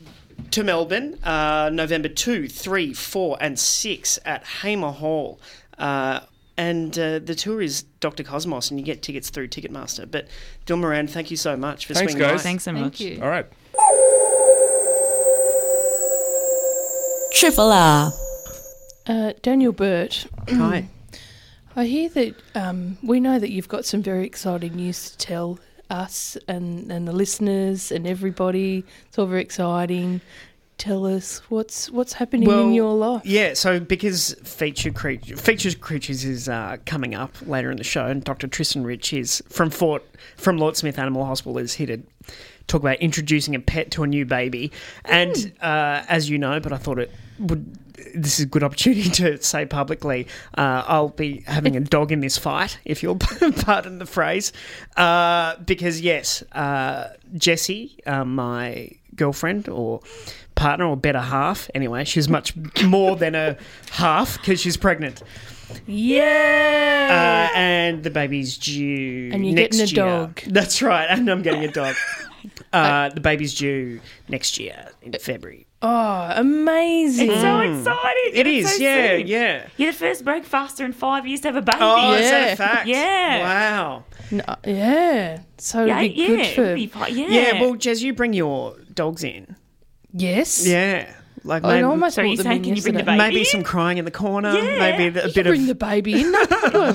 to 0.51 0.63
Melbourne 0.63 1.15
uh, 1.23 1.69
November 1.73 2.07
2, 2.07 2.47
3, 2.47 2.93
4, 2.93 3.37
and 3.41 3.59
6 3.59 4.19
at 4.25 4.45
Hamer 4.61 4.91
Hall. 4.91 5.39
Uh, 5.77 6.21
and 6.57 6.97
uh, 6.97 7.19
the 7.19 7.35
tour 7.35 7.61
is 7.61 7.83
Dr. 7.99 8.23
Cosmos, 8.23 8.69
and 8.69 8.79
you 8.79 8.85
get 8.85 9.01
tickets 9.01 9.29
through 9.29 9.47
Ticketmaster. 9.49 10.09
But 10.09 10.27
Dylan 10.65 10.79
Moran, 10.79 11.07
thank 11.07 11.31
you 11.31 11.37
so 11.37 11.57
much 11.57 11.85
for 11.85 11.93
Thanks, 11.93 12.13
swinging 12.13 12.29
guys. 12.29 12.39
by. 12.39 12.43
Thanks 12.43 12.63
so 12.63 12.71
Thank 12.73 12.85
much. 12.85 13.01
you. 13.01 13.19
All 13.21 13.29
right. 13.29 13.45
Triple 17.33 17.71
R. 17.71 18.13
Uh, 19.07 19.33
Daniel 19.41 19.71
Burt, 19.71 20.27
Hi. 20.49 20.87
I 21.75 21.85
hear 21.85 22.09
that 22.09 22.35
um, 22.55 22.97
we 23.01 23.19
know 23.19 23.39
that 23.39 23.51
you've 23.51 23.69
got 23.69 23.85
some 23.85 24.01
very 24.01 24.25
exciting 24.25 24.75
news 24.75 25.11
to 25.11 25.17
tell 25.17 25.59
us 25.89 26.37
and, 26.47 26.91
and 26.91 27.07
the 27.07 27.11
listeners 27.11 27.91
and 27.91 28.07
everybody. 28.07 28.83
It's 29.07 29.17
all 29.17 29.25
very 29.25 29.41
exciting. 29.41 30.21
Tell 30.77 31.05
us 31.05 31.39
what's 31.49 31.91
what's 31.91 32.13
happening 32.13 32.49
in 32.49 32.73
your 32.73 32.95
life. 32.95 33.21
Yeah, 33.23 33.53
so 33.53 33.79
because 33.79 34.33
feature 34.43 34.89
creature, 34.89 35.37
features 35.37 35.75
creatures 35.75 36.25
is 36.25 36.49
uh, 36.49 36.77
coming 36.87 37.13
up 37.13 37.35
later 37.45 37.69
in 37.69 37.77
the 37.77 37.83
show, 37.83 38.07
and 38.07 38.23
Dr. 38.23 38.47
Tristan 38.47 38.83
Rich 38.83 39.13
is 39.13 39.43
from 39.47 39.69
Fort 39.69 40.03
from 40.37 40.57
Lort 40.57 40.77
Smith 40.77 40.97
Animal 40.97 41.25
Hospital 41.25 41.59
is 41.59 41.73
here 41.73 41.85
to 41.85 42.01
talk 42.67 42.81
about 42.81 42.97
introducing 42.99 43.55
a 43.55 43.59
pet 43.59 43.91
to 43.91 44.03
a 44.03 44.07
new 44.07 44.25
baby, 44.25 44.71
and 45.05 45.53
uh, 45.61 46.03
as 46.07 46.29
you 46.29 46.37
know, 46.37 46.59
but 46.59 46.73
I 46.73 46.77
thought 46.77 46.99
it 46.99 47.11
would. 47.39 47.77
This 48.15 48.39
is 48.39 48.45
a 48.45 48.47
good 48.47 48.63
opportunity 48.63 49.09
to 49.21 49.41
say 49.41 49.65
publicly. 49.65 50.27
Uh, 50.57 50.83
I'll 50.87 51.09
be 51.09 51.43
having 51.47 51.75
a 51.75 51.79
dog 51.79 52.11
in 52.11 52.19
this 52.19 52.37
fight, 52.37 52.79
if 52.83 53.03
you'll 53.03 53.17
pardon 53.57 53.99
the 53.99 54.05
phrase, 54.07 54.51
uh, 54.97 55.55
because 55.57 56.01
yes, 56.01 56.41
uh, 56.53 57.09
Jessie, 57.35 57.99
uh, 58.05 58.25
my 58.25 58.89
girlfriend 59.15 59.69
or 59.69 60.01
partner 60.55 60.85
or 60.85 60.97
better 60.97 61.19
half. 61.19 61.69
Anyway, 61.75 62.03
she's 62.05 62.27
much 62.29 62.55
more 62.83 63.15
than 63.15 63.35
a 63.35 63.57
half 63.91 64.37
because 64.39 64.59
she's 64.59 64.77
pregnant. 64.77 65.21
Yeah. 65.85 67.49
Uh, 67.53 67.57
and 67.57 68.03
the 68.03 68.09
baby's 68.09 68.57
due. 68.57 69.31
And 69.33 69.45
you're 69.45 69.55
next 69.55 69.77
getting 69.77 69.99
a 69.99 70.05
year. 70.05 70.17
dog. 70.17 70.41
That's 70.47 70.81
right, 70.81 71.05
and 71.09 71.29
I'm 71.29 71.41
getting 71.41 71.63
a 71.63 71.71
dog. 71.71 71.95
Uh, 72.73 73.09
the 73.09 73.19
baby's 73.21 73.53
due 73.53 73.99
next 74.29 74.57
year 74.59 74.87
in 75.01 75.11
February. 75.13 75.67
oh, 75.81 76.31
amazing. 76.35 77.29
It's 77.31 77.41
so 77.41 77.59
exciting. 77.59 78.31
It's 78.33 78.77
so 78.77 78.83
yeah, 78.83 79.17
soon. 79.17 79.27
yeah. 79.27 79.67
You're 79.77 79.91
the 79.91 79.97
first 79.97 80.23
breakfaster 80.23 80.85
in 80.85 80.93
five 80.93 81.27
years 81.27 81.41
to 81.41 81.49
have 81.49 81.55
a 81.57 81.61
baby. 81.61 81.77
Oh, 81.81 82.13
is 82.13 82.29
that 82.29 82.45
Yeah. 82.47 82.53
a 82.53 82.55
fact? 82.55 82.87
Yeah. 82.87 83.43
Wow. 83.43 84.03
No, 84.31 84.55
yeah. 84.65 85.39
So 85.57 85.83
yeah, 85.85 85.99
it'd 85.99 86.15
be 86.15 86.21
yeah, 86.21 86.27
good 86.27 86.39
it 86.39 86.55
for 86.55 86.61
would 86.63 86.75
be 86.75 86.91
yeah. 87.13 87.27
Yeah. 87.27 87.61
well, 87.61 87.75
Jez, 87.75 88.01
you 88.01 88.13
bring 88.13 88.31
your 88.33 88.77
dogs 88.93 89.23
in. 89.25 89.55
yes. 90.13 90.65
Yeah. 90.65 91.11
Like 91.43 91.63
I 91.63 91.81
almost 91.81 92.15
So 92.15 92.21
brought 92.21 92.35
you're 92.35 92.43
saying, 92.43 92.57
in 92.57 92.63
can 92.65 92.75
you 92.75 92.81
bring 92.83 92.93
the 92.95 93.03
baby? 93.03 93.17
maybe 93.17 93.43
some 93.45 93.63
crying 93.63 93.97
in 93.97 94.05
the 94.05 94.11
corner. 94.11 94.53
Yeah. 94.53 94.77
Maybe 94.77 95.19
a 95.19 95.25
You 95.27 95.33
bit 95.33 95.45
bring 95.47 95.61
of. 95.61 95.67
the 95.67 95.75
baby 95.75 96.21
in. 96.21 96.31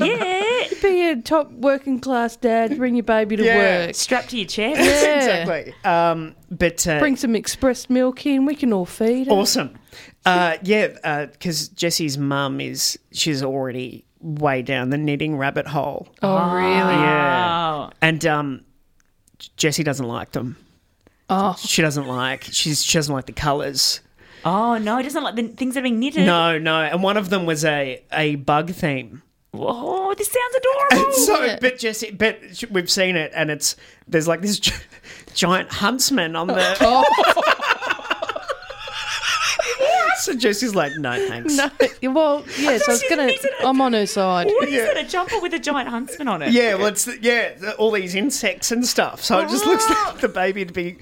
Yeah, 0.06 0.55
Be 0.92 1.08
a 1.10 1.16
top 1.16 1.50
working 1.52 2.00
class 2.00 2.36
dad. 2.36 2.76
Bring 2.76 2.94
your 2.96 3.02
baby 3.04 3.36
to 3.36 3.44
Yeah. 3.44 3.86
work. 3.86 3.94
strapped 3.94 4.30
to 4.30 4.36
your 4.38 4.46
chair. 4.56 4.70
Yeah. 4.70 5.16
Exactly. 5.44 5.74
Um, 5.84 6.34
but 6.50 6.86
uh, 6.86 6.98
Bring 6.98 7.16
some 7.16 7.34
expressed 7.34 7.90
milk 7.90 8.24
in. 8.26 8.46
We 8.46 8.54
can 8.54 8.72
all 8.72 8.86
feed 8.86 9.26
her. 9.26 9.32
Awesome. 9.32 9.74
Uh, 10.24 10.56
yeah, 10.62 11.26
because 11.26 11.68
Jesse's 11.68 12.18
mum 12.18 12.60
is 12.60 12.98
she's 13.12 13.42
already 13.42 14.04
way 14.20 14.62
down 14.62 14.90
the 14.90 14.98
knitting 14.98 15.36
rabbit 15.36 15.66
hole, 15.68 16.08
Oh, 16.22 16.52
really? 16.54 16.66
Yeah. 16.94 17.88
Oh. 17.88 17.90
and 18.02 18.24
um, 18.26 18.64
Jessie 19.56 19.84
doesn't 19.84 20.06
like 20.06 20.32
them. 20.32 20.56
Oh, 21.28 21.54
She 21.58 21.82
doesn't 21.82 22.06
like 22.06 22.42
she's 22.44 22.82
she 22.84 22.98
doesn't 22.98 23.14
like 23.14 23.26
the 23.26 23.32
colours. 23.32 24.00
Oh 24.44 24.78
no, 24.78 24.98
it 24.98 25.02
doesn't 25.02 25.22
like 25.24 25.34
the 25.36 25.48
things 25.48 25.74
that 25.74 25.80
are 25.80 25.82
being 25.82 25.98
knitted. 25.98 26.24
No, 26.24 26.56
no, 26.58 26.80
and 26.82 27.02
one 27.02 27.16
of 27.16 27.30
them 27.30 27.46
was 27.46 27.64
a 27.64 28.02
a 28.12 28.36
bug 28.36 28.70
theme. 28.70 29.22
Oh, 29.60 30.14
this 30.14 30.28
sounds 30.30 30.54
adorable. 30.94 31.12
so, 31.14 31.44
Yeah. 31.44 31.58
but 31.60 31.78
Jesse, 31.78 32.10
but 32.10 32.38
we've 32.70 32.90
seen 32.90 33.16
it, 33.16 33.32
and 33.34 33.50
it's 33.50 33.76
there's 34.08 34.26
like 34.28 34.40
this 34.42 34.58
gi- 34.58 34.72
giant 35.34 35.70
huntsman 35.72 36.36
on 36.36 36.46
the. 36.48 36.76
Oh, 36.80 37.04
So 40.20 40.34
Jesse's 40.34 40.74
like, 40.74 40.92
no 40.96 41.14
thanks. 41.28 41.54
no. 41.56 41.70
Well, 42.12 42.42
yes, 42.58 42.88
I 42.88 42.92
was 42.92 43.00
she's- 43.00 43.10
gonna. 43.10 43.28
he's 43.30 43.44
a- 43.44 43.66
I'm 43.66 43.80
on 43.80 43.92
her 43.92 44.06
side. 44.06 44.46
What 44.46 44.68
is 44.68 44.74
it? 44.74 44.96
A 44.96 45.04
jumper 45.08 45.38
with 45.40 45.52
a 45.54 45.58
giant 45.58 45.88
huntsman 45.88 46.26
on 46.26 46.42
it? 46.42 46.52
Yeah, 46.52 46.74
well, 46.74 46.86
it's 46.86 47.06
yeah, 47.20 47.54
the- 47.54 47.74
all 47.76 47.90
these 47.92 48.14
insects 48.14 48.72
and 48.72 48.84
stuff. 48.84 49.22
So 49.22 49.38
it 49.40 49.48
just 49.50 49.66
looks 49.66 49.88
like 49.88 50.18
the 50.20 50.28
baby 50.28 50.64
to 50.64 50.72
be, 50.72 50.96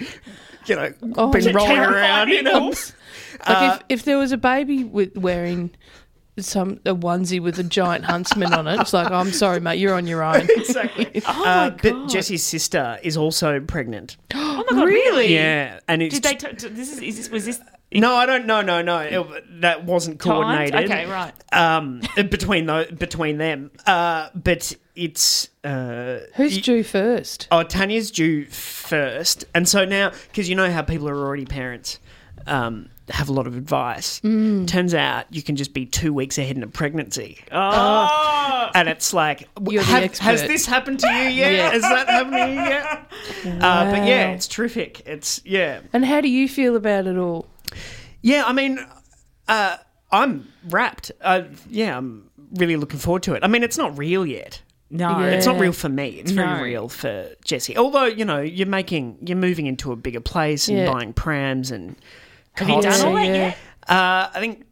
you 0.67 0.75
know, 0.77 0.93
Oh, 1.17 1.31
been 1.31 1.55
rolling 1.55 1.75
Terrifying 1.77 1.95
around. 1.95 2.29
You 2.31 2.43
know. 2.43 2.69
Like 2.69 2.77
if, 2.77 3.47
uh, 3.47 3.79
if 3.89 4.05
there 4.05 4.19
was 4.19 4.33
a 4.33 4.37
baby 4.37 4.85
with 4.85 5.17
wearing 5.17 5.71
some 6.39 6.81
a 6.85 6.95
onesie 6.95 7.41
with 7.41 7.59
a 7.59 7.63
giant 7.65 8.05
huntsman 8.05 8.53
on 8.53 8.67
it, 8.67 8.81
it's 8.81 8.93
like, 8.93 9.11
I'm 9.11 9.33
sorry, 9.33 9.61
mate, 9.61 9.79
you're 9.79 9.95
on 9.95 10.07
your 10.07 10.23
own. 10.23 10.49
exactly. 10.57 11.23
Oh 11.27 11.43
Uh, 11.45 11.45
my 11.45 11.71
but 11.71 11.83
God. 11.93 12.09
Jesse's 12.09 12.43
sister 12.45 12.99
is 13.03 13.17
also 13.17 13.61
pregnant. 13.61 14.17
Oh 14.37 14.65
my 14.71 14.77
god, 14.79 14.85
really? 14.87 15.35
Yeah, 15.35 15.81
and 15.89 16.01
it's 16.01 16.15
Did 16.19 16.23
they? 16.23 16.35
T- 16.37 16.55
t- 16.57 16.69
this 16.69 16.93
is, 16.93 17.01
is 17.03 17.17
this 17.17 17.29
was 17.31 17.45
this 17.45 17.61
no, 17.93 18.15
I 18.15 18.25
don't. 18.25 18.47
No, 18.47 18.63
no, 18.63 18.83
no. 18.83 18.99
It, 19.01 19.61
that 19.61 19.85
wasn't 19.85 20.21
timed? 20.21 20.33
coordinated. 20.33 20.85
Okay, 20.91 21.07
right. 21.07 21.33
Um, 21.53 22.01
between 22.17 22.67
those, 22.67 22.87
between 22.93 23.39
them. 23.39 23.71
Uh, 23.87 24.31
but 24.35 24.75
it's 24.97 25.49
uh, 25.65 26.21
Who's 26.37 26.55
y- 26.55 26.61
due 26.61 26.83
first? 26.85 27.47
Oh, 27.51 27.63
Tanya's 27.65 28.11
due 28.13 28.47
first, 28.47 29.45
and 29.55 29.69
so 29.69 29.85
now 29.85 30.11
because 30.29 30.49
you 30.49 30.55
know 30.55 30.71
how 30.71 30.83
people 30.83 31.09
are 31.09 31.17
already 31.19 31.47
parents. 31.47 31.99
Um, 32.47 32.91
have 33.11 33.29
a 33.29 33.33
lot 33.33 33.47
of 33.47 33.57
advice. 33.57 34.21
Mm. 34.21 34.67
Turns 34.67 34.95
out 34.95 35.27
you 35.31 35.43
can 35.43 35.57
just 35.57 35.75
be 35.75 35.85
two 35.87 36.13
weeks 36.13 36.39
ahead 36.39 36.57
in 36.57 36.63
a 36.63 36.67
pregnancy. 36.67 37.39
Oh, 37.53 38.71
and 38.75 38.89
it's 38.89 39.13
like, 39.13 39.53
w- 39.55 39.75
You're 39.79 39.85
the 39.85 39.91
have- 39.91 40.19
has 40.19 40.43
this 40.43 40.67
happened 40.67 41.01
to 41.01 41.09
you 41.09 41.29
yet? 41.29 41.53
Yeah. 41.53 41.71
Has 41.71 41.83
that 41.83 42.09
happening 42.09 42.47
to 42.47 42.53
you 42.53 42.69
yet? 42.69 43.63
Uh, 43.63 43.91
but 43.91 44.07
yeah, 44.07 44.31
it's 44.31 44.49
terrific. 44.49 45.03
It's 45.07 45.41
yeah, 45.45 45.81
And 45.93 46.05
how 46.05 46.21
do 46.21 46.29
you 46.29 46.49
feel 46.49 46.77
about 46.77 47.07
it 47.07 47.17
all? 47.19 47.47
yeah. 48.23 48.45
I 48.47 48.53
mean, 48.53 48.79
uh, 49.49 49.77
I'm 50.11 50.49
wrapped. 50.71 51.13
Uh, 51.21 51.43
yeah, 51.69 51.97
I'm 51.99 52.31
really 52.55 52.77
looking 52.77 52.99
forward 52.99 53.23
to 53.25 53.35
it. 53.35 53.45
I 53.45 53.49
mean, 53.49 53.63
it's 53.63 53.77
not 53.79 53.99
real 53.99 54.25
yet. 54.25 54.63
no. 54.91 55.11
Yeah. 55.21 55.27
It's 55.27 55.47
not 55.47 55.59
real 55.61 55.73
for 55.73 55.89
me. 55.89 56.09
It's 56.21 56.33
No. 56.33 56.47
very 56.47 56.71
real 56.71 56.89
for 56.89 57.29
Jesse. 57.45 57.77
Although 57.77 58.05
you 58.07 58.25
know, 58.25 58.41
you're 58.41 58.67
making, 58.67 59.19
you're 59.27 59.37
moving 59.37 59.67
into 59.67 59.93
a 59.93 59.97
bigger 59.97 60.21
place 60.21 60.69
and 60.69 60.79
Yeah. 60.79 60.91
buying 60.93 61.13
prams 61.13 61.71
and. 61.71 61.97
Have 62.55 62.69
you 62.69 62.81
done 62.83 63.07
all 63.07 63.15
that 63.15 63.27
yet? 63.27 63.57
Uh, 63.89 64.31
I 64.35 64.41
think 64.41 64.65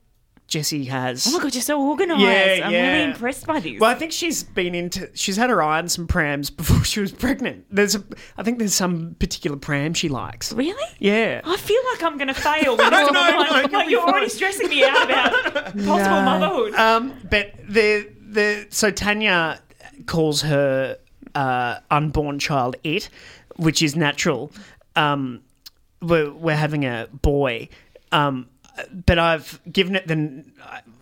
Jesse 0.49 0.85
has. 0.85 1.27
Oh 1.27 1.33
my 1.37 1.43
god, 1.43 1.55
you're 1.55 1.63
so 1.63 1.81
organised. 1.89 2.21
Yeah, 2.21 2.67
I'm 2.67 2.73
yeah. 2.73 2.93
really 2.93 3.11
impressed 3.11 3.47
by 3.47 3.59
this. 3.61 3.81
Well, 3.81 3.91
I 3.91 3.95
think 3.95 4.13
she's 4.13 4.43
been 4.43 4.75
into. 4.75 5.11
She's 5.15 5.37
had 5.37 5.49
her 5.51 5.63
eye 5.63 5.79
on 5.79 5.89
some 5.89 6.07
prams 6.07 6.51
before 6.51 6.85
she 6.85 7.01
was 7.01 7.11
pregnant. 7.13 7.65
There's, 7.71 7.95
a, 7.95 8.05
I 8.37 8.43
think 8.43 8.59
there's 8.59 8.75
some 8.75 9.17
particular 9.19 9.57
pram 9.57 9.95
she 9.95 10.09
likes. 10.09 10.53
really? 10.53 10.83
Yeah. 10.99 11.41
I 11.45 11.57
feel 11.57 11.81
like 11.93 12.03
I'm 12.03 12.17
going 12.19 12.29
to 12.29 12.35
fail. 12.35 12.77
When 12.77 12.91
No, 12.91 13.01
it's 13.03 13.13
no, 13.13 13.21
like, 13.21 13.33
no, 13.51 13.55
like, 13.57 13.71
you'll 13.73 13.85
be 13.85 13.91
you're 13.93 14.01
already 14.03 14.29
fine. 14.29 14.37
stressing 14.37 14.69
me 14.69 14.85
out 14.85 15.05
about 15.05 15.33
possible 15.65 15.87
No. 15.87 16.23
motherhood. 16.25 16.75
Um, 16.75 17.15
but 17.31 17.53
the 17.69 18.09
the 18.21 18.67
so 18.71 18.91
Tanya 18.91 19.61
calls 20.07 20.43
her 20.43 20.99
uh, 21.35 21.79
unborn 21.91 22.39
child 22.39 22.77
it, 22.85 23.09
which 23.57 23.83
is 23.83 23.97
natural. 23.97 24.53
Um, 24.97 25.41
we're 26.03 26.33
we're 26.33 26.57
having 26.57 26.85
a 26.85 27.09
boy. 27.13 27.69
Um, 28.11 28.49
but 29.07 29.19
I've 29.19 29.61
given 29.71 29.97
it 29.97 30.07
the 30.07 30.45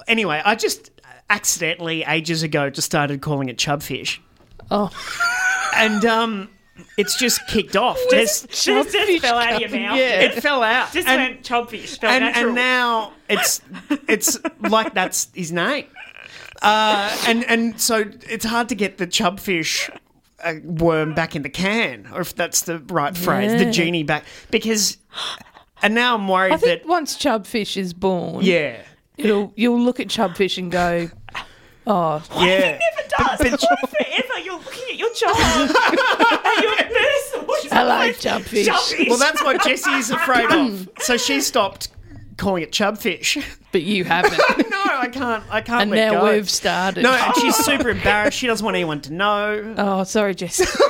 anyway. 0.07 0.43
I 0.45 0.55
just 0.55 0.91
accidentally 1.29 2.05
ages 2.05 2.43
ago 2.43 2.71
just 2.71 2.87
started 2.87 3.21
calling 3.21 3.49
it 3.49 3.57
chubfish. 3.57 4.19
Oh, 4.71 4.91
and 5.77 6.05
um, 6.05 6.49
it's 6.97 7.17
just 7.19 7.47
kicked 7.49 7.77
off. 7.77 7.99
There's- 8.11 8.47
just, 8.49 8.93
just 8.95 9.23
fell 9.23 9.39
out 9.39 9.55
of 9.55 9.61
your 9.61 9.81
mouth. 9.81 9.99
Yeah. 9.99 10.21
it 10.21 10.43
fell 10.43 10.63
out, 10.63 10.93
Just 10.93 11.09
and, 11.09 11.21
went 11.21 11.43
chubfish. 11.43 11.99
And, 12.03 12.25
and 12.25 12.55
now 12.55 13.13
it's 13.29 13.61
it's 14.09 14.39
like 14.61 14.95
that's 14.95 15.29
his 15.35 15.53
name, 15.53 15.87
uh, 16.63 17.17
and 17.27 17.45
and 17.45 17.81
so 17.81 18.05
it's 18.29 18.45
hard 18.45 18.69
to 18.71 18.75
get 18.75 18.99
the 18.99 19.07
chubfish. 19.07 19.91
Uh 20.43 20.55
worm 20.65 21.15
back 21.15 21.35
in 21.37 21.43
the 21.43 21.49
can, 21.51 22.09
or 22.13 22.21
if 22.21 22.35
that's 22.35 22.63
the 22.63 22.79
right 22.79 23.17
phrase, 23.17 23.63
the 23.63 23.71
genie 23.71 24.03
back, 24.03 24.25
because, 24.51 24.97
and 25.83 25.95
now 25.95 26.15
I'm 26.17 26.29
worried 26.29 26.53
I 26.53 26.57
think 26.57 26.83
that, 26.83 26.89
once 26.89 27.17
chubfish 27.17 27.77
is 27.77 27.93
born, 27.93 28.45
yeah, 28.45 28.83
it'll 29.17 29.53
you'll 29.57 29.81
look 29.81 30.01
at 30.01 30.09
chubfish 30.09 30.59
and 30.59 30.71
go, 30.71 31.11
oh, 31.87 32.23
yeah, 32.37 32.79
never 32.79 33.09
does. 33.39 33.41
Or 33.63 33.87
forever, 33.89 34.39
you're 34.45 34.55
looking 34.59 34.85
at 34.91 34.97
your 34.99 35.13
child 35.15 35.71
and 35.77 36.63
you're 36.63 36.77
first. 36.77 37.47
What's 37.49 37.65
hello 37.73 38.07
the- 38.07 38.13
chubfish. 38.15 38.67
Chubfish. 38.67 39.09
well, 39.09 39.19
that's 39.19 39.43
what 39.43 39.63
Jessie's 39.63 40.11
afraid 40.11 40.51
of. 40.53 40.89
So 41.01 41.17
she 41.17 41.41
stopped 41.41 41.89
calling 42.37 42.63
it 42.63 42.73
chubfish. 42.73 43.43
But 43.73 43.83
you 43.83 44.05
haven't. 44.05 44.35
no, 44.91 44.99
I 44.99 45.09
can't. 45.09 45.45
I 45.51 45.61
can't. 45.61 45.83
and 45.83 45.91
let 45.91 46.13
now 46.13 46.21
go. 46.21 46.33
we've 46.33 46.51
started. 46.51 47.03
No, 47.03 47.13
and 47.13 47.35
she's 47.37 47.57
super 47.57 47.91
embarrassed. 47.91 48.39
She 48.39 48.47
doesn't 48.47 48.65
want 48.65 48.77
anyone 48.77 49.01
to 49.03 49.13
know. 49.13 49.75
Oh, 49.77 50.05
sorry, 50.05 50.35
Jess. 50.35 50.59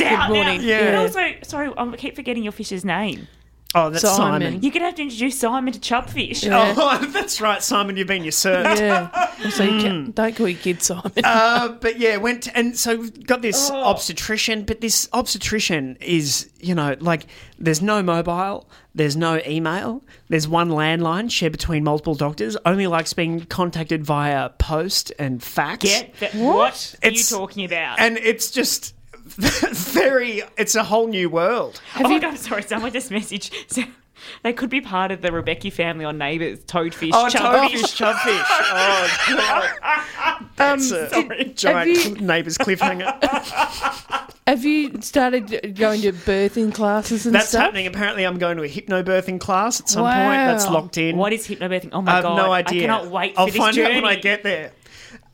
Good 0.00 0.06
out 0.06 0.28
now. 0.28 0.34
morning. 0.34 0.62
Yeah. 0.62 0.78
And 0.78 0.96
also, 0.96 1.20
sorry, 1.42 1.70
I 1.76 1.96
keep 1.96 2.16
forgetting 2.16 2.42
your 2.42 2.52
fish's 2.52 2.84
name. 2.84 3.28
Oh, 3.74 3.88
that's 3.88 4.02
Simon. 4.02 4.42
Simon. 4.42 4.62
You're 4.62 4.72
going 4.72 4.80
to 4.80 4.86
have 4.86 4.94
to 4.96 5.02
introduce 5.02 5.38
Simon 5.38 5.72
to 5.72 5.78
chubfish. 5.78 6.44
Yeah. 6.44 6.74
Oh, 6.76 7.06
that's 7.12 7.40
right, 7.40 7.62
Simon. 7.62 7.96
You've 7.96 8.08
been 8.08 8.24
usurped. 8.24 8.80
yeah. 8.80 9.29
So 9.50 9.62
you 9.64 9.80
can, 9.80 10.10
don't 10.10 10.36
call 10.36 10.48
your 10.48 10.58
kid 10.58 10.82
Simon. 10.82 11.12
Uh, 11.24 11.68
but 11.80 11.98
yeah, 11.98 12.16
went 12.18 12.48
and 12.54 12.76
so 12.76 13.02
got 13.26 13.40
this 13.42 13.70
Oh. 13.70 13.84
obstetrician. 13.84 14.64
But 14.64 14.80
this 14.82 15.08
obstetrician 15.12 15.96
is, 16.00 16.50
you 16.60 16.74
know, 16.74 16.96
like 17.00 17.26
there's 17.58 17.80
no 17.80 18.02
mobile, 18.02 18.68
there's 18.94 19.16
no 19.16 19.40
email, 19.46 20.02
there's 20.28 20.46
one 20.46 20.68
landline 20.70 21.30
shared 21.30 21.52
between 21.52 21.84
multiple 21.84 22.14
doctors. 22.14 22.56
Only 22.66 22.86
likes 22.86 23.12
being 23.14 23.40
contacted 23.46 24.04
via 24.04 24.50
post 24.50 25.12
and 25.18 25.42
fax. 25.42 25.84
Get 25.84 26.14
that. 26.20 26.34
What, 26.34 26.94
are 27.02 27.08
It's- 27.08 27.30
you 27.30 27.36
talking 27.38 27.64
about? 27.64 27.98
and 27.98 28.18
it's 28.18 28.50
just 28.50 28.94
very. 29.36 30.42
It's 30.58 30.74
a 30.74 30.84
whole 30.84 31.06
new 31.06 31.30
world. 31.30 31.80
oh 31.96 32.02
my 32.02 32.18
god, 32.18 32.36
sorry, 32.38 32.62
someone 32.62 32.92
just 32.92 33.10
messaged. 33.10 33.88
So, 34.20 34.38
they 34.42 34.52
could 34.52 34.70
be 34.70 34.80
part 34.80 35.10
of 35.10 35.22
the 35.22 35.28
Rebecchi 35.30 35.72
family 35.72 36.04
on 36.04 36.18
Neighbours. 36.18 36.60
Toadfish, 36.64 37.10
Oh, 37.12 37.28
chubfish. 37.30 37.96
toadfish, 37.96 38.14
chubfish. 38.14 38.44
Oh, 38.72 39.76
God. 39.80 40.46
That's 40.56 40.90
a 40.90 41.08
have 41.14 41.54
giant 41.54 42.04
you- 42.20 42.26
neighbour's 42.26 42.58
cliffhanger. 42.58 44.26
Have 44.46 44.64
you 44.64 45.00
started 45.00 45.76
going 45.78 46.00
to 46.00 46.12
birthing 46.12 46.74
classes 46.74 47.24
and 47.24 47.32
stuff? 47.32 47.32
That's 47.32 47.48
stuff? 47.50 47.60
happening. 47.66 47.86
Apparently, 47.86 48.24
I'm 48.26 48.36
going 48.38 48.56
to 48.56 48.64
a 48.64 48.68
hypnobirthing 48.68 49.38
class 49.38 49.78
at 49.80 49.88
some 49.88 50.02
point. 50.02 50.12
That's 50.16 50.66
locked 50.68 50.98
in. 50.98 51.16
What 51.16 51.32
is 51.32 51.46
hypnobirthing? 51.46 51.90
Oh 51.92 52.02
my 52.02 52.10
I 52.10 52.14
have 52.16 52.24
god, 52.24 52.36
no 52.36 52.52
idea. 52.52 52.78
I 52.78 52.86
cannot 52.86 53.06
wait 53.12 53.34
for 53.36 53.42
I'll 53.42 53.48
find 53.48 53.76
journey. 53.76 53.96
out 53.98 54.02
when 54.02 54.10
I 54.10 54.16
get 54.16 54.42
there. 54.42 54.72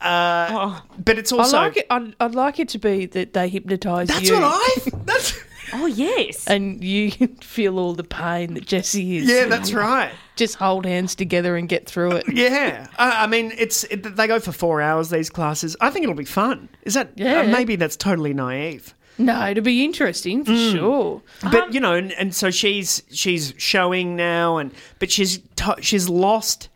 Uh, 0.03 0.49
Oh, 0.51 0.83
But 1.03 1.19
it's 1.19 1.33
I 1.33 1.37
also 1.39 1.57
like 1.57 1.79
it. 1.79 1.87
I'd, 1.89 2.15
I'd 2.21 2.35
like 2.35 2.59
it 2.61 2.69
to 2.71 2.79
be 2.79 3.07
that 3.07 3.33
they 3.33 3.49
hypnotise 3.49 4.09
you. 4.11 4.15
that's 4.15 4.31
what 4.31 4.43
I. 4.45 4.99
That's 5.07 5.39
oh 5.73 5.87
yes. 5.87 6.47
and 6.47 6.83
you 6.83 7.11
can 7.13 7.37
feel 7.37 7.79
all 7.79 7.95
the 7.95 8.05
pain 8.05 8.55
that 8.55 8.67
Jesse 8.67 9.17
is. 9.19 9.29
yeah, 9.29 9.47
that's 9.47 9.73
right. 9.73 10.13
Just 10.37 10.57
hold 10.57 10.85
hands 10.85 11.15
together 11.15 11.57
and 11.57 11.69
get 11.69 11.87
through 11.87 12.13
it. 12.13 12.25
Yeah, 12.33 12.87
I, 12.99 13.25
I 13.25 13.27
mean, 13.27 13.53
it's 13.57 13.85
it, 13.85 14.17
they 14.17 14.27
go 14.27 14.39
for 14.41 14.53
four 14.53 14.81
hours. 14.83 15.09
These 15.11 15.31
classes. 15.31 15.77
I 15.81 15.91
think 15.91 16.03
it'll 16.05 16.15
be 16.15 16.25
fun. 16.25 16.69
Is 16.83 16.95
that? 16.95 17.13
Yeah. 17.17 17.41
uh, 17.41 17.43
maybe 17.45 17.77
that's 17.77 17.97
totally 17.97 18.35
naive. 18.35 18.95
No, 19.19 19.47
it'll 19.49 19.65
be 19.65 19.83
interesting 19.83 20.45
for 20.45 20.53
Mm. 20.53 20.73
sure. 20.73 21.23
But 21.51 21.73
you 21.73 21.81
know, 21.81 21.95
and, 21.95 22.13
and 22.13 22.35
so 22.35 22.51
she's 22.51 23.03
she's 23.11 23.55
showing 23.57 24.15
now, 24.15 24.59
and 24.59 24.73
but 24.99 25.11
she's 25.11 25.39
to, 25.57 25.77
she's 25.81 26.09
lost. 26.09 26.69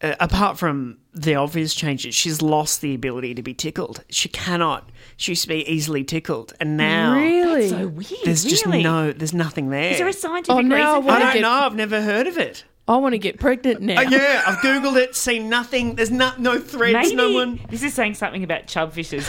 Uh, 0.00 0.16
apart 0.18 0.58
from 0.58 0.98
the 1.14 1.36
obvious 1.36 1.72
changes, 1.76 2.12
she's 2.16 2.42
lost 2.42 2.80
the 2.80 2.92
ability 2.92 3.34
to 3.36 3.42
be 3.42 3.54
tickled. 3.54 4.02
She 4.10 4.28
cannot. 4.28 4.90
She 5.22 5.32
used 5.32 5.42
to 5.42 5.48
be 5.48 5.64
easily 5.70 6.02
tickled, 6.02 6.52
and 6.58 6.76
now 6.76 7.14
really? 7.14 7.68
so 7.68 7.86
weird. 7.86 8.06
there's 8.24 8.42
just 8.44 8.66
no, 8.66 9.12
there's 9.12 9.32
nothing 9.32 9.70
there. 9.70 9.92
Is 9.92 9.98
there 9.98 10.08
a 10.08 10.12
scientific 10.12 10.56
Oh, 10.56 10.60
now 10.60 10.74
I 10.74 10.78
reason 10.78 11.02
for 11.02 11.08
I 11.08 11.12
wanna 11.12 11.18
that? 11.18 11.24
don't 11.26 11.32
get- 11.34 11.40
know. 11.42 11.48
I've 11.50 11.74
never 11.76 12.02
heard 12.02 12.26
of 12.26 12.38
it. 12.38 12.64
I 12.88 12.96
want 12.96 13.12
to 13.12 13.18
get 13.18 13.38
pregnant 13.38 13.80
now. 13.80 13.98
Uh, 14.00 14.10
yeah, 14.10 14.42
I've 14.44 14.56
googled 14.58 14.96
it, 14.96 15.14
seen 15.14 15.48
nothing. 15.48 15.94
There's 15.94 16.10
no 16.10 16.32
no 16.38 16.58
threads, 16.58 16.94
Maybe 16.94 17.14
no 17.14 17.30
one. 17.30 17.60
this 17.70 17.84
is 17.84 17.94
saying 17.94 18.14
something 18.14 18.42
about 18.42 18.66
Chubfish's 18.66 19.28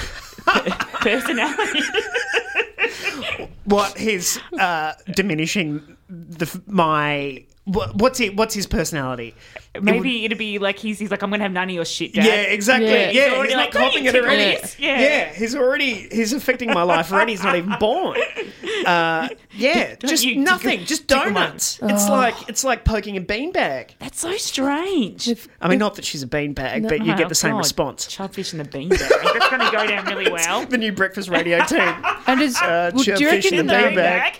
p- 0.63 0.72
personality. 0.93 1.82
What 3.65 3.95
his 3.97 4.39
uh, 4.59 4.93
diminishing 5.11 5.95
the 6.09 6.61
my 6.65 7.43
what, 7.45 7.53
what's 7.66 8.20
he 8.20 8.30
what's 8.30 8.53
his 8.53 8.68
personality? 8.68 9.34
Maybe 9.80 10.26
it'd 10.26 10.38
be 10.38 10.59
like 10.59 10.78
he's, 10.78 10.99
he's 10.99 11.11
like, 11.11 11.24
I'm 11.24 11.30
gonna 11.30 11.43
have 11.43 11.51
none 11.51 11.70
of 11.70 11.76
your 11.76 11.86
shit, 11.86 12.14
Dad. 12.14 12.26
Yeah, 12.26 12.34
exactly. 12.34 12.88
Yeah. 12.89 13.09
Yeah, 13.09 13.11
He's 13.11 13.24
he's, 13.24 13.34
already 13.34 13.53
not 13.53 13.59
like, 13.59 13.72
"Don't 13.72 13.84
copying 13.84 14.05
it 14.05 14.11
tickle 14.11 14.30
already. 14.30 14.68
Yeah. 14.78 14.99
Yeah. 14.99 15.34
he's 15.34 15.55
already 15.55 16.07
he's 16.11 16.34
affecting 16.34 16.74
my 16.74 16.84
life 16.84 17.11
already. 17.11 17.32
He's 17.34 17.43
not 17.43 17.55
even 17.55 17.76
born. 17.80 18.20
Uh, 18.86 19.30
yeah, 19.51 19.95
Don't 19.95 20.09
just 20.09 20.24
you 20.24 20.32
tickle- 20.32 20.43
nothing, 20.43 20.80
just 20.86 21.07
tickle 21.07 21.32
my- 21.32 21.41
donuts. 21.47 21.80
It's 21.82 22.09
like 22.09 22.49
it's 22.49 22.63
like 22.63 22.84
poking 22.86 23.17
a 23.17 23.21
beanbag. 23.21 23.91
That's 23.99 24.19
so 24.19 24.36
strange. 24.38 25.30
I 25.61 25.69
mean, 25.69 25.80
not 25.80 25.95
that 25.95 26.05
she's 26.05 26.24
a 26.24 26.28
beanbag, 26.28 26.88
but 26.89 27.05
you 27.05 27.13
Oh, 27.13 27.17
get 27.17 27.30
the 27.30 27.36
same 27.36 27.51
God. 27.53 27.57
response. 27.59 28.07
Chubfish 28.07 28.51
and 28.53 28.59
the 28.59 28.65
beanbag. 28.78 28.97
That's 28.99 29.49
gonna 29.49 29.71
go 29.71 29.86
down 29.88 30.05
really 30.05 30.32
well. 30.32 30.65
The 30.65 30.78
new 30.78 30.91
breakfast 30.91 31.30
radio 31.30 31.63
team. 31.65 31.82
And 32.26 32.41
is, 32.41 32.55
Uh, 32.55 32.91
well, 32.95 33.03
do, 33.03 33.11
you 33.11 33.17
chubfish 33.17 33.43
reckon, 33.43 33.53
in 33.59 33.67
the 33.67 33.74
beanbag. 33.74 34.38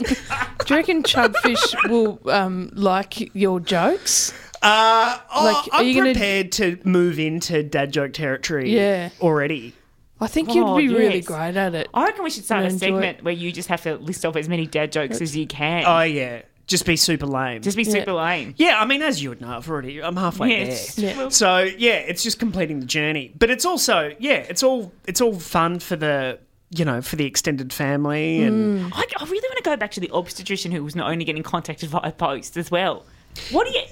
do 0.65 0.73
you 0.73 0.77
reckon 0.79 1.03
Chubfish 1.03 1.89
will 1.89 2.17
um, 2.31 2.69
like 2.73 3.36
your 3.36 3.59
jokes? 3.59 4.34
Uh, 4.61 5.17
oh, 5.36 5.43
Like, 5.45 5.73
are 5.73 5.81
I'm 5.81 5.88
you 5.88 5.95
gonna- 5.95 6.13
prepared 6.13 6.53
to 6.53 6.79
move 6.86 7.19
into 7.19 7.61
dad 7.61 7.91
joke 7.91 8.13
territory. 8.13 8.73
Yeah. 8.73 9.09
already. 9.19 9.73
I 10.22 10.28
think 10.28 10.53
you'd 10.53 10.66
Oh, 10.66 10.78
be 10.78 10.88
really 10.88 11.22
great 11.22 11.55
at 11.57 11.76
it. 11.76 11.89
I 11.93 12.05
reckon 12.05 12.24
we 12.24 12.30
should 12.30 12.45
start 12.45 12.66
a 12.66 12.72
segment 12.72 13.20
it. 13.20 13.24
where 13.26 13.34
you 13.34 13.51
just 13.51 13.68
have 13.70 13.82
to 13.84 13.95
list 13.97 14.26
off 14.26 14.36
as 14.36 14.47
many 14.47 14.66
dad 14.68 14.91
jokes 14.91 15.20
as 15.22 15.36
you 15.36 15.45
can. 15.47 15.84
Oh 15.86 16.01
yeah, 16.03 16.43
just 16.68 16.86
be 16.86 16.95
super 16.95 17.26
lame. 17.26 17.61
just 17.61 17.76
be 17.76 17.84
Yeah. 17.84 17.91
super 17.91 18.14
lame. 18.14 18.53
yeah, 18.57 18.80
I 18.80 18.86
mean, 18.86 19.01
as 19.01 19.22
you 19.22 19.30
would 19.30 19.41
know, 19.41 19.57
I've 19.57 19.70
already 19.70 20.01
I'm 20.01 20.16
halfway 20.16 20.49
Yeah, 20.59 20.66
there. 20.66 21.16
Yeah. 21.16 21.30
So 21.30 21.59
yeah, 21.64 21.95
it's 21.95 22.24
just 22.24 22.39
completing 22.39 22.80
the 22.80 22.86
journey. 22.86 23.34
But 23.38 23.49
it's 23.49 23.66
also 23.66 24.16
yeah, 24.20 24.36
it's 24.49 24.64
all 24.64 24.93
it's 25.05 25.20
all 25.20 25.38
fun 25.39 25.80
for 25.80 25.95
the 25.95 26.39
you 26.70 26.86
know 26.86 27.01
for 27.01 27.18
the 27.18 27.26
extended 27.26 27.72
family 27.74 28.41
and 28.43 28.80
mm. 28.82 28.91
I, 28.95 29.03
I 29.20 29.24
really 29.26 29.47
want 29.47 29.57
to 29.57 29.64
go 29.64 29.76
back 29.78 29.91
to 29.91 29.99
the 29.99 30.09
obstetrician 30.11 30.72
who 30.72 30.84
was 30.84 30.95
not 30.95 31.11
only 31.11 31.24
getting 31.26 31.43
contacted 31.43 31.89
via 31.89 32.11
post 32.11 32.55
as 32.57 32.72
well. 32.72 33.05
What 33.51 33.68
do 33.68 33.74
you? 33.78 33.84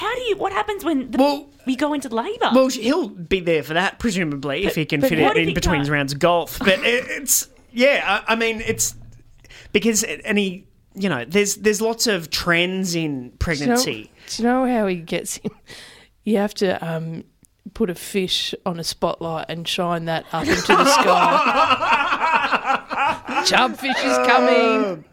How 0.00 0.14
do 0.14 0.20
you? 0.22 0.36
What 0.38 0.52
happens 0.52 0.84
when 0.84 1.10
the, 1.10 1.18
Well- 1.18 1.46
we 1.66 1.76
go 1.76 1.92
into 1.92 2.08
labour? 2.08 2.50
well 2.54 2.68
he'll 2.68 3.08
be 3.08 3.40
there 3.40 3.62
for 3.62 3.74
that 3.74 3.98
presumably 3.98 4.64
if 4.64 4.74
he 4.74 4.86
can 4.86 5.02
fit 5.02 5.20
what 5.20 5.36
it 5.36 5.42
in 5.42 5.48
he 5.48 5.54
between 5.54 5.80
can't? 5.82 5.88
rounds 5.90 6.12
of 6.14 6.18
golf. 6.18 6.58
But 6.58 6.68
it, 6.80 7.04
it's 7.08 7.48
yeah, 7.72 8.22
I, 8.26 8.32
I 8.32 8.36
mean 8.36 8.60
it's 8.62 8.94
because 9.72 10.02
any 10.24 10.66
you 10.94 11.08
know 11.10 11.24
there's 11.26 11.56
there's 11.56 11.80
lots 11.82 12.06
of 12.06 12.30
trends 12.30 12.94
in 12.94 13.10
Do 13.10 13.14
you, 13.24 13.30
know, 13.30 13.36
pregnancy. 13.38 14.10
do 14.28 14.42
you 14.42 14.48
know 14.48 14.66
how 14.66 14.86
he 14.86 14.96
gets 14.96 15.36
him? 15.36 15.52
You 16.24 16.38
have 16.38 16.54
to 16.54 16.82
um, 16.86 17.24
put 17.74 17.90
a 17.90 17.94
fish 17.94 18.54
on 18.66 18.78
a 18.80 18.84
spotlight 18.84 19.46
and 19.48 19.66
shine 19.68 20.06
that 20.06 20.24
up 20.32 20.46
into 20.46 20.60
the 20.66 20.84
sky. 20.84 22.76
Chubfish 23.46 24.04
is 24.04 24.18
coming. 24.26 25.04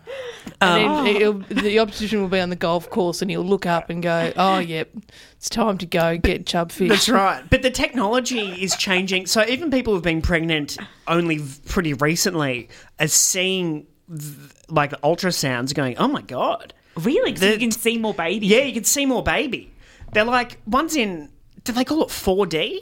And 0.59 0.85
um, 0.85 1.05
then 1.05 1.15
oh. 1.15 1.19
he'll, 1.19 1.61
the 1.61 1.79
opposition 1.79 2.21
will 2.21 2.29
be 2.29 2.39
on 2.39 2.49
the 2.49 2.55
golf 2.55 2.89
course 2.89 3.21
and 3.21 3.29
he'll 3.29 3.43
look 3.43 3.65
up 3.65 3.89
and 3.89 4.01
go, 4.01 4.33
oh, 4.35 4.57
yep, 4.57 4.89
it's 5.35 5.49
time 5.49 5.77
to 5.77 5.85
go 5.85 6.17
get 6.17 6.45
chubfish. 6.45 6.89
That's 6.89 7.09
right. 7.09 7.43
But 7.49 7.61
the 7.61 7.69
technology 7.69 8.63
is 8.63 8.75
changing. 8.75 9.27
So 9.27 9.45
even 9.45 9.69
people 9.69 9.93
who've 9.93 10.01
been 10.01 10.21
pregnant 10.21 10.77
only 11.07 11.41
pretty 11.67 11.93
recently 11.93 12.69
are 12.99 13.07
seeing 13.07 13.85
th- 14.09 14.33
like 14.67 14.89
the 14.89 14.97
ultrasounds 14.97 15.75
going, 15.75 15.97
oh 15.97 16.07
my 16.07 16.21
God. 16.23 16.73
really? 16.95 17.35
So 17.35 17.45
the- 17.45 17.53
you 17.53 17.59
can 17.59 17.71
see 17.71 17.99
more 17.99 18.15
babies. 18.15 18.49
Yeah, 18.49 18.61
you 18.61 18.73
can 18.73 18.83
see 18.83 19.05
more 19.05 19.21
baby. 19.21 19.71
They're 20.13 20.25
like, 20.25 20.59
one's 20.65 20.95
in, 20.95 21.29
do 21.65 21.71
they 21.71 21.83
call 21.83 22.01
it 22.01 22.09
4D? 22.09 22.79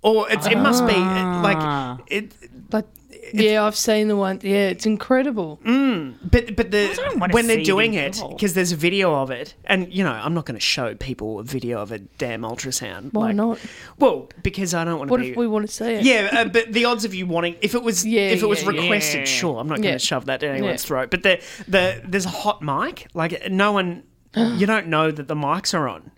Or 0.00 0.30
it's, 0.30 0.46
it 0.46 0.56
must 0.56 0.86
be 0.86 0.94
like, 0.94 1.56
ah. 1.58 1.98
it, 2.06 2.32
But 2.70 2.86
yeah, 3.32 3.64
I've 3.64 3.76
seen 3.76 4.08
the 4.08 4.16
one. 4.16 4.40
Yeah, 4.42 4.68
it's 4.68 4.86
incredible. 4.86 5.58
but 5.64 6.56
but 6.56 6.70
the 6.70 7.28
when 7.30 7.46
they're 7.46 7.62
doing 7.62 7.94
it 7.94 8.20
because 8.30 8.54
there's 8.54 8.72
a 8.72 8.76
video 8.76 9.14
of 9.14 9.30
it, 9.30 9.54
and 9.64 9.92
you 9.92 10.04
know 10.04 10.12
I'm 10.12 10.34
not 10.34 10.46
going 10.46 10.54
to 10.56 10.60
show 10.60 10.94
people 10.94 11.38
a 11.40 11.44
video 11.44 11.80
of 11.80 11.92
a 11.92 11.98
damn 11.98 12.42
ultrasound. 12.42 13.12
Why 13.12 13.26
like- 13.26 13.36
not? 13.36 13.58
Well, 13.98 14.28
because 14.42 14.74
I 14.74 14.84
don't 14.84 14.98
want 14.98 15.08
to 15.08 15.12
What 15.12 15.20
be. 15.20 15.30
if 15.30 15.36
we 15.36 15.46
want 15.46 15.66
to 15.66 15.72
see 15.72 15.92
it? 15.94 16.02
Yeah, 16.04 16.28
uh, 16.32 16.44
but 16.46 16.72
the 16.72 16.84
odds 16.84 17.04
of 17.04 17.14
you 17.14 17.26
wanting 17.26 17.56
if 17.60 17.74
it 17.74 17.82
was 17.82 18.04
Yeah, 18.06 18.28
if 18.30 18.42
it 18.42 18.46
was 18.46 18.62
yeah, 18.62 18.70
yeah. 18.70 18.80
requested, 18.82 19.28
sure, 19.28 19.58
I'm 19.58 19.68
not 19.68 19.76
going 19.76 19.82
to 19.82 19.88
Yeah. 19.90 19.98
shove 19.98 20.26
that 20.26 20.40
down 20.40 20.56
anyone's 20.56 20.82
Yeah. 20.84 20.88
throat. 20.88 21.10
But 21.10 21.22
the 21.22 21.40
the 21.66 22.02
there's 22.06 22.26
a 22.26 22.30
hot 22.30 22.62
mic, 22.62 23.06
like 23.14 23.50
no 23.50 23.72
one, 23.72 24.04
you 24.36 24.66
don't 24.66 24.88
know 24.88 25.10
that 25.10 25.28
the 25.28 25.34
mics 25.34 25.74
are 25.74 25.88
on, 25.88 26.10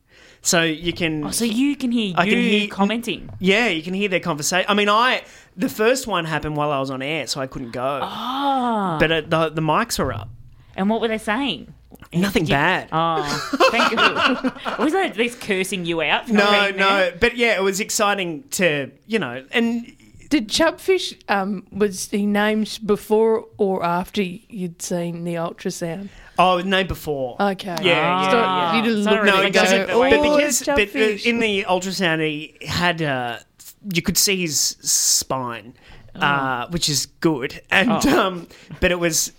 so 0.43 0.63
you 0.63 0.93
can. 0.93 1.25
Oh, 1.25 1.31
so 1.31 1.45
you 1.45 1.77
can 1.77 1.93
hear 1.93 2.15
I 2.17 2.25
you 2.25 2.31
can 2.33 2.41
hear- 2.43 2.69
commenting. 2.69 3.31
yeah, 3.39 3.69
you 3.69 3.83
can 3.83 3.95
hear 3.95 4.09
their 4.09 4.21
conversation. 4.21 4.67
I 4.69 4.75
mean, 4.75 4.89
I 4.89 5.23
the 5.61 5.69
first 5.69 6.07
one 6.07 6.25
happened 6.25 6.57
while 6.57 6.71
I 6.73 6.79
was 6.81 6.91
on 6.91 7.03
air, 7.03 7.27
so 7.27 7.41
I 7.41 7.47
couldn't 7.47 7.71
go. 7.73 8.01
Ah. 8.03 8.97
But 8.99 9.13
uh, 9.13 9.21
the 9.23 9.49
the 9.51 9.63
mics 9.63 9.99
were 9.99 10.13
up. 10.13 10.29
And 10.77 10.89
what 10.89 11.01
were 11.01 11.09
they 11.09 11.19
saying? 11.19 11.75
Nothing 12.13 12.47
bad. 12.47 12.89
Oh, 12.93 13.23
thank 13.71 13.91
you. 13.93 13.99
was 14.85 14.93
that 14.93 15.15
this 15.15 15.35
cursing 15.35 15.85
you 15.85 16.01
out? 16.03 16.29
no, 16.29 16.71
no, 16.71 16.97
there? 16.99 17.17
but 17.21 17.37
yeah, 17.37 17.57
it 17.57 17.63
was 17.63 17.79
exciting 17.81 18.45
to 18.51 18.91
you 19.07 19.19
know, 19.19 19.45
and 19.53 19.93
Did 20.31 20.49
Chubfish 20.49 21.21
um, 21.29 21.67
was 21.71 22.09
he 22.11 22.25
named 22.27 22.79
before 22.87 23.47
or 23.59 23.85
after 23.85 24.23
you'd 24.23 24.81
seen 24.81 25.25
the 25.25 25.35
ultrasound? 25.35 26.09
oh, 26.39 26.61
name 26.61 26.87
before. 26.87 27.37
Okay. 27.41 27.77
Yeah, 27.83 28.23
yeah, 28.23 28.31
So 28.31 28.39
yeah. 28.41 28.77
You 28.77 28.83
didn't 28.83 29.05
Sorry, 29.05 29.17
look 29.17 29.27
No, 29.27 29.35
it 29.37 29.41
he 29.41 29.45
and 29.47 29.55
go, 29.55 29.61
doesn't. 29.61 29.91
oh, 29.91 30.01
but 30.11 30.23
because 30.23 30.63
but 30.65 30.97
uh, 30.97 31.29
in 31.29 31.39
the 31.41 31.65
ultrasound, 31.65 32.23
he 32.27 32.57
had 32.67 33.03
uh, 33.03 33.39
you 33.93 34.03
could 34.03 34.19
see 34.19 34.41
his 34.41 34.59
spine, 34.59 35.75
uh, 36.15 36.67
which 36.69 36.89
is 36.89 37.07
good, 37.21 37.61
and 37.71 38.07
um, 38.07 38.49
but 38.81 38.91
it 38.91 38.99
was 38.99 39.33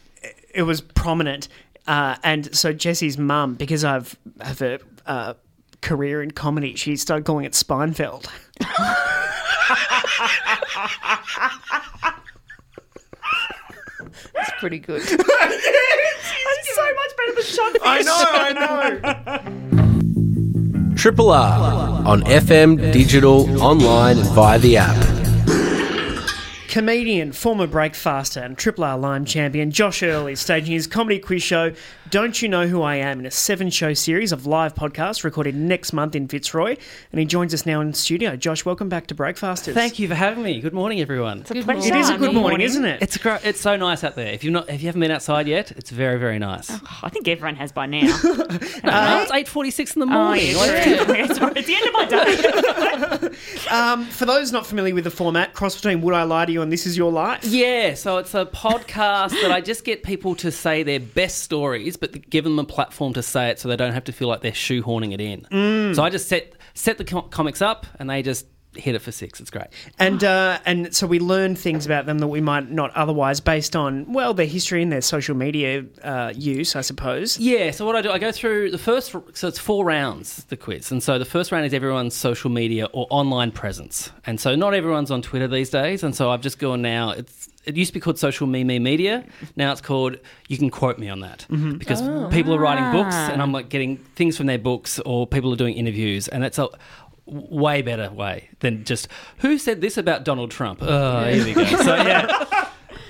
it 0.54 0.64
was 0.64 0.82
prominent, 0.82 1.48
uh, 1.88 2.16
and 2.24 2.54
so 2.56 2.74
Jesse's 2.74 3.18
mum, 3.18 3.56
because 3.56 3.84
I've 3.84 4.18
have 4.42 4.62
a 4.62 4.80
uh, 5.06 5.34
career 5.82 6.22
in 6.22 6.32
comedy, 6.32 6.76
she 6.76 6.96
started 6.96 7.26
calling 7.26 7.46
it 7.46 7.54
Spinefeld. 7.54 8.28
It's 14.36 14.52
pretty 14.60 14.80
good. 14.80 15.02
That's 15.02 16.76
so 16.76 16.94
much 16.94 17.12
better 17.18 17.34
than 17.36 17.44
Sean 17.44 17.74
I 17.84 18.02
know, 18.02 18.26
I 18.28 19.82
know. 19.82 19.88
Triple 21.02 21.32
R 21.32 22.06
on 22.06 22.22
FM, 22.26 22.94
digital, 22.94 23.60
online, 23.60 24.20
and 24.20 24.28
via 24.36 24.60
the 24.60 24.78
app. 24.78 25.21
Comedian, 26.72 27.34
former 27.34 27.68
breakfaster, 27.68 28.42
and 28.42 28.58
Triple 28.58 28.86
R 28.86 28.98
Lime 28.98 29.26
champion 29.26 29.72
Josh 29.72 30.02
Earl 30.02 30.28
is 30.28 30.40
staging 30.40 30.72
his 30.72 30.88
comedy 30.88 31.20
quiz 31.20 31.44
show, 31.44 31.74
Don't 32.10 32.42
You 32.42 32.48
Know 32.48 32.66
Who 32.66 32.82
I 32.82 32.96
Am, 32.96 33.20
in 33.20 33.26
a 33.26 33.32
seven 33.32 33.70
show 33.70 33.94
series 33.94 34.32
of 34.32 34.46
live 34.46 34.74
podcasts 34.74 35.26
recorded 35.26 35.54
next 35.54 35.92
month 35.92 36.16
in 36.16 36.30
Fitzroy. 36.30 36.78
And 37.12 37.20
he 37.20 37.26
joins 37.26 37.54
us 37.54 37.66
now 37.66 37.82
in 37.82 37.94
studio. 37.94 38.38
Josh, 38.38 38.64
welcome 38.64 38.88
back 38.88 39.08
to 39.08 39.16
Breakfasters. 39.16 39.74
Thank 39.74 40.00
you 40.00 40.08
for 40.08 40.16
having 40.16 40.46
me. 40.46 40.62
Good 40.62 40.72
morning, 40.74 41.02
everyone. 41.02 41.42
It's 41.42 41.52
a 41.52 41.56
Good 41.56 41.66
pleasure. 41.66 41.94
It 41.94 42.00
is 42.00 42.10
a 42.10 42.14
good 42.14 42.32
Good 42.32 42.36
morning, 42.36 42.62
isn't 42.62 42.86
it? 42.86 43.02
It's 43.02 43.18
great. 43.18 43.44
It's 43.44 43.60
so 43.60 43.76
nice 43.76 44.06
out 44.06 44.16
there. 44.16 44.32
If 44.32 44.46
you've 44.46 44.54
not, 44.54 44.70
if 44.70 44.82
you 44.82 44.88
haven't 44.88 45.02
been 45.02 45.12
outside 45.12 45.50
yet, 45.50 45.72
it's 45.72 45.90
very, 45.90 46.18
very 46.20 46.40
nice. 46.40 46.72
I 47.04 47.10
think 47.10 47.28
everyone 47.28 47.58
has 47.58 47.74
by 47.74 47.86
now. 47.86 48.18
Uh, 48.84 49.22
it's 49.24 49.32
eight 49.32 49.48
forty-six 49.48 49.96
in 49.96 50.00
the 50.02 50.06
morning. 50.06 50.54
oh, 50.56 50.66
morning. 50.66 50.74
yeah, 50.76 51.26
it's, 51.26 51.40
it's 51.58 51.68
the 51.68 51.76
end 51.76 51.88
of 51.88 51.94
my 51.94 52.06
day. 52.06 52.51
Um, 53.72 54.06
for 54.06 54.26
those 54.26 54.52
not 54.52 54.66
familiar 54.66 54.94
with 54.94 55.06
the 55.06 55.12
format, 55.12 55.54
cross 55.54 55.76
between 55.76 56.02
Would 56.02 56.14
I 56.14 56.24
Lie 56.24 56.46
to 56.48 56.52
You 56.52 56.62
and 56.62 56.72
This 56.72 56.86
Is 56.86 56.98
Your 56.98 57.10
Life. 57.12 57.46
Yeah, 57.46 57.94
so 57.94 58.18
it's 58.18 58.34
a 58.34 58.46
podcast 58.46 59.30
that 59.42 59.50
I 59.52 59.62
just 59.62 59.86
get 59.86 60.04
people 60.04 60.36
to 60.36 60.52
say 60.52 60.84
their 60.84 61.00
best 61.00 61.40
stories, 61.40 61.96
but 61.96 62.30
give 62.30 62.44
them 62.44 62.60
a 62.60 62.66
platform 62.66 63.14
to 63.14 63.24
say 63.24 63.50
it, 63.50 63.60
so 63.60 63.70
they 63.70 63.78
don't 63.78 63.94
have 63.94 64.04
to 64.06 64.12
feel 64.12 64.28
like 64.28 64.42
they're 64.42 64.52
shoehorning 64.52 65.14
it 65.14 65.22
in. 65.22 65.94
So 65.96 66.04
I 66.04 66.10
just 66.10 66.28
set 66.28 66.54
set 66.74 66.98
the 66.98 67.06
com- 67.06 67.30
comics 67.30 67.62
up, 67.62 67.86
and 67.98 68.10
they 68.10 68.22
just 68.22 68.46
hit 68.76 68.96
it 68.96 69.00
for 69.00 69.12
six. 69.12 69.40
It's 69.40 69.50
great. 69.50 69.68
And 70.00 70.24
uh, 70.24 70.60
and 70.66 70.96
so 70.96 71.06
we 71.06 71.20
learn 71.20 71.56
things 71.56 71.86
about 71.86 72.06
them 72.06 72.20
that 72.20 72.28
we 72.28 72.42
might 72.42 72.72
not 72.72 72.92
otherwise, 72.96 73.40
based 73.40 73.76
on 73.76 74.12
well 74.14 74.34
their 74.34 74.46
history 74.46 74.82
and 74.82 74.92
their 74.92 75.02
social 75.02 75.36
media 75.36 75.86
uh, 76.04 76.32
use, 76.36 76.76
I 76.76 76.82
suppose. 76.82 77.38
Yeah, 77.38 77.72
so 77.72 77.86
what 77.86 77.96
I 77.96 78.02
do, 78.02 78.12
I 78.12 78.18
go 78.18 78.32
through 78.32 78.72
the 78.72 78.78
first, 78.78 79.16
so 79.34 79.48
it's 79.48 79.60
four 79.60 79.84
rounds, 79.84 80.46
the 80.46 80.58
quiz. 80.58 80.92
And 80.92 81.04
so 81.04 81.20
the 81.20 81.26
first 81.26 81.52
round 81.52 81.66
is 81.66 81.74
everyone's 81.74 82.16
social 82.16 82.50
media 82.50 82.86
or 82.94 83.08
online 83.10 83.52
presence. 83.52 84.12
And 84.26 84.40
so 84.40 84.56
not 84.56 84.74
everyone's 84.74 85.12
on 85.12 85.22
Twitter 85.22 85.48
these 85.48 85.70
days. 85.70 86.04
And 86.04 86.16
so 86.16 86.32
I've 86.32 86.42
just 86.42 86.60
gone 86.60 86.82
now, 86.82 87.12
it's, 87.12 87.50
it 87.66 87.76
used 87.76 87.90
to 87.90 87.94
be 87.94 88.00
called 88.00 88.18
social 88.18 88.48
me, 88.48 88.64
me 88.64 88.80
media. 88.80 89.26
Now 89.56 89.72
it's 89.72 89.82
called, 89.82 90.18
you 90.48 90.58
can 90.58 90.70
quote 90.70 90.98
me 90.98 91.10
on 91.10 91.20
that. 91.20 91.46
Because 91.78 92.02
people 92.34 92.54
are 92.56 92.60
writing 92.60 92.92
books 92.92 93.16
and 93.16 93.42
I'm 93.42 93.52
like 93.52 93.70
getting 93.70 93.98
things 94.16 94.38
from 94.38 94.46
their 94.46 94.58
books 94.58 95.00
or 95.00 95.28
people 95.28 95.52
are 95.54 95.58
doing 95.58 95.76
interviews. 95.76 96.28
And 96.28 96.42
that's 96.44 96.58
a 96.58 96.70
way 97.32 97.82
better 97.82 98.12
way 98.12 98.50
than 98.60 98.84
just, 98.84 99.08
who 99.38 99.58
said 99.58 99.82
this 99.82 99.98
about 99.98 100.26
Donald 100.26 100.52
Trump? 100.52 100.80
Oh, 100.82 101.26
here 101.26 101.46
we 101.46 101.54
go. 101.54 101.66
So 101.66 101.96
yeah. 101.96 102.61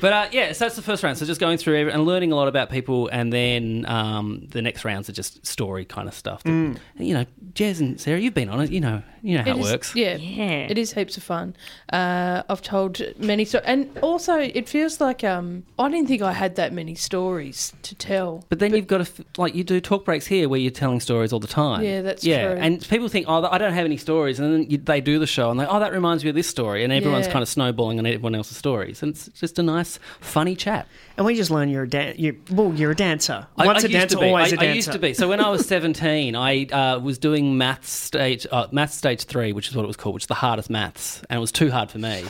But 0.01 0.13
uh, 0.13 0.27
yeah, 0.31 0.51
so 0.51 0.65
that's 0.65 0.75
the 0.75 0.81
first 0.81 1.03
round. 1.03 1.17
So 1.17 1.25
just 1.25 1.39
going 1.39 1.57
through 1.57 1.89
and 1.89 2.05
learning 2.05 2.31
a 2.31 2.35
lot 2.35 2.47
about 2.47 2.69
people, 2.69 3.07
and 3.09 3.31
then 3.31 3.85
um, 3.87 4.47
the 4.49 4.61
next 4.61 4.83
rounds 4.83 5.07
are 5.09 5.13
just 5.13 5.45
story 5.45 5.85
kind 5.85 6.07
of 6.07 6.13
stuff. 6.13 6.43
That, 6.43 6.51
Mm. 6.51 6.77
You 6.97 7.13
know, 7.13 7.25
Jez 7.53 7.79
and 7.79 7.99
Sarah, 8.01 8.19
you've 8.19 8.33
been 8.33 8.49
on 8.49 8.59
it. 8.61 8.71
You 8.71 8.81
know, 8.81 9.01
you 9.21 9.37
know 9.37 9.43
how 9.43 9.51
it, 9.51 9.57
is- 9.59 9.71
works. 9.71 9.95
Yeah, 9.95 10.15
Yeah. 10.17 10.67
it 10.69 10.77
is 10.77 10.93
heaps 10.93 11.15
of 11.17 11.23
fun. 11.23 11.55
Uh, 11.93 12.43
I've 12.49 12.61
told 12.61 12.99
many 13.17 13.45
stories, 13.45 13.65
and 13.67 13.97
also 14.01 14.37
it 14.37 14.67
feels 14.67 14.99
like 14.99 15.23
um, 15.23 15.63
I 15.79 15.89
didn't 15.89 16.07
think 16.07 16.21
I 16.21 16.33
had 16.33 16.55
that 16.55 16.73
many 16.73 16.95
stories 16.95 17.73
to 17.83 17.95
tell. 17.95 18.43
But 18.49 18.59
then 18.59 18.73
you've 18.73 18.87
got 18.87 19.05
to 19.05 19.25
like 19.37 19.53
you 19.55 19.63
do 19.63 19.79
talk 19.79 20.05
breaks 20.05 20.25
here 20.25 20.49
where 20.49 20.59
you're 20.59 20.71
telling 20.71 20.99
stories 20.99 21.31
all 21.33 21.39
the 21.39 21.47
time. 21.47 21.83
Yeah, 21.83 22.01
that's 22.01 22.23
yeah. 22.23 22.53
true. 22.53 22.61
And 22.61 22.81
people 22.89 23.07
think, 23.07 23.25
oh, 23.29 23.45
I 23.45 23.57
don't 23.57 23.73
have 23.73 23.85
any 23.85 23.97
stories, 23.97 24.39
and 24.39 24.51
then 24.53 24.69
you, 24.69 24.77
they 24.77 25.01
do 25.01 25.19
the 25.19 25.27
show 25.27 25.51
and 25.51 25.59
they, 25.59 25.65
oh, 25.65 25.79
that 25.79 25.91
reminds 25.93 26.23
me 26.23 26.29
of 26.29 26.35
this 26.35 26.47
story, 26.47 26.83
and 26.83 26.91
everyone's 26.91 27.27
Yeah. 27.27 27.33
kind 27.33 27.43
of 27.43 27.49
snowballing 27.49 27.99
on 27.99 28.05
everyone 28.05 28.35
else's 28.35 28.57
stories, 28.57 29.03
and 29.03 29.11
it's 29.11 29.27
just 29.39 29.59
a 29.59 29.63
nice, 29.63 29.90
funny 30.19 30.55
chat. 30.55 30.87
And 31.17 31.25
we 31.25 31.35
just 31.35 31.51
learn 31.51 31.69
you're 31.69 31.83
a 31.83 31.89
dan- 31.89 32.15
you 32.17 32.39
well, 32.49 32.73
you're 32.73 32.91
a 32.91 32.95
dancer. 32.95 33.45
I- 33.57 33.65
Once 33.65 33.83
I 33.83 33.87
a 33.87 33.89
used 33.89 33.99
dancer, 33.99 34.15
to 34.15 34.21
be. 34.21 34.27
always 34.27 34.43
I, 34.53 34.55
a 34.55 34.57
dancer. 34.57 34.65
I 34.65 34.73
used 34.73 34.91
to 34.93 34.99
be. 34.99 35.13
So 35.13 35.27
when 35.27 35.39
I 35.39 35.49
was 35.49 35.65
17, 35.67 36.35
I 36.35 36.65
uh, 36.65 36.99
was 36.99 37.17
doing 37.17 37.57
maths 37.57 37.89
stage, 37.91 38.47
uh, 38.51 38.67
maths 38.71 38.95
stage 38.95 39.23
three, 39.25 39.53
which 39.53 39.67
is 39.69 39.75
what 39.75 39.83
it 39.83 39.87
was 39.87 39.97
called, 39.97 40.15
which 40.15 40.23
is 40.23 40.27
the 40.27 40.33
hardest 40.35 40.69
maths, 40.69 41.21
and 41.29 41.37
it 41.37 41.41
was 41.41 41.51
too 41.51 41.69
hard 41.69 41.91
for 41.91 41.99
me. 41.99 42.23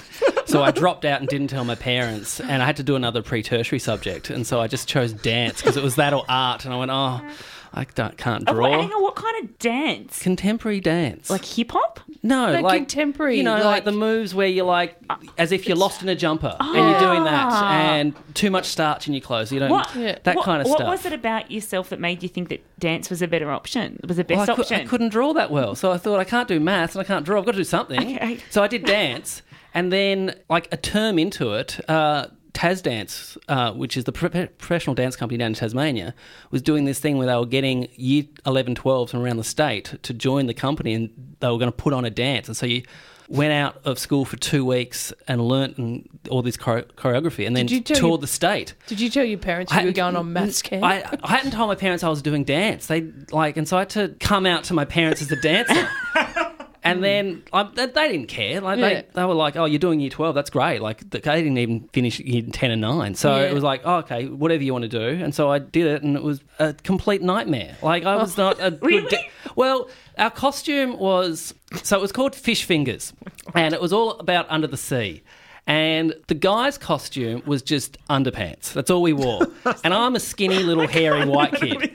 So 0.48 0.64
I 0.64 0.72
dropped 0.72 1.06
out 1.06 1.22
and 1.22 1.30
didn't 1.30 1.48
tell 1.48 1.64
my 1.64 1.76
parents, 1.76 2.42
and 2.42 2.62
I 2.62 2.66
had 2.66 2.76
to 2.78 2.84
do 2.84 2.96
another 2.98 3.22
pre-tertiary 3.22 3.80
subject, 3.80 4.30
and 4.30 4.46
so 4.46 4.60
I 4.60 4.68
just 4.68 4.88
chose 4.88 5.14
dance 5.14 5.62
because 5.62 5.78
it 5.78 5.84
was 5.84 5.96
that 5.96 6.14
or 6.14 6.26
art, 6.28 6.66
and 6.66 6.74
I 6.74 6.78
went, 6.78 6.92
oh, 6.92 7.22
I 7.74 7.86
don't, 7.96 8.18
can't 8.18 8.44
Oh, 8.48 8.52
wait, 8.54 8.58
draw. 8.58 8.82
hang 8.82 8.92
on, 8.92 9.02
what 9.02 9.16
kind 9.16 9.44
of 9.46 9.58
dance? 9.58 10.20
Contemporary 10.22 10.82
dance, 10.82 11.30
Like 11.30 11.46
hip 11.46 11.72
hop? 11.72 12.02
no, 12.22 12.52
Like 12.52 12.64
like 12.64 12.78
contemporary, 12.80 13.38
You 13.38 13.44
know, 13.44 13.54
like, 13.56 13.64
like- 13.64 13.84
the 13.86 13.94
moves 13.94 14.36
where 14.36 14.48
you're 14.48 14.66
like, 14.66 14.98
as 15.38 15.52
if 15.54 15.68
you're 15.68 15.78
lost 15.78 16.02
in 16.02 16.10
a 16.10 16.16
jumper, 16.16 16.56
and 16.60 16.76
you're 16.92 17.00
doing 17.00 17.24
that, 17.24 17.52
and 17.54 18.14
too 18.36 18.52
much 18.52 18.66
starch 18.66 19.08
in 19.08 19.14
your 19.14 19.22
clothes. 19.22 19.52
You 19.54 19.60
don't 19.60 19.70
What? 19.70 19.90
That 19.94 20.36
what, 20.36 20.44
kind 20.44 20.62
of 20.62 20.68
stuff. 20.68 20.80
what 20.80 20.80
stuff. 20.80 20.90
was 20.90 21.06
it 21.06 21.14
about 21.14 21.50
yourself 21.50 21.90
that 21.90 22.00
made 22.02 22.22
you 22.24 22.30
think 22.30 22.50
that 22.50 22.62
dance 22.80 23.10
was 23.10 23.22
a 23.22 23.28
better 23.28 23.50
option? 23.52 24.00
It 24.04 24.08
was 24.08 24.18
the 24.18 24.26
Well, 24.28 24.40
best 24.40 24.50
I, 24.50 24.56
cou- 24.56 24.62
option? 24.64 24.82
I 24.82 24.86
couldn't 24.86 25.10
draw 25.10 25.32
that 25.34 25.50
well, 25.50 25.74
so 25.76 25.92
I 25.92 25.98
thought 25.98 26.20
I 26.20 26.26
can't 26.26 26.48
do 26.50 26.60
maths 26.60 26.96
and 26.96 27.02
I 27.02 27.06
can't 27.06 27.26
draw. 27.26 27.40
I've 27.40 27.46
got 27.46 27.54
to 27.54 27.58
do 27.60 27.64
something. 27.64 28.18
Okay. 28.18 28.40
So 28.50 28.62
I 28.62 28.68
did 28.68 28.84
dance, 28.86 29.42
and 29.74 29.94
then 29.94 30.36
like 30.50 30.68
a 30.74 30.78
term 30.78 31.18
into 31.18 31.54
it, 31.54 31.80
uh, 31.90 32.28
Tas 32.54 32.82
Dance, 32.82 33.38
uh, 33.48 33.72
which 33.74 33.96
is 33.98 34.04
the 34.04 34.12
pro- 34.12 34.30
professional 34.30 34.94
dance 34.96 35.16
company 35.16 35.38
down 35.38 35.48
in 35.48 35.54
Tasmania, 35.56 36.14
was 36.52 36.62
doing 36.62 36.86
this 36.86 37.00
thing 37.00 37.18
where 37.18 37.28
they 37.28 37.36
were 37.36 37.46
getting 37.46 37.88
year 37.96 38.26
11, 38.46 38.76
12s 38.76 39.10
from 39.12 39.22
around 39.22 39.38
the 39.38 39.44
state 39.44 39.96
to 40.04 40.14
join 40.14 40.48
the 40.48 40.54
company, 40.54 40.94
and 40.94 41.10
they 41.40 41.48
were 41.48 41.58
going 41.58 41.72
to 41.72 41.76
put 41.76 41.94
on 41.94 42.06
a 42.06 42.10
dance, 42.10 42.48
and 42.48 42.58
so 42.58 42.66
you. 42.66 42.84
Went 43.30 43.54
out 43.54 43.80
of 43.86 43.98
school 43.98 44.26
for 44.26 44.36
two 44.36 44.66
weeks 44.66 45.14
and 45.26 45.40
learnt 45.42 45.78
and 45.78 46.06
all 46.30 46.42
this 46.42 46.58
choreography, 46.58 47.48
and 47.48 47.56
then 47.56 47.66
toured 47.66 47.90
your- 47.98 48.18
the 48.18 48.28
state. 48.28 48.74
Did 48.88 49.00
you 49.00 49.10
tell 49.10 49.24
your 49.24 49.38
parents 49.40 49.74
you 49.74 49.86
were 49.86 49.94
going 49.94 50.18
on 50.18 50.34
maths 50.34 50.62
camp? 50.62 50.84
I, 50.84 51.06
I 51.24 51.38
hadn't 51.38 51.52
told 51.52 51.70
my 51.70 51.76
parents 51.76 52.04
I 52.04 52.10
was 52.10 52.22
doing 52.22 52.44
dance. 52.44 52.88
They 52.88 53.10
like, 53.32 53.56
and 53.56 53.66
so 53.66 53.78
I 53.78 53.82
had 53.82 53.90
to 53.92 54.16
come 54.20 54.46
out 54.46 54.66
to 54.66 54.74
my 54.74 54.84
parents 54.84 55.22
as 55.22 55.32
a 55.32 55.38
dancer. 55.38 55.88
And 56.84 57.04
then 57.04 57.44
I, 57.54 57.64
they, 57.64 57.86
they 57.86 58.12
didn't 58.12 58.28
care. 58.28 58.60
Like 58.60 58.80
Yeah. 58.80 58.90
they, 58.90 59.06
they 59.14 59.26
were 59.26 59.36
like, 59.36 59.56
"Oh, 59.56 59.66
you're 59.66 59.78
doing 59.78 60.00
year 60.00 60.10
twelve. 60.10 60.34
That's 60.34 60.50
great." 60.50 60.82
Like 60.82 61.08
they 61.12 61.20
didn't 61.20 61.58
even 61.60 61.88
finish 61.94 62.20
year 62.20 62.42
ten 62.52 62.72
and 62.72 62.82
nine, 62.82 63.14
so 63.14 63.36
Yeah. 63.36 63.44
it 63.50 63.54
was 63.54 63.64
like, 63.64 63.82
oh, 63.86 63.98
"Okay, 63.98 64.26
whatever 64.28 64.64
you 64.64 64.74
want 64.74 64.84
to 64.84 64.88
do." 64.90 65.24
And 65.24 65.34
so 65.36 65.52
I 65.52 65.60
did 65.60 65.86
it, 65.86 66.02
and 66.02 66.16
it 66.18 66.24
was 66.24 66.42
a 66.58 66.74
complete 66.74 67.22
nightmare. 67.22 67.78
Like 67.84 68.04
I 68.06 68.16
was 68.16 68.36
not 68.36 68.58
a 68.60 68.72
good. 68.72 68.82
Really? 68.82 69.30
well, 69.56 69.90
our 70.18 70.32
costume 70.32 70.98
was 70.98 71.54
so 71.84 71.98
it 71.98 72.02
was 72.02 72.12
called 72.12 72.34
Fish 72.34 72.64
Fingers, 72.64 73.14
and 73.54 73.76
it 73.76 73.82
was 73.82 73.94
all 73.94 74.12
about 74.20 74.48
under 74.50 74.68
the 74.68 74.78
sea. 74.78 75.22
And 75.68 76.16
the 76.28 76.34
guy's 76.34 76.80
costume 76.80 77.44
was 77.46 77.62
just 77.62 78.00
underpants. 78.10 78.74
That's 78.74 78.90
all 78.90 79.04
we 79.04 79.14
wore. 79.14 79.46
and 79.84 79.94
I'm 79.94 80.16
a 80.16 80.20
skinny 80.20 80.64
little 80.64 80.88
hairy 80.88 81.26
white 81.26 81.54
kid. 81.54 81.92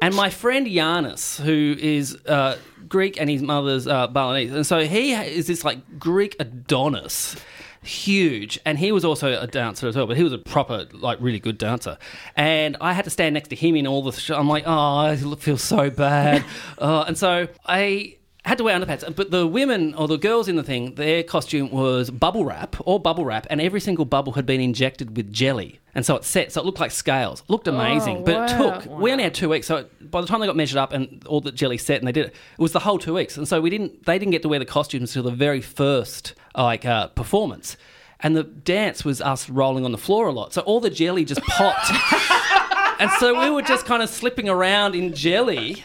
And 0.00 0.14
my 0.16 0.30
friend 0.30 0.66
Giannis, 0.66 1.40
who 1.40 1.76
is 1.78 2.16
uh, 2.26 2.56
Greek 2.92 3.18
and 3.18 3.30
his 3.30 3.40
mother's 3.40 3.86
uh, 3.86 4.06
Balinese, 4.06 4.52
and 4.52 4.66
so 4.66 4.84
he 4.84 5.14
is 5.14 5.46
this 5.46 5.64
like 5.64 5.98
Greek 5.98 6.36
Adonis, 6.38 7.36
huge, 7.82 8.60
and 8.66 8.78
he 8.78 8.92
was 8.92 9.02
also 9.02 9.40
a 9.40 9.46
dancer 9.46 9.88
as 9.88 9.96
well, 9.96 10.06
but 10.06 10.18
he 10.18 10.22
was 10.22 10.34
a 10.34 10.38
proper 10.38 10.86
like 10.92 11.16
really 11.18 11.40
good 11.40 11.56
dancer. 11.56 11.96
And 12.36 12.76
I 12.82 12.92
had 12.92 13.04
to 13.04 13.10
stand 13.10 13.32
next 13.32 13.48
to 13.48 13.56
him 13.56 13.76
in 13.76 13.86
all 13.86 14.02
the. 14.02 14.12
Sh- 14.12 14.30
I'm 14.32 14.46
like, 14.46 14.64
oh, 14.66 14.96
I 14.98 15.16
feel 15.16 15.56
so 15.56 15.88
bad, 15.88 16.44
uh, 16.78 17.04
and 17.08 17.16
so 17.16 17.48
I 17.64 18.16
had 18.44 18.58
to 18.58 18.64
wear 18.64 18.78
underpants. 18.78 19.14
But 19.14 19.30
the 19.30 19.46
women 19.46 19.94
or 19.94 20.08
the 20.08 20.18
girls 20.18 20.48
in 20.48 20.56
the 20.56 20.62
thing, 20.62 20.94
their 20.96 21.22
costume 21.22 21.70
was 21.70 22.10
bubble 22.10 22.44
wrap, 22.44 22.76
all 22.80 22.98
bubble 22.98 23.24
wrap, 23.24 23.46
and 23.50 23.60
every 23.60 23.80
single 23.80 24.04
bubble 24.04 24.32
had 24.32 24.46
been 24.46 24.60
injected 24.60 25.16
with 25.16 25.32
jelly. 25.32 25.78
And 25.94 26.04
so 26.06 26.16
it 26.16 26.24
set, 26.24 26.50
so 26.52 26.60
it 26.60 26.64
looked 26.64 26.80
like 26.80 26.90
scales. 26.90 27.40
It 27.42 27.50
looked 27.50 27.68
amazing, 27.68 28.18
Oh, 28.18 28.22
but 28.22 28.34
it 28.50 28.58
wow. 28.58 28.78
took. 28.80 28.98
We 28.98 29.12
only 29.12 29.24
had 29.24 29.34
two 29.34 29.48
weeks, 29.50 29.66
so 29.66 29.76
it- 29.76 30.10
by 30.10 30.20
the 30.20 30.26
time 30.26 30.40
they 30.40 30.46
got 30.46 30.56
measured 30.56 30.78
up 30.78 30.92
and 30.92 31.22
all 31.26 31.40
the 31.40 31.52
jelly 31.52 31.78
set 31.78 31.98
and 31.98 32.08
they 32.08 32.12
did 32.12 32.26
it, 32.26 32.34
it 32.34 32.58
was 32.60 32.72
the 32.72 32.80
whole 32.80 32.98
two 32.98 33.14
weeks. 33.14 33.36
And 33.36 33.46
so 33.46 33.60
we 33.60 33.70
didn't. 33.70 34.04
They 34.06 34.18
didn't 34.18 34.32
get 34.32 34.42
to 34.42 34.48
wear 34.48 34.58
the 34.58 34.64
costumes 34.66 35.14
until 35.14 35.30
the 35.30 35.36
very 35.36 35.60
first 35.60 36.34
like 36.56 36.84
uh, 36.84 37.08
performance. 37.08 37.76
And 38.20 38.36
the 38.36 38.44
dance 38.44 39.04
was 39.04 39.20
us 39.20 39.48
rolling 39.50 39.84
on 39.84 39.90
the 39.92 39.98
floor 39.98 40.28
a 40.28 40.32
lot, 40.32 40.52
so 40.52 40.60
all 40.62 40.80
the 40.80 40.90
jelly 40.90 41.24
just 41.24 41.40
popped. 41.42 41.90
and 43.00 43.10
so 43.18 43.40
we 43.40 43.50
were 43.50 43.62
just 43.62 43.84
kind 43.86 44.02
of 44.02 44.08
slipping 44.08 44.48
around 44.48 44.94
in 44.94 45.12
jelly, 45.14 45.82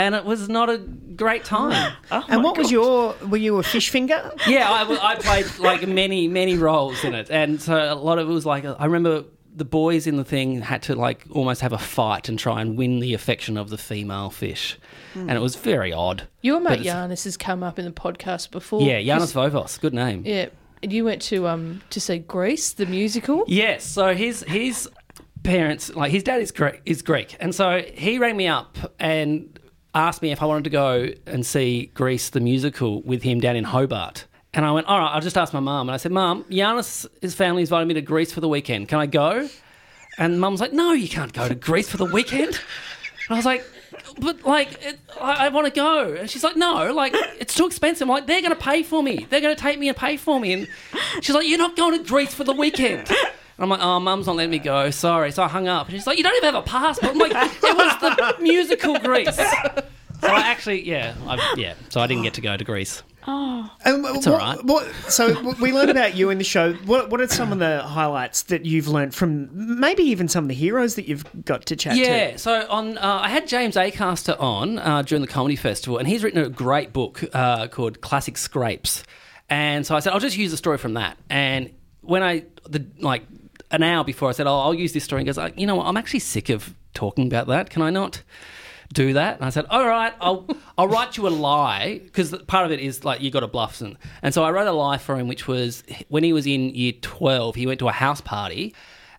and 0.00 0.14
it 0.14 0.24
was 0.24 0.48
not 0.48 0.70
a 0.70 0.78
great 0.78 1.44
time. 1.44 1.92
and 2.10 2.42
what 2.42 2.56
was 2.56 2.70
your? 2.70 3.14
Were 3.28 3.36
you 3.36 3.58
a 3.58 3.62
fish 3.62 3.90
finger? 3.90 4.32
Yeah, 4.46 4.68
I, 4.70 5.12
I 5.12 5.14
played 5.16 5.46
like 5.58 5.86
many, 5.86 6.26
many 6.26 6.56
roles 6.56 7.04
in 7.04 7.14
it, 7.14 7.30
and 7.30 7.60
so 7.60 7.74
a 7.74 7.94
lot 7.94 8.18
of 8.18 8.28
it 8.28 8.32
was 8.32 8.46
like 8.46 8.64
I 8.64 8.84
remember 8.86 9.24
the 9.54 9.64
boys 9.64 10.06
in 10.06 10.16
the 10.16 10.24
thing 10.24 10.60
had 10.62 10.82
to 10.84 10.94
like 10.94 11.24
almost 11.30 11.60
have 11.60 11.72
a 11.72 11.78
fight 11.78 12.28
and 12.28 12.38
try 12.38 12.60
and 12.62 12.78
win 12.78 13.00
the 13.00 13.14
affection 13.14 13.56
of 13.56 13.68
the 13.68 13.76
female 13.78 14.30
fish, 14.30 14.78
and 15.14 15.30
it 15.30 15.40
was 15.40 15.56
very 15.56 15.92
odd. 15.92 16.22
Your 16.40 16.60
But 16.60 16.70
mate 16.70 16.80
it's- 16.86 16.94
Giannis 16.94 17.24
has 17.24 17.36
come 17.36 17.62
up 17.62 17.78
in 17.78 17.84
the 17.84 17.90
podcast 17.92 18.50
before. 18.50 18.80
Yeah, 18.82 18.98
Yanis 19.00 19.32
Vovos, 19.34 19.78
good 19.80 19.94
name. 19.94 20.22
Yeah, 20.24 20.46
and 20.82 20.92
you 20.92 21.04
went 21.04 21.20
to 21.22 21.46
um 21.46 21.82
to 21.90 22.00
see 22.00 22.18
Grease 22.18 22.72
the 22.72 22.86
musical. 22.86 23.44
Yes. 23.46 23.84
So 23.84 24.14
his 24.14 24.42
his 24.44 24.88
parents, 25.42 25.94
like 25.94 26.10
his 26.12 26.22
dad 26.22 26.40
is 26.40 26.50
Greek, 26.50 26.80
is 26.86 27.02
Greek, 27.02 27.36
and 27.40 27.54
so 27.54 27.82
he 27.94 28.18
rang 28.18 28.36
me 28.36 28.48
up 28.48 28.76
and 28.98 29.58
asked 29.94 30.22
me 30.22 30.32
if 30.32 30.42
I 30.42 30.46
wanted 30.46 30.64
to 30.64 30.70
go 30.70 31.08
and 31.26 31.44
see 31.44 31.90
Grease 31.94 32.30
the 32.30 32.40
musical 32.40 33.02
with 33.02 33.22
him 33.22 33.40
down 33.40 33.56
in 33.56 33.64
Hobart. 33.64 34.26
And 34.52 34.64
I 34.64 34.72
went, 34.72 34.86
all 34.86 34.98
right, 34.98 35.12
I'll 35.12 35.20
just 35.20 35.38
ask 35.38 35.52
my 35.52 35.60
mum. 35.60 35.88
And 35.88 35.94
I 35.94 35.96
said, 35.96 36.10
Mum, 36.10 36.44
Giannis, 36.50 37.06
his 37.22 37.34
family 37.34 37.62
invited 37.62 37.86
me 37.86 37.94
to 37.94 38.02
Greece 38.02 38.32
for 38.32 38.40
the 38.40 38.48
weekend. 38.48 38.88
Can 38.88 38.98
I 38.98 39.06
go? 39.06 39.48
And 40.18 40.40
Mum's 40.40 40.60
like, 40.60 40.72
No, 40.72 40.92
you 40.92 41.08
can't 41.08 41.32
go 41.32 41.48
to 41.48 41.54
Greece 41.54 41.88
for 41.88 41.98
the 41.98 42.04
weekend. 42.04 42.48
And 42.48 43.30
I 43.30 43.34
was 43.36 43.44
like, 43.44 43.64
but 44.18 44.44
like, 44.44 44.84
it, 44.84 44.98
I, 45.20 45.46
I 45.46 45.48
want 45.50 45.66
to 45.66 45.72
go. 45.72 46.14
And 46.14 46.28
she's 46.28 46.42
like, 46.42 46.56
no, 46.56 46.92
like, 46.92 47.14
it's 47.38 47.54
too 47.54 47.66
expensive. 47.66 48.02
I'm 48.02 48.08
like, 48.08 48.26
they're 48.26 48.42
going 48.42 48.54
to 48.54 48.60
pay 48.60 48.82
for 48.82 49.02
me. 49.02 49.26
They're 49.30 49.40
going 49.40 49.54
to 49.54 49.60
take 49.60 49.78
me 49.78 49.88
and 49.88 49.96
pay 49.96 50.16
for 50.16 50.40
me. 50.40 50.52
And 50.52 50.68
she's 51.20 51.34
like, 51.34 51.46
you're 51.46 51.58
not 51.58 51.76
going 51.76 51.96
to 51.96 52.04
Greece 52.04 52.34
for 52.34 52.44
the 52.44 52.52
weekend. 52.52 53.08
And 53.60 53.64
I'm 53.64 53.78
like, 53.78 53.86
oh, 53.86 54.00
mum's 54.00 54.26
not 54.26 54.36
letting 54.36 54.50
me 54.52 54.58
go. 54.58 54.88
Sorry. 54.90 55.30
So 55.32 55.42
I 55.42 55.48
hung 55.48 55.68
up. 55.68 55.86
And 55.86 55.94
she's 55.94 56.06
like, 56.06 56.16
you 56.16 56.24
don't 56.24 56.34
even 56.36 56.54
have 56.54 56.64
a 56.64 56.66
passport. 56.66 57.12
I'm 57.12 57.18
like, 57.18 57.32
it 57.32 57.76
was 57.76 58.00
the 58.00 58.36
musical 58.40 58.98
Greece. 58.98 59.36
So 59.36 60.28
I 60.28 60.40
actually, 60.46 60.88
yeah, 60.88 61.14
I, 61.26 61.54
yeah. 61.58 61.74
So 61.90 62.00
I 62.00 62.06
didn't 62.06 62.22
get 62.22 62.32
to 62.34 62.40
go 62.40 62.56
to 62.56 62.64
Greece. 62.64 63.02
Um, 63.26 63.70
It's 63.84 64.26
what, 64.26 64.28
all 64.28 64.38
right. 64.38 64.64
What, 64.64 64.86
so 65.10 65.54
we 65.60 65.72
learned 65.72 65.90
about 65.90 66.16
you 66.16 66.30
in 66.30 66.38
the 66.38 66.44
show. 66.44 66.72
What 66.72 67.10
What 67.10 67.20
are 67.20 67.28
some 67.28 67.52
of 67.52 67.58
the 67.58 67.82
highlights 67.82 68.44
that 68.44 68.64
you've 68.64 68.88
learned 68.88 69.14
from 69.14 69.50
maybe 69.52 70.04
even 70.04 70.26
some 70.26 70.44
of 70.44 70.48
the 70.48 70.54
heroes 70.54 70.94
that 70.94 71.06
you've 71.06 71.26
got 71.44 71.66
to 71.66 71.76
chat 71.76 71.96
to? 71.96 72.00
Yeah, 72.00 72.36
so 72.36 72.66
on, 72.70 72.96
uh, 72.96 73.20
I 73.22 73.28
had 73.28 73.46
James 73.46 73.76
Acaster 73.76 74.40
on 74.40 74.78
uh, 74.78 75.02
during 75.02 75.20
the 75.20 75.28
comedy 75.28 75.56
festival, 75.56 75.98
and 75.98 76.08
he's 76.08 76.24
written 76.24 76.42
a 76.42 76.48
great 76.48 76.94
book 76.94 77.22
uh, 77.34 77.68
called 77.68 78.00
Classic 78.00 78.38
Scrapes. 78.38 79.04
And 79.50 79.86
so 79.86 79.94
I 79.94 80.00
said, 80.00 80.14
I'll 80.14 80.20
just 80.20 80.38
use 80.38 80.50
a 80.54 80.56
story 80.56 80.78
from 80.78 80.94
that. 80.94 81.18
And 81.28 81.74
when 82.00 82.22
I 82.22 82.44
the 82.68 82.86
like 83.00 83.24
an 83.70 83.82
hour 83.82 84.04
before, 84.04 84.28
I 84.28 84.32
said, 84.32 84.46
oh, 84.46 84.58
I'll 84.58 84.74
use 84.74 84.92
this 84.92 85.04
story. 85.04 85.22
He 85.22 85.26
goes, 85.26 85.38
uh, 85.38 85.50
you 85.56 85.66
know 85.66 85.76
what? 85.76 85.86
I'm 85.86 85.96
actually 85.96 86.20
sick 86.20 86.48
of 86.48 86.74
talking 86.94 87.26
about 87.26 87.46
that. 87.46 87.70
Can 87.70 87.82
I 87.82 87.90
not? 87.90 88.22
do 88.92 89.12
that. 89.12 89.36
And 89.36 89.44
I 89.44 89.50
said, 89.50 89.66
all 89.70 89.86
right, 89.86 90.12
I'll 90.20 90.46
I'll 90.78 90.88
write 90.88 91.16
you 91.16 91.28
a 91.28 91.30
lie 91.30 92.00
because 92.04 92.34
part 92.46 92.66
of 92.66 92.72
it 92.72 92.80
is 92.80 93.04
like 93.04 93.20
you 93.20 93.30
got 93.30 93.40
to 93.40 93.46
bluff 93.46 93.80
and 93.80 93.96
and 94.22 94.34
so 94.34 94.42
I 94.42 94.50
wrote 94.50 94.66
a 94.66 94.72
lie 94.72 94.98
for 94.98 95.16
him, 95.16 95.28
which 95.28 95.46
was 95.46 95.82
when 96.08 96.24
he 96.24 96.32
was 96.32 96.46
in 96.46 96.74
year 96.74 96.92
twelve, 97.00 97.54
he 97.54 97.66
went 97.66 97.78
to 97.80 97.88
a 97.88 97.92
house 97.92 98.20
party. 98.20 98.74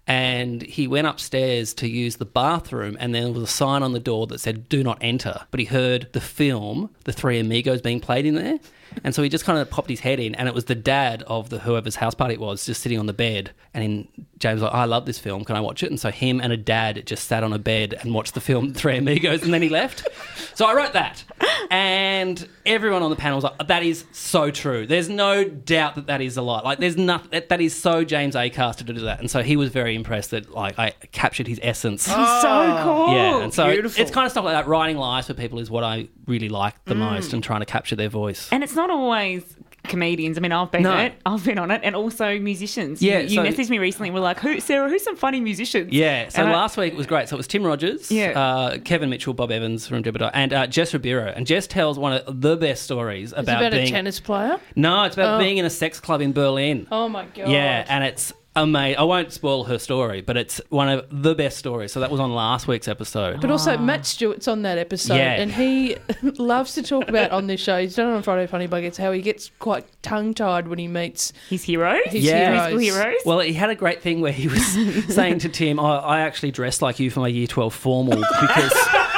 And 0.07 0.63
he 0.63 0.87
went 0.87 1.07
upstairs 1.07 1.73
to 1.75 1.87
use 1.87 2.17
the 2.17 2.25
bathroom, 2.25 2.97
and 2.99 3.13
there 3.13 3.31
was 3.31 3.43
a 3.43 3.47
sign 3.47 3.83
on 3.83 3.93
the 3.93 3.99
door 3.99 4.27
that 4.27 4.39
said 4.39 4.67
"Do 4.67 4.83
not 4.83 4.97
enter." 4.99 5.41
But 5.51 5.59
he 5.59 5.67
heard 5.67 6.07
the 6.13 6.21
film, 6.21 6.89
The 7.03 7.13
Three 7.13 7.39
Amigos, 7.39 7.81
being 7.81 7.99
played 7.99 8.25
in 8.25 8.35
there, 8.35 8.59
and 9.03 9.13
so 9.13 9.21
he 9.23 9.29
just 9.29 9.45
kind 9.45 9.59
of 9.59 9.69
popped 9.69 9.89
his 9.89 9.99
head 9.99 10.19
in, 10.19 10.33
and 10.35 10.47
it 10.47 10.55
was 10.55 10.65
the 10.65 10.75
dad 10.75 11.23
of 11.27 11.49
the 11.49 11.59
whoever's 11.59 11.95
house 11.95 12.15
party 12.15 12.33
it 12.33 12.39
was, 12.39 12.65
just 12.65 12.81
sitting 12.81 12.99
on 12.99 13.05
the 13.05 13.13
bed. 13.13 13.51
And 13.73 13.83
in, 13.83 14.07
James 14.39 14.55
was 14.55 14.63
like, 14.63 14.73
"I 14.73 14.85
love 14.85 15.05
this 15.05 15.19
film. 15.19 15.45
Can 15.45 15.55
I 15.55 15.61
watch 15.61 15.83
it?" 15.83 15.91
And 15.91 15.99
so 15.99 16.09
him 16.09 16.41
and 16.41 16.51
a 16.51 16.57
dad 16.57 17.03
just 17.05 17.27
sat 17.27 17.43
on 17.43 17.53
a 17.53 17.59
bed 17.59 17.93
and 18.01 18.13
watched 18.13 18.33
the 18.33 18.41
film 18.41 18.73
Three 18.73 18.97
Amigos, 18.97 19.43
and 19.43 19.53
then 19.53 19.61
he 19.61 19.69
left. 19.69 20.07
So 20.55 20.65
I 20.65 20.73
wrote 20.73 20.93
that, 20.93 21.23
and 21.69 22.47
everyone 22.65 23.03
on 23.03 23.09
the 23.09 23.15
panel 23.15 23.37
was 23.37 23.43
like, 23.43 23.67
"That 23.67 23.83
is 23.83 24.05
so 24.11 24.51
true." 24.51 24.85
There's 24.87 25.09
no 25.09 25.43
doubt 25.43 25.95
that 25.95 26.07
that 26.07 26.21
is 26.21 26.37
a 26.37 26.41
lot. 26.41 26.63
Like, 26.63 26.79
there's 26.79 26.97
nothing 26.97 27.29
that, 27.31 27.49
that 27.49 27.61
is 27.61 27.75
so 27.75 28.03
James 28.03 28.35
A. 28.35 28.49
Acaster 28.49 28.85
to 28.85 28.93
do 28.93 29.01
that, 29.01 29.19
and 29.19 29.29
so 29.29 29.43
he 29.43 29.55
was 29.55 29.69
very 29.69 29.95
impressed 29.95 30.31
that 30.31 30.51
like 30.51 30.77
I 30.77 30.91
captured 31.11 31.47
his 31.47 31.59
essence. 31.61 32.03
so 32.03 32.15
oh. 32.17 32.79
cool. 32.83 33.13
yeah, 33.15 33.41
and 33.41 33.53
so 33.53 33.71
beautiful. 33.71 34.01
it's 34.01 34.11
kind 34.11 34.25
of 34.25 34.31
stuff 34.31 34.45
like 34.45 34.55
that. 34.55 34.67
Writing 34.67 34.97
lives 34.97 35.27
for 35.27 35.33
people 35.33 35.59
is 35.59 35.69
what 35.69 35.83
I 35.83 36.07
really 36.27 36.49
like 36.49 36.83
the 36.85 36.95
mm. 36.95 36.99
most, 36.99 37.33
and 37.33 37.43
trying 37.43 37.61
to 37.61 37.65
capture 37.65 37.95
their 37.95 38.09
voice. 38.09 38.49
And 38.51 38.63
it's 38.63 38.75
not 38.75 38.89
always 38.89 39.43
comedians. 39.83 40.37
I 40.37 40.41
mean, 40.41 40.51
I've 40.51 40.71
been 40.71 40.83
No. 40.83 40.91
on 40.91 40.99
it. 41.05 41.13
I've 41.25 41.43
been 41.43 41.57
on 41.57 41.71
it, 41.71 41.81
and 41.83 41.95
also 41.95 42.37
musicians. 42.39 43.01
Yeah, 43.01 43.19
you, 43.19 43.23
you 43.23 43.35
so- 43.35 43.43
messaged 43.43 43.69
me 43.69 43.79
recently. 43.79 44.09
and 44.09 44.15
We're 44.15 44.21
like, 44.21 44.39
"Who, 44.39 44.59
Sarah? 44.59 44.89
Who's 44.89 45.03
some 45.03 45.15
funny 45.15 45.39
musicians?" 45.39 45.91
Yeah, 45.91 46.29
so 46.29 46.41
And 46.41 46.49
I- 46.49 46.53
last 46.53 46.77
week 46.77 46.95
was 46.95 47.07
great. 47.07 47.29
So 47.29 47.35
it 47.35 47.37
was 47.37 47.47
Tim 47.47 47.63
Rogers, 47.63 48.11
Yeah. 48.11 48.39
uh, 48.39 48.77
Kevin 48.79 49.09
Mitchell, 49.09 49.33
Bob 49.33 49.51
Evans 49.51 49.87
from 49.87 50.03
Jebediah, 50.03 50.31
and 50.33 50.53
uh, 50.53 50.67
Jess 50.67 50.93
Ribeiro. 50.93 51.33
And 51.35 51.45
Jess 51.47 51.67
tells 51.67 51.97
one 51.99 52.13
of 52.13 52.41
the 52.41 52.55
best 52.57 52.83
stories 52.83 53.31
It's 53.31 53.39
about, 53.41 53.59
about 53.61 53.71
being. 53.71 53.87
a 53.87 53.89
tennis 53.89 54.19
player. 54.19 54.59
no, 54.75 55.03
it's 55.03 55.15
about 55.15 55.35
Oh. 55.35 55.43
being 55.43 55.57
in 55.57 55.65
a 55.65 55.69
sex 55.69 55.99
club 55.99 56.21
in 56.21 56.31
Berlin. 56.33 56.87
Oh 56.91 57.09
my 57.09 57.25
god. 57.35 57.49
Yeah, 57.49 57.85
and 57.89 58.03
it's 58.03 58.33
amazing. 58.55 58.99
I 58.99 59.03
won't 59.03 59.31
spoil 59.31 59.63
her 59.65 59.79
story, 59.79 60.21
but 60.21 60.37
it's 60.37 60.59
one 60.69 60.89
of 60.89 61.05
the 61.11 61.33
best 61.35 61.57
stories. 61.57 61.91
So 61.91 61.99
that 62.01 62.11
was 62.11 62.19
on 62.19 62.33
last 62.33 62.67
week's 62.67 62.87
episode. 62.87 63.41
But 63.41 63.49
also, 63.51 63.77
Matt 63.77 64.05
Stewart's 64.05 64.47
on 64.47 64.61
that 64.63 64.77
episode, 64.77 65.15
Yeah. 65.15 65.33
and 65.41 65.51
he 65.51 65.97
loves 66.37 66.73
to 66.75 66.83
talk 66.83 67.07
about 67.07 67.31
on 67.31 67.47
this 67.47 67.61
show. 67.61 67.79
He's 67.79 67.95
done 67.95 68.11
it 68.11 68.15
on 68.15 68.23
Friday 68.23 68.47
Funny 68.47 68.67
Buggers 68.67 68.97
how 68.97 69.11
he 69.11 69.21
gets 69.21 69.51
quite 69.59 69.85
tongue 70.01 70.33
tied 70.33 70.67
when 70.67 70.79
he 70.79 70.87
meets 70.87 71.33
his 71.49 71.63
heroes. 71.63 72.01
his 72.07 72.23
Yeah. 72.23 72.51
heroes. 72.51 72.73
Musical 72.79 73.03
heroes. 73.03 73.21
Well, 73.25 73.39
he 73.39 73.53
had 73.53 73.69
a 73.69 73.75
great 73.75 74.01
thing 74.01 74.21
where 74.21 74.31
he 74.33 74.47
was 74.47 74.65
saying 75.13 75.39
to 75.39 75.49
Tim, 75.49 75.79
I, 75.79 75.97
I 75.97 76.19
actually 76.21 76.51
dressed 76.51 76.81
like 76.81 76.99
you 76.99 77.09
for 77.09 77.21
my 77.21 77.27
year 77.27 77.47
12 77.47 77.73
formal 77.73 78.17
because 78.17 78.73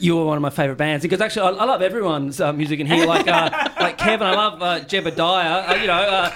you 0.00 0.16
were 0.16 0.24
one 0.24 0.36
of 0.36 0.42
my 0.42 0.50
favourite 0.50 0.78
bands. 0.78 1.02
Because 1.02 1.20
actually, 1.20 1.56
I, 1.56 1.62
I 1.62 1.64
love 1.64 1.82
everyone's 1.82 2.40
uh, 2.40 2.52
music 2.52 2.80
in 2.80 2.86
here. 2.86 3.06
Like, 3.06 3.28
uh, 3.28 3.50
like 3.80 3.98
Kevin, 3.98 4.26
I 4.26 4.34
love 4.34 4.62
uh, 4.62 4.80
Jebediah, 4.80 5.70
uh, 5.70 5.74
you 5.74 5.86
know, 5.86 5.94
uh, 5.94 6.30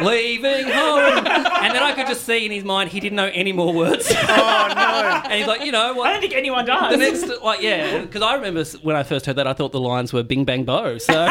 leaving 0.00 0.64
home. 0.64 1.26
And 1.26 1.74
then 1.74 1.82
I 1.82 1.92
could 1.94 2.06
just 2.06 2.24
see 2.24 2.46
in 2.46 2.52
his 2.52 2.64
mind 2.64 2.90
he 2.90 3.00
didn't 3.00 3.16
know 3.16 3.30
any 3.32 3.52
more 3.52 3.72
words. 3.72 4.10
Oh 4.10 4.72
no! 4.74 5.22
and 5.24 5.32
he's 5.32 5.46
like, 5.46 5.64
you 5.64 5.72
know, 5.72 5.94
what? 5.94 6.08
I 6.08 6.12
don't 6.12 6.20
think 6.20 6.34
anyone 6.34 6.64
does. 6.64 6.92
The 6.92 6.96
next, 6.96 7.42
like, 7.42 7.60
yeah, 7.60 8.02
because 8.02 8.22
I 8.22 8.34
remember 8.34 8.64
when 8.82 8.96
I 8.96 9.02
first 9.02 9.26
heard 9.26 9.36
that, 9.36 9.46
I 9.46 9.52
thought 9.52 9.72
the 9.72 9.80
lines 9.80 10.12
were 10.12 10.22
"Bing 10.22 10.44
Bang 10.44 10.64
Bo." 10.64 10.98
So, 10.98 11.12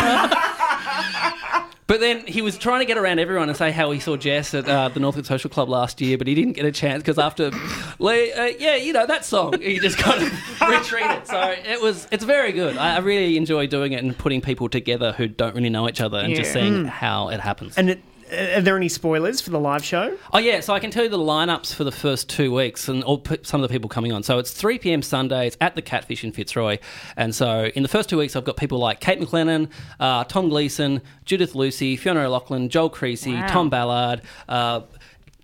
but 1.87 1.99
then 2.01 2.25
he 2.27 2.41
was 2.41 2.57
trying 2.57 2.79
to 2.81 2.85
get 2.85 2.97
around 2.97 3.19
everyone 3.19 3.47
and 3.49 3.57
say 3.57 3.71
how 3.71 3.91
he 3.91 3.99
saw 3.99 4.17
Jess 4.17 4.53
at 4.53 4.67
uh, 4.67 4.89
the 4.89 4.99
Northcote 4.99 5.25
Social 5.25 5.49
Club 5.49 5.69
last 5.69 5.99
year, 6.01 6.17
but 6.17 6.27
he 6.27 6.35
didn't 6.35 6.53
get 6.53 6.65
a 6.65 6.71
chance 6.71 7.01
because 7.01 7.17
after, 7.17 7.49
Lee, 7.99 8.31
uh, 8.33 8.45
yeah, 8.59 8.75
you 8.75 8.93
know 8.93 9.05
that 9.05 9.25
song, 9.25 9.59
he 9.61 9.79
just 9.79 9.97
kind 9.97 10.21
of 10.23 10.31
retreated. 10.69 11.25
So 11.27 11.39
it 11.65 11.81
was, 11.81 12.07
it's 12.11 12.23
very 12.25 12.51
good. 12.51 12.77
I, 12.77 12.95
I 12.95 12.99
really 12.99 13.37
enjoy 13.37 13.67
doing 13.67 13.93
it 13.93 14.03
and 14.03 14.17
putting 14.17 14.41
people 14.41 14.69
together 14.69 15.13
who 15.13 15.27
don't 15.27 15.55
really 15.55 15.69
know 15.69 15.87
each 15.89 16.01
other 16.01 16.17
and 16.19 16.35
just 16.35 16.53
Yeah. 16.55 16.61
seeing 16.61 16.85
how 16.85 17.29
it 17.29 17.39
happens. 17.39 17.77
And 17.77 17.89
it, 17.91 18.01
are 18.31 18.61
there 18.61 18.75
any 18.77 18.89
spoilers 18.89 19.41
for 19.41 19.49
the 19.51 19.59
live 19.59 19.83
show? 19.83 20.17
Oh 20.33 20.37
yeah, 20.39 20.59
so 20.59 20.73
I 20.73 20.79
can 20.79 20.91
tell 20.91 21.03
you 21.03 21.09
the 21.09 21.17
lineups 21.17 21.73
for 21.73 21.83
the 21.83 21.91
first 21.91 22.29
two 22.29 22.53
weeks 22.53 22.87
and 22.87 23.03
all 23.03 23.19
p- 23.19 23.37
some 23.43 23.63
of 23.63 23.67
the 23.69 23.73
people 23.73 23.89
coming 23.89 24.11
on. 24.11 24.23
So 24.23 24.37
it's 24.39 24.51
3 24.51 24.79
p.m. 24.79 25.01
Sunday. 25.01 25.47
It's 25.47 25.57
at 25.61 25.75
the 25.75 25.81
Catfish 25.81 26.23
in 26.23 26.31
Fitzroy, 26.31 26.77
and 27.15 27.33
so 27.33 27.65
in 27.75 27.83
the 27.83 27.89
first 27.89 28.09
two 28.09 28.17
weeks, 28.17 28.35
I've 28.35 28.43
got 28.45 28.57
people 28.57 28.79
like 28.79 28.99
Kate 28.99 29.19
McLennan, 29.19 29.69
uh, 29.99 30.23
Tom 30.25 30.49
Gleeson, 30.49 31.01
Judith 31.25 31.55
Lucy, 31.55 31.95
Fiona 31.95 32.21
O'Loughlin, 32.27 32.69
Joel 32.69 32.89
Creasey, 32.89 33.33
Wow. 33.39 33.47
Tom 33.47 33.69
Ballard. 33.69 34.21
Uh, 34.49 34.81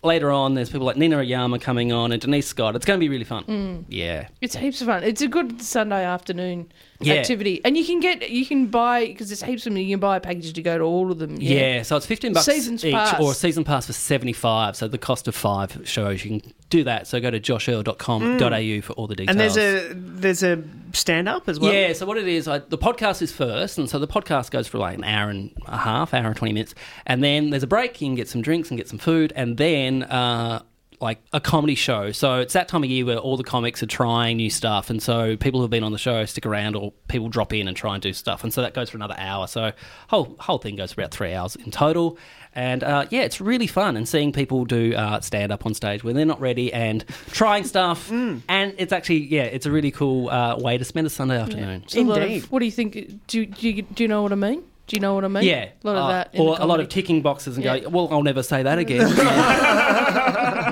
later 0.04 0.32
on, 0.32 0.54
there's 0.54 0.70
people 0.70 0.86
like 0.86 0.98
Nina 0.98 1.18
Oyama 1.18 1.60
coming 1.60 1.94
on 1.94 2.12
and 2.12 2.22
Denise 2.22 2.48
Scott. 2.48 2.76
It's 2.76 2.86
going 2.86 3.00
to 3.00 3.04
be 3.04 3.08
really 3.10 3.24
fun. 3.24 3.86
Yeah. 3.88 4.28
It's 4.42 4.56
heaps 4.56 4.82
of 4.82 4.88
fun. 4.88 5.04
It's 5.04 5.22
a 5.22 5.28
good 5.30 5.62
Sunday 5.62 6.04
afternoon 6.04 6.72
Yeah. 7.06 7.16
activity, 7.16 7.62
and 7.64 7.78
you 7.78 7.86
can 7.86 8.00
get 8.00 8.30
you 8.30 8.46
can 8.46 8.68
buy 8.68 9.08
because 9.08 9.30
there's 9.30 9.44
heaps 9.44 9.66
of 9.66 9.74
them. 9.74 9.82
You 9.82 9.94
can 9.96 10.00
buy 10.00 10.18
a 10.18 10.20
package 10.20 10.54
to 10.54 10.62
go 10.62 10.78
to 10.78 10.84
all 10.84 11.12
of 11.12 11.20
them. 11.20 11.38
Yeah. 11.40 11.84
so 11.84 11.98
it's 11.98 12.06
fifteen 12.06 12.34
bucks 12.34 12.46
Season's 12.46 12.84
each, 12.84 12.94
pass. 12.94 13.20
or 13.20 13.32
a 13.32 13.36
season 13.36 13.64
pass 13.64 13.88
for 13.88 13.94
seventy 13.94 14.34
five. 14.34 14.76
So 14.76 14.88
the 14.88 14.98
cost 14.98 15.28
of 15.28 15.36
five 15.36 15.82
shows, 15.84 16.24
you 16.24 16.40
can 16.40 16.54
do 16.70 16.84
that. 16.86 17.08
So 17.08 17.20
go 17.20 17.30
to 17.32 17.40
joshearl.com.au 17.40 18.82
for 18.82 18.94
all 18.94 19.08
the 19.08 19.16
details. 19.16 19.30
And 19.36 19.40
there's 19.40 19.58
a 19.58 19.94
there's 19.94 20.44
a 20.44 20.64
stand 20.94 21.28
up 21.28 21.48
as 21.50 21.60
well. 21.60 21.74
Yeah, 21.74 21.94
so 21.94 22.06
what 22.06 22.18
it 22.18 22.28
is, 22.28 22.48
I, 22.48 22.60
the 22.60 22.78
podcast 22.78 23.22
is 23.22 23.32
first, 23.32 23.78
and 23.78 23.90
so 23.90 24.00
the 24.00 24.08
podcast 24.08 24.52
goes 24.52 24.68
for 24.68 24.78
like 24.78 24.98
an 24.98 25.04
hour 25.04 25.30
and 25.30 25.52
a 25.66 25.78
half, 25.78 26.14
hour 26.14 26.28
and 26.28 26.36
20 26.36 26.54
minutes, 26.54 26.76
and 27.06 27.24
then 27.24 27.50
there's 27.50 27.64
a 27.64 27.68
break, 27.68 28.00
you 28.02 28.08
can 28.08 28.16
get 28.16 28.28
some 28.28 28.42
drinks 28.42 28.70
and 28.70 28.78
get 28.78 28.88
some 28.88 29.00
food, 29.00 29.34
and 29.36 29.58
then 29.58 30.04
uh, 30.04 30.62
like 31.04 31.20
a 31.34 31.40
comedy 31.40 31.76
show. 31.76 32.12
So 32.12 32.40
it's 32.40 32.54
that 32.54 32.68
time 32.68 32.84
of 32.84 32.90
year 32.90 33.06
where 33.06 33.18
all 33.18 33.38
the 33.38 33.44
comics 33.44 33.84
are 33.84 33.88
trying 33.88 34.38
new 34.38 34.50
stuff, 34.50 34.90
and 34.90 35.02
so 35.04 35.38
people 35.38 35.62
who've 35.62 35.70
been 35.70 35.84
on 35.84 35.92
the 35.92 35.98
show 35.98 36.26
stick 36.26 36.46
around, 36.46 36.76
or 36.76 36.92
people 37.08 37.30
drop 37.30 37.54
in 37.54 37.68
and 37.68 37.78
try 37.78 37.94
and 37.94 38.02
do 38.02 38.14
stuff, 38.14 38.44
and 38.44 38.54
so 38.54 38.62
that 38.62 38.74
goes 38.74 38.90
for 38.90 38.98
another 38.98 39.16
hour. 39.18 39.46
So 39.48 39.72
whole 40.08 40.36
whole 40.40 40.58
thing 40.58 40.76
goes 40.76 40.94
for 40.94 41.02
about 41.02 41.12
three 41.12 41.34
hours 41.34 41.56
in 41.56 41.70
total. 41.72 42.18
And 42.56 42.84
uh, 42.84 43.08
yeah, 43.10 43.22
it's 43.22 43.42
really 43.42 43.66
fun 43.66 43.98
and 43.98 44.08
seeing 44.08 44.32
people 44.32 44.64
do 44.66 44.94
uh, 44.94 45.22
stand 45.22 45.52
up 45.52 45.66
on 45.66 45.74
stage 45.74 46.04
when 46.04 46.16
they're 46.16 46.24
not 46.24 46.40
ready 46.40 46.72
and 46.72 47.04
trying 47.32 47.64
stuff. 47.64 48.12
And 48.48 48.76
it's 48.78 48.94
actually, 48.94 49.26
yeah, 49.26 49.44
it's 49.44 49.66
a 49.66 49.72
really 49.72 49.90
cool 49.90 50.30
uh, 50.30 50.56
way 50.60 50.78
to 50.78 50.86
spend 50.86 51.08
a 51.08 51.10
Sunday 51.10 51.38
afternoon. 51.40 51.82
It's 51.84 51.96
a 51.96 52.02
lot 52.02 52.22
Indeed. 52.22 52.44
of, 52.44 52.52
what 52.52 52.60
do 52.60 52.66
you 52.66 52.72
think? 52.72 52.94
Do, 53.28 53.46
do 53.48 53.70
you 53.70 53.82
do 53.82 54.04
you 54.04 54.08
know 54.08 54.22
what 54.22 54.32
I 54.32 54.36
mean? 54.36 54.64
Do 54.86 54.96
you 54.96 55.00
know 55.00 55.16
what 55.16 55.24
I 55.26 55.30
mean? 55.30 55.44
Yeah, 55.46 55.70
a 55.84 55.88
lot 55.88 55.96
of 55.96 56.04
uh, 56.04 56.08
that. 56.10 56.36
in 56.36 56.42
or 56.42 56.58
a 56.60 56.66
lot 56.66 56.80
of 56.80 56.90
ticking 56.90 57.22
boxes 57.24 57.56
and 57.56 57.64
Yeah. 57.66 57.80
go. 57.80 57.90
Well, 57.90 58.08
I'll 58.12 58.22
never 58.22 58.44
say 58.44 58.62
that 58.64 58.78
again. 58.78 59.00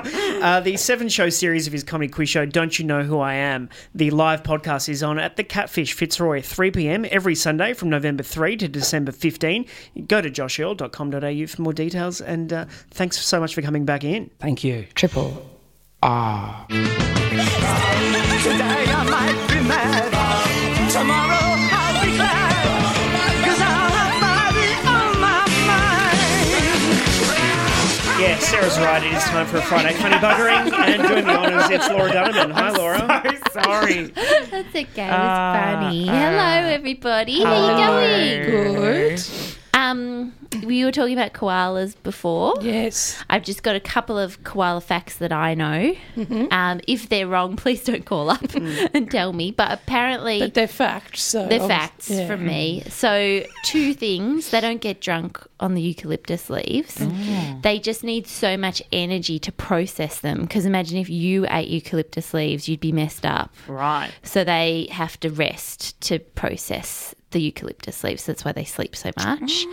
Uh, 0.42 0.58
the 0.58 0.76
seven 0.76 1.08
show 1.08 1.28
series 1.30 1.68
of 1.68 1.72
his 1.72 1.84
comedy 1.84 2.10
quiz 2.10 2.28
show, 2.28 2.44
Don't 2.44 2.76
You 2.76 2.84
Know 2.84 3.04
Who 3.04 3.20
I 3.20 3.34
Am? 3.34 3.68
The 3.94 4.10
live 4.10 4.42
podcast 4.42 4.88
is 4.88 5.00
on 5.00 5.20
at 5.20 5.36
the 5.36 5.44
Catfish 5.44 5.92
Fitzroy, 5.92 6.42
3 6.42 6.72
pm 6.72 7.06
every 7.12 7.36
Sunday 7.36 7.74
from 7.74 7.90
November 7.90 8.24
3 8.24 8.56
to 8.56 8.66
December 8.66 9.12
15. 9.12 9.64
Go 10.08 10.20
to 10.20 10.28
joshearl.com.au 10.28 11.46
for 11.46 11.62
more 11.62 11.72
details. 11.72 12.20
And 12.20 12.52
uh, 12.52 12.64
thanks 12.90 13.20
so 13.24 13.38
much 13.38 13.54
for 13.54 13.62
coming 13.62 13.84
back 13.84 14.02
in. 14.02 14.32
Thank 14.40 14.64
you. 14.64 14.86
Triple 14.96 15.48
R. 16.02 16.66
Today 16.68 16.82
I 18.88 19.06
might 19.08 19.48
be 19.48 19.68
mad. 19.68 20.90
Tomorrow 20.90 21.41
mind. 28.32 28.42
Yeah, 28.42 28.48
Sarah's 28.48 28.78
right. 28.78 29.02
It 29.04 29.12
is 29.12 29.22
time 29.24 29.46
for 29.46 29.58
a 29.58 29.62
Friday 29.62 29.94
funny 29.94 30.16
buggering. 30.16 30.72
And 30.72 31.02
doing 31.02 31.24
the 31.26 31.36
honours, 31.36 31.70
it's 31.70 31.88
Laura 31.88 32.12
Donovan. 32.12 32.50
Hi, 32.50 32.70
Laura. 32.70 33.22
so 33.54 33.60
sorry. 33.62 34.04
That's 34.04 34.68
okay. 34.68 34.82
It's 34.84 34.94
funny. 34.94 36.08
uh, 36.08 36.12
Hello, 36.12 36.68
everybody. 36.72 37.42
How 37.42 37.54
you 37.70 37.86
going? 37.86 38.76
Good. 38.76 39.22
Um, 39.74 40.32
we 40.64 40.84
were 40.84 40.92
talking 40.92 41.18
about 41.18 41.32
koalas 41.32 41.94
before. 42.02 42.54
Yes. 42.60 43.22
I've 43.28 43.42
just 43.42 43.62
got 43.62 43.76
a 43.76 43.80
couple 43.80 44.18
of 44.18 44.42
koala 44.44 44.80
facts 44.80 45.18
that 45.18 45.32
I 45.32 45.54
know. 45.54 45.94
Mm-hmm. 46.16 46.46
Um, 46.50 46.80
if 46.86 47.08
they're 47.08 47.26
wrong, 47.26 47.56
please 47.62 47.84
don't 47.84 48.04
call 48.04 48.30
up 48.30 48.54
and 48.54 49.10
tell 49.10 49.32
me. 49.32 49.50
But 49.50 49.72
apparently, 49.72 50.40
But 50.40 50.54
they're 50.54 50.68
facts. 50.68 51.22
So 51.22 51.46
they're 51.46 51.66
facts 51.66 52.10
yeah. 52.10 52.26
from 52.26 52.46
me. 52.46 52.82
So, 52.88 53.44
two 53.64 53.94
things. 53.94 54.50
They 54.50 54.60
don't 54.60 54.80
get 54.80 55.00
drunk 55.00 55.40
on 55.60 55.74
the 55.74 55.82
eucalyptus 55.82 56.50
leaves. 56.50 57.00
They 57.62 57.78
just 57.78 58.04
need 58.04 58.26
so 58.26 58.56
much 58.56 58.82
energy 58.92 59.38
to 59.40 59.52
process 59.52 60.20
them. 60.20 60.42
Because 60.42 60.66
imagine 60.66 60.98
if 60.98 61.08
you 61.08 61.46
ate 61.48 61.68
eucalyptus 61.68 62.34
leaves, 62.34 62.68
you'd 62.68 62.80
be 62.80 62.92
messed 62.92 63.26
up. 63.26 63.54
Right. 63.66 64.10
So, 64.22 64.44
they 64.44 64.88
have 64.90 65.18
to 65.20 65.30
rest 65.30 66.00
to 66.02 66.18
process 66.18 67.14
the 67.32 67.40
eucalyptus 67.40 68.02
leaves. 68.04 68.24
That's 68.26 68.44
why 68.44 68.52
they 68.52 68.64
sleep 68.64 68.94
so 68.96 69.10
much. 69.18 69.64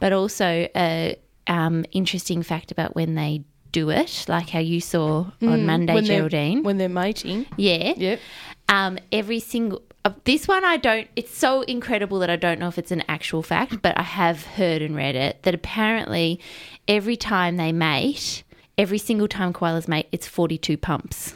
But 0.00 0.12
also, 0.12 0.68
a 0.74 1.16
um, 1.46 1.84
interesting 1.92 2.42
fact 2.42 2.70
about 2.72 2.94
when 2.94 3.14
they 3.14 3.42
do 3.72 3.90
it, 3.90 4.24
like 4.28 4.48
how 4.50 4.58
you 4.58 4.80
saw 4.80 5.26
on 5.42 5.66
Monday, 5.66 5.92
Mm, 5.92 5.94
when 5.94 6.04
they're- 6.04 6.16
Geraldine. 6.18 6.62
when 6.64 6.78
they're 6.78 6.88
mating. 6.88 7.46
Yeah. 7.56 7.92
Yep. 7.96 8.20
Um, 8.68 8.98
every 9.12 9.40
single 9.40 9.82
uh, 10.04 10.12
this 10.24 10.48
one 10.48 10.64
I 10.64 10.76
don't. 10.78 11.08
It's 11.14 11.36
so 11.36 11.60
incredible 11.62 12.20
that 12.20 12.30
I 12.30 12.36
don't 12.36 12.58
know 12.58 12.68
if 12.68 12.78
it's 12.78 12.90
an 12.90 13.02
actual 13.08 13.42
fact, 13.42 13.82
but 13.82 13.98
I 13.98 14.02
have 14.02 14.46
heard 14.46 14.80
and 14.80 14.96
read 14.96 15.14
it 15.14 15.42
that 15.42 15.54
apparently 15.54 16.40
every 16.88 17.16
time 17.16 17.58
they 17.58 17.70
mate, 17.70 18.42
every 18.78 18.96
single 18.98 19.28
time 19.28 19.52
koalas 19.52 19.88
mate, 19.88 20.06
it's 20.10 20.26
forty-two 20.26 20.78
pumps 20.78 21.34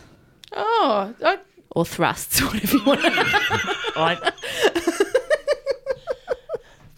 Oh, 0.57 1.13
I, 1.23 1.39
or 1.73 1.85
thrusts, 1.85 2.41
whatever 2.43 2.77
you 2.79 2.85
want. 2.85 3.01
I, 3.05 4.33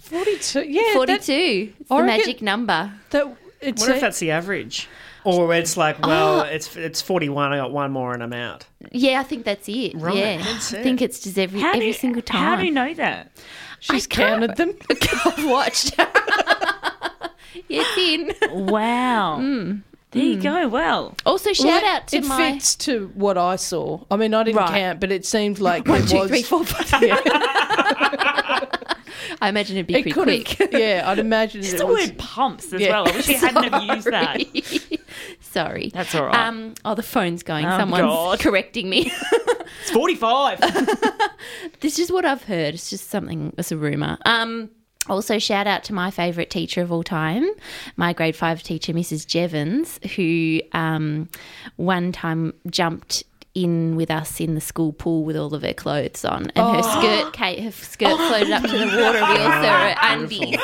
42. 0.09 0.62
Yeah. 0.62 0.82
that- 0.82 0.92
Forty-two. 0.94 1.72
It's 1.80 1.88
the 1.88 2.02
magic 2.02 2.42
number. 2.42 2.92
That, 3.11 3.36
it's 3.61 3.82
What 3.82 3.90
a- 3.90 3.94
if 3.96 4.00
that's 4.00 4.18
the 4.18 4.30
average? 4.30 4.88
Or 5.24 5.52
it's 5.52 5.76
like, 5.76 5.96
oh. 6.04 6.09
well, 6.09 6.40
it's 6.42 6.76
it's 6.76 7.02
41, 7.02 7.52
I 7.52 7.57
got 7.57 7.72
one 7.72 7.90
more 7.90 8.14
and 8.14 8.22
I'm 8.22 8.32
out. 8.32 8.64
Yeah, 8.92 9.18
I 9.18 9.24
think 9.24 9.44
that's 9.44 9.68
it. 9.68 9.94
Right, 9.96 10.14
yeah, 10.14 10.36
that's 10.38 10.72
I 10.72 10.82
think 10.84 11.02
it's 11.02 11.18
just 11.18 11.36
every 11.36 11.59
how 11.61 11.72
every 11.72 11.88
you, 11.88 11.92
single 11.92 12.22
time. 12.22 12.40
How 12.40 12.54
do 12.54 12.64
you 12.64 12.70
know 12.70 12.94
that? 12.94 13.32
she's 13.80 14.07
counted 14.07 14.57
them? 14.57 14.74
I've 15.24 15.44
watched. 15.44 15.94
it's 17.68 17.98
in. 17.98 18.32
Wow. 18.68 19.38
Mm. 19.40 19.82
There 20.12 20.22
you 20.22 20.36
mm. 20.36 20.42
go. 20.44 20.68
Well, 20.68 21.16
Also, 21.26 21.52
shout 21.52 21.66
Well, 21.66 21.78
it- 21.78 21.84
out 21.84 22.07
to 22.09 22.16
it 22.18 22.24
my. 22.24 22.52
fits 22.52 22.76
to 22.76 23.11
what 23.14 23.36
I 23.36 23.57
saw. 23.57 24.04
I 24.11 24.16
mean, 24.16 24.32
I 24.32 24.44
didn't 24.44 24.59
Right. 24.59 24.68
count, 24.80 25.00
but 25.00 25.11
it 25.11 25.26
seemed 25.26 25.59
like 25.59 25.88
One, 25.88 26.02
there 26.02 26.09
two, 26.09 26.18
was. 26.20 26.30
three, 26.30 26.42
four, 26.42 26.64
five. 26.64 27.02
Yeah. 27.02 28.66
I 29.41 29.49
imagine 29.49 29.77
it'd 29.77 29.87
be 29.87 29.95
It 29.95 30.12
pretty 30.12 30.45
quick. 30.45 30.72
yeah, 30.72 31.03
I'd 31.07 31.18
imagine 31.18 31.62
Just 31.62 31.74
it 31.74 31.79
the 31.79 31.87
word 31.87 32.16
pumps 32.18 32.72
as 32.72 32.81
Yeah. 32.81 32.91
well. 32.91 33.09
I 33.09 33.16
wish 33.16 33.29
you 33.29 33.37
hadn't 33.37 33.72
have 33.72 33.83
used 33.97 34.07
that. 34.09 34.41
Sorry. 34.64 35.01
Sorry. 35.41 35.91
That's 35.93 36.14
all 36.14 36.27
right. 36.27 36.47
Um, 36.47 36.74
oh, 36.85 36.95
the 36.95 37.03
phone's 37.03 37.43
going. 37.43 37.66
Oh, 37.66 37.79
Someone's 37.79 38.03
God. 38.03 38.41
correcting 38.41 38.89
me. 38.91 39.12
It's 39.83 39.91
45. 39.91 40.61
this 41.81 41.99
is 41.99 42.11
what 42.11 42.24
I've 42.24 42.45
heard. 42.45 42.74
It's 42.74 42.89
just 42.91 43.11
something, 43.11 43.53
it's 43.59 43.70
a 43.72 43.77
rumour. 43.77 44.16
Um, 44.24 44.70
also, 45.09 45.39
shout 45.39 45.66
out 45.66 45.85
to 45.85 45.93
my 45.93 46.11
favourite 46.11 46.51
teacher 46.51 46.83
of 46.83 46.91
all 46.91 47.03
time, 47.03 47.47
my 47.97 48.12
grade 48.12 48.35
five 48.37 48.62
teacher, 48.62 48.93
Mrs. 48.93 49.27
Jevons, 49.27 50.01
who 50.16 50.61
um, 50.72 51.29
one 51.77 52.11
time 52.12 52.53
jumped 52.70 53.24
in 53.57 53.96
with 53.96 54.11
us 54.11 54.38
in 54.38 54.54
the 54.54 54.61
school 54.61 54.92
pool 54.92 55.24
with 55.24 55.36
all 55.36 55.54
of 55.54 55.62
her 55.62 55.72
clothes 55.72 56.24
on, 56.24 56.50
and 56.54 56.76
her 56.76 56.82
Oh. 56.84 56.98
skirt, 57.00 57.32
Kate, 57.32 57.61
her 57.64 57.72
skirt 57.72 58.16
floated 58.16 58.52
up 58.52 58.62
to 58.62 58.68
the 58.68 58.84
water. 58.84 59.18
We 59.18 59.42
all 59.42 59.62
saw 59.62 59.80
her 59.80 59.94
undies. 60.02 60.61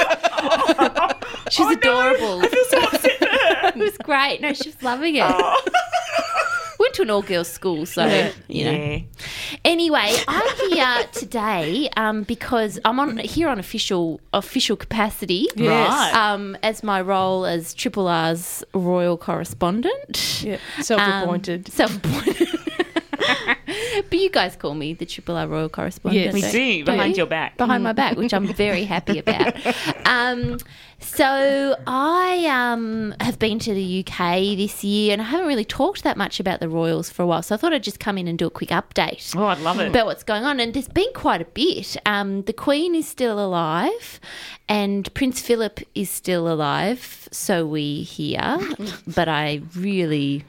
She's 1.51 1.67
adorable. 1.71 2.41
it 2.43 3.77
was 3.77 3.97
great. 3.99 4.41
No, 4.43 4.53
she 4.53 4.69
was 4.69 4.83
loving 4.83 5.17
it. 5.17 5.23
Went 6.79 6.95
to 6.95 7.03
an 7.03 7.11
all 7.11 7.23
girls 7.23 7.49
school, 7.49 7.87
so 7.87 8.05
Yeah. 8.05 8.33
you 8.49 8.65
know. 8.65 8.71
Yeah. 8.73 8.99
Anyway, 9.65 10.17
I'm 10.27 10.57
here 10.71 11.05
today 11.13 11.89
um, 11.97 12.25
because 12.25 12.81
I'm 12.85 12.99
on 12.99 13.19
here 13.19 13.49
on 13.49 13.59
official 13.61 14.21
official 14.33 14.77
capacity, 14.77 15.47
Yes. 15.55 15.89
Right. 15.89 16.15
um, 16.15 16.57
as 16.63 16.83
my 16.83 17.01
role 17.01 17.47
as 17.47 17.73
Triple 17.73 18.09
R's 18.09 18.65
royal 18.75 19.17
correspondent. 19.17 20.43
Yeah, 20.45 20.59
self-appointed. 20.81 21.69
Um, 21.69 21.73
self-appointed. 21.73 22.49
but 24.11 24.19
you 24.19 24.31
guys 24.31 24.57
call 24.57 24.75
me 24.75 24.95
the 24.95 25.07
Triple 25.07 25.37
R 25.37 25.47
royal 25.47 25.69
correspondent. 25.69 26.25
Yes. 26.25 26.35
We 26.35 26.41
don't- 26.41 26.53
do, 26.53 26.85
behind 26.85 27.11
you? 27.13 27.19
your 27.19 27.27
back. 27.27 27.57
behind 27.57 27.83
my 27.85 27.93
back, 27.93 28.17
which 28.17 28.33
I'm 28.35 28.47
very 28.55 28.85
happy 28.85 29.19
about. 29.19 29.55
Um, 30.07 30.59
so 31.01 31.77
I 31.87 32.47
um, 32.47 33.15
have 33.21 33.39
been 33.39 33.59
to 33.61 33.75
the 33.75 34.05
UK 34.07 34.57
this 34.57 34.85
year, 34.85 35.13
and 35.13 35.21
I 35.21 35.25
haven't 35.25 35.47
really 35.49 35.65
talked 35.65 36.05
that 36.05 36.17
much 36.17 36.39
about 36.39 36.61
the 36.61 36.69
Royals 36.69 37.11
for 37.11 37.23
a 37.23 37.27
while. 37.27 37.43
So 37.43 37.55
I 37.55 37.59
thought 37.59 37.73
I'd 37.73 37.83
just 37.83 37.99
come 37.99 38.19
in 38.19 38.29
and 38.29 38.39
do 38.39 38.47
a 38.47 38.51
quick 38.51 38.71
update 38.71 39.35
Oh, 39.37 39.47
I'd 39.47 39.59
love 39.61 39.81
it. 39.81 39.89
about 39.89 40.07
what's 40.07 40.23
going 40.23 40.45
on. 40.45 40.61
And 40.61 40.73
there's 40.75 40.89
been 40.89 41.13
quite 41.15 41.43
a 41.43 41.45
bit. 41.47 41.97
Um, 42.07 42.43
the 42.43 42.53
Queen 42.53 42.95
is 42.95 43.09
still 43.09 43.45
alive, 43.45 44.21
and 44.69 45.13
Prince 45.15 45.41
Philip 45.41 45.81
is 45.95 46.09
still 46.11 46.47
alive. 46.53 47.29
So 47.33 47.67
we 47.67 48.03
hear, 48.03 48.61
but 49.07 49.29
I 49.29 49.63
really, 49.75 50.45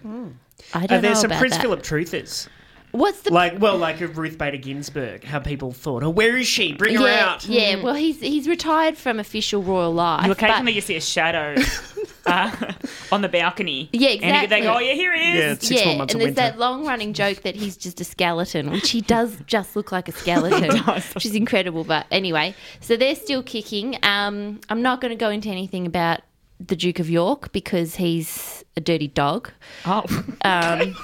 I 0.74 0.86
don't 0.86 1.02
there 1.02 1.14
know 1.14 1.14
some 1.14 1.32
Prince 1.32 1.54
that. 1.56 1.62
Philip 1.62 1.82
truthers? 1.82 2.48
What's 2.94 3.22
the 3.22 3.34
Like, 3.34 3.60
well, 3.60 3.76
like 3.78 4.02
of 4.02 4.18
Ruth 4.20 4.38
Bader 4.38 4.58
Ginsburg, 4.58 5.24
how 5.24 5.40
people 5.40 5.72
thought, 5.72 6.04
oh, 6.04 6.10
where 6.12 6.38
is 6.38 6.48
she? 6.48 6.74
Bring 6.74 6.96
her 6.96 7.08
yeah, 7.08 7.26
out. 7.26 7.46
yeah. 7.48 7.82
Well, 7.82 7.96
he's 7.96 8.20
he's 8.22 8.48
retired 8.48 8.98
from 8.98 9.20
official 9.20 9.64
royal 9.64 9.92
life. 9.94 10.22
You 10.28 10.28
but- 10.30 10.38
occasionally 10.44 10.74
you 10.74 10.82
see 10.82 10.96
a 10.96 11.02
shadow 11.02 11.56
uh, 12.28 12.74
on 13.12 13.22
the 13.24 13.30
balcony. 13.30 13.90
Yeah, 13.92 14.10
And 14.10 14.24
exactly. 14.24 14.48
they 14.48 14.62
go, 14.62 14.76
oh, 14.76 14.80
yeah, 14.80 14.94
here 14.94 15.14
he 15.16 15.32
is. 15.32 15.36
Yeah, 15.40 15.52
it's 15.54 15.68
six 15.68 15.82
yeah, 15.82 15.88
more 15.88 15.98
months 15.98 16.14
and 16.14 16.22
of 16.22 16.28
there's 16.28 16.36
winter. 16.38 16.52
that 16.52 16.60
long 16.60 16.86
running 16.86 17.14
joke 17.14 17.42
that 17.42 17.56
he's 17.56 17.76
just 17.78 18.00
a 18.00 18.04
skeleton, 18.04 18.70
which 18.70 18.92
he 18.92 19.02
does 19.02 19.38
just 19.48 19.76
look 19.76 19.92
like 19.92 20.08
a 20.08 20.12
skeleton, 20.12 20.78
which 21.16 21.26
is 21.26 21.34
incredible. 21.36 21.84
But 21.84 22.06
anyway, 22.12 22.54
so 22.80 22.96
they're 22.96 23.16
still 23.16 23.42
kicking. 23.42 23.98
Um, 24.04 24.60
I'm 24.70 24.84
not 24.84 25.02
going 25.02 25.10
to 25.10 25.16
go 25.18 25.32
into 25.32 25.50
anything 25.50 25.88
about 25.88 26.22
the 26.60 26.76
Duke 26.76 27.00
of 27.00 27.10
York 27.10 27.52
because 27.54 27.96
he's 27.96 28.64
a 28.78 28.82
dirty 28.82 29.08
dog. 29.08 29.50
Oh, 29.88 30.04
Um, 30.46 30.96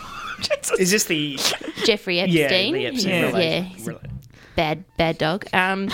Is 0.79 0.91
this 0.91 1.05
the 1.05 1.37
Jeffrey 1.85 2.17
yeah 2.17 2.23
Epstein. 2.43 2.73
the 2.73 2.85
Epstein 2.87 3.09
yeah, 3.11 3.21
related- 3.27 3.43
yeah, 3.49 3.61
he's 3.61 3.87
a 3.87 3.99
bad 4.55 4.83
bad 4.97 5.17
dog. 5.17 5.45
Um, 5.53 5.89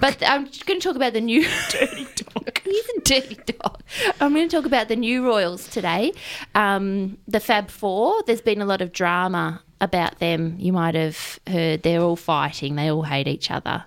but 0.00 0.22
I'm 0.26 0.44
going 0.66 0.80
to 0.80 0.86
talk 0.86 0.96
about 0.96 1.12
the 1.12 1.20
new 1.20 1.42
dirty 1.70 2.06
dog. 2.16 2.58
He's 2.64 2.88
a 2.96 3.00
dirty 3.02 3.34
dog. 3.60 3.82
I'm 4.20 4.32
going 4.34 4.48
to 4.48 4.56
talk 4.56 4.64
about 4.64 4.88
the 4.88 4.96
new 4.96 5.24
royals 5.26 5.68
today. 5.68 6.12
Um, 6.54 7.18
the 7.28 7.38
Fab 7.40 7.68
Four. 7.70 8.22
There's 8.22 8.40
been 8.40 8.62
a 8.62 8.64
lot 8.64 8.80
of 8.80 8.92
drama 8.92 9.60
about 9.80 10.18
them. 10.20 10.56
You 10.58 10.72
might 10.72 10.94
have 10.94 11.38
heard 11.46 11.82
they're 11.82 12.00
all 12.00 12.16
fighting. 12.16 12.76
They 12.76 12.90
all 12.90 13.02
hate 13.02 13.28
each 13.28 13.50
other. 13.50 13.84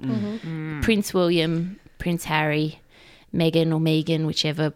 Prince 0.83 1.13
William, 1.15 1.79
Prince 1.97 2.25
Harry, 2.25 2.79
Meghan 3.33 3.73
or 3.73 3.79
Megan, 3.79 4.27
whichever 4.27 4.73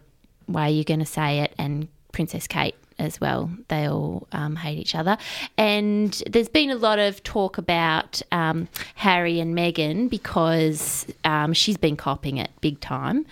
way 0.48 0.72
you're 0.72 0.82
going 0.84 1.00
to 1.00 1.06
say 1.06 1.40
it, 1.40 1.54
and 1.56 1.86
Princess 2.12 2.46
Kate 2.48 2.74
as 3.00 3.20
well. 3.20 3.50
They 3.68 3.88
all 3.88 4.28
um, 4.32 4.56
hate 4.56 4.78
each 4.78 4.94
other. 4.94 5.16
And 5.56 6.12
there's 6.28 6.48
been 6.48 6.70
a 6.70 6.76
lot 6.76 6.98
of 6.98 7.22
talk 7.22 7.58
about 7.58 8.20
um, 8.30 8.68
Harry 8.96 9.40
and 9.40 9.56
Meghan 9.56 10.08
because 10.10 11.06
um, 11.24 11.52
she's 11.52 11.76
been 11.76 11.96
copying 11.96 12.36
it 12.36 12.50
big 12.60 12.78
time. 12.80 13.26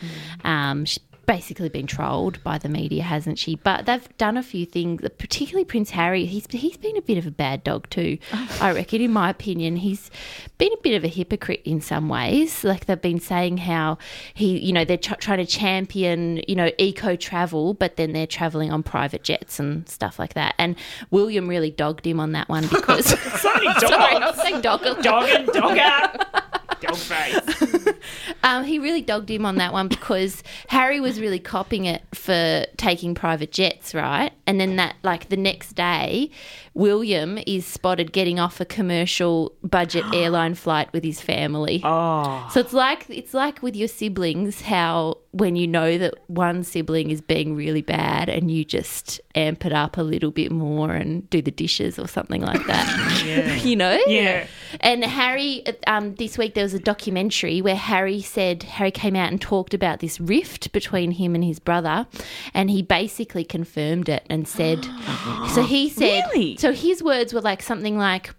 Um, 0.45 0.85
she's 0.85 0.99
basically 1.29 1.69
been 1.69 1.87
trolled 1.87 2.43
by 2.43 2.57
the 2.57 2.71
media, 2.71 3.03
hasn't 3.03 3.39
she? 3.39 3.55
But 3.57 3.85
they've 3.85 4.17
done 4.17 4.39
a 4.39 4.43
few 4.43 4.65
things, 4.65 5.03
particularly 5.19 5.67
Prince 5.67 5.91
Harry. 5.91 6.25
He's, 6.25 6.47
he's 6.51 6.79
been 6.79 6.97
a 6.97 7.03
bit 7.03 7.19
of 7.19 7.27
a 7.27 7.31
bad 7.31 7.63
dog 7.63 7.89
too, 7.91 8.17
I 8.63 8.73
reckon, 8.73 9.03
in 9.03 9.13
my 9.13 9.29
opinion. 9.29 9.77
He's 9.77 10.11
been 10.57 10.73
a 10.73 10.81
bit 10.83 10.97
of 10.97 11.05
a 11.05 11.09
hypocrite 11.09 11.61
in 11.67 11.83
some 11.83 12.09
ways. 12.09 12.65
Like 12.65 12.87
they've 12.87 13.01
been 13.01 13.21
saying 13.21 13.59
how 13.59 13.99
he, 14.33 14.59
you 14.59 14.73
know, 14.73 14.87
they're 14.87 14.97
tr- 14.97 15.17
trying 15.17 15.39
to 15.39 15.47
champion, 15.47 16.41
you 16.49 16.57
know, 16.57 16.71
eco 16.79 17.15
travel, 17.15 17.75
but 17.75 17.97
then 17.97 18.13
they're 18.15 18.27
traveling 18.27 18.73
on 18.73 18.83
private 18.83 19.23
jets 19.23 19.61
and 19.61 19.87
stuff 19.87 20.19
like 20.19 20.33
that. 20.33 20.55
And 20.57 20.77
William 21.11 21.47
really 21.47 21.71
dogged 21.71 22.07
him 22.07 22.21
on 22.21 22.33
that 22.33 22.49
one 22.49 22.67
because. 22.69 23.07
so 23.41 23.53
many 23.53 23.67
dogs. 23.67 23.81
Sorry, 23.81 24.17
I 24.17 24.31
was 24.31 24.41
saying 24.41 24.63
dog. 24.63 24.83
Dog 25.03 25.29
and 25.29 25.47
dogger. 25.49 25.75
Dog 25.77 26.58
face. 26.87 27.95
Um, 28.45 28.65
he 28.65 28.79
really 28.79 29.03
dogged 29.03 29.31
him 29.31 29.45
on 29.45 29.57
that 29.57 29.73
one 29.73 29.89
because 29.89 30.43
Harry 30.69 31.01
was 31.01 31.21
really 31.21 31.39
copying 31.39 31.85
it 31.87 32.03
for 32.15 32.65
taking 32.77 33.15
private 33.15 33.53
jets, 33.53 33.95
right? 33.95 34.33
And 34.47 34.61
then 34.61 34.77
that, 34.77 34.97
like 35.03 35.29
the 35.29 35.37
next 35.37 35.73
day, 35.73 36.31
William 36.75 37.39
is 37.47 37.67
spotted 37.67 38.13
getting 38.13 38.39
off 38.39 38.61
a 38.61 38.65
commercial 38.65 39.55
budget 39.63 40.05
airline 40.15 40.55
flight 40.55 40.93
with 40.93 41.05
his 41.05 41.21
family. 41.21 41.81
Oh. 41.85 42.49
So 42.53 42.61
it's 42.61 42.73
like 42.73 43.07
it's 43.09 43.35
like 43.35 43.63
with 43.63 43.75
your 43.75 43.89
siblings, 43.89 44.63
how 44.63 45.19
when 45.33 45.57
you 45.57 45.67
know 45.67 45.99
that 45.99 46.15
one 46.29 46.65
sibling 46.65 47.11
is 47.11 47.21
being 47.21 47.55
really 47.55 47.83
bad 47.83 48.31
and 48.31 48.51
you 48.51 48.65
just 48.65 49.21
amp 49.35 49.67
it 49.67 49.73
up 49.75 49.99
a 49.99 50.03
little 50.03 50.31
bit 50.31 50.51
more 50.51 50.93
and 50.93 51.29
do 51.29 51.43
the 51.43 51.51
dishes 51.51 51.99
or 51.99 52.09
something 52.09 52.41
like 52.41 52.65
that. 52.67 52.87
Yeah. 53.29 53.55
you 53.63 53.77
know? 53.77 53.99
Yeah. 54.07 54.47
And 54.81 55.05
Harry, 55.05 55.65
um, 55.87 56.15
this 56.15 56.39
week 56.39 56.55
there 56.55 56.63
was 56.63 56.73
a 56.73 56.79
documentary 56.79 57.61
where 57.61 57.77
Harry 57.77 58.23
said 58.23 58.63
Harry 58.63 58.91
came 58.91 59.17
out 59.17 59.31
and 59.31 59.41
talked 59.41 59.75
about 59.75 60.01
this 60.01 60.21
rift 60.21 60.73
between 60.73 61.11
him 61.11 61.35
and 61.35 61.43
his 61.43 61.59
brother, 61.59 62.07
and 62.55 62.71
he 62.71 62.81
basically 62.81 63.45
confirmed 63.45 64.09
it 64.09 64.25
and 64.31 64.47
said. 64.47 64.85
so 65.53 65.63
he 65.63 65.89
said. 65.89 66.25
Really? 66.33 66.57
So 66.57 66.73
his 66.73 67.03
words 67.03 67.35
were 67.35 67.41
like 67.41 67.63
something 67.63 67.99
like. 67.99 68.35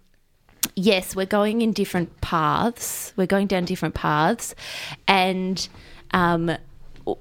Yes, 0.76 1.14
we're 1.14 1.26
going 1.26 1.62
in 1.62 1.72
different 1.72 2.20
paths. 2.20 3.12
We're 3.16 3.26
going 3.26 3.46
down 3.46 3.64
different 3.64 3.94
paths, 3.94 4.54
and 5.06 5.68
um, 6.12 6.56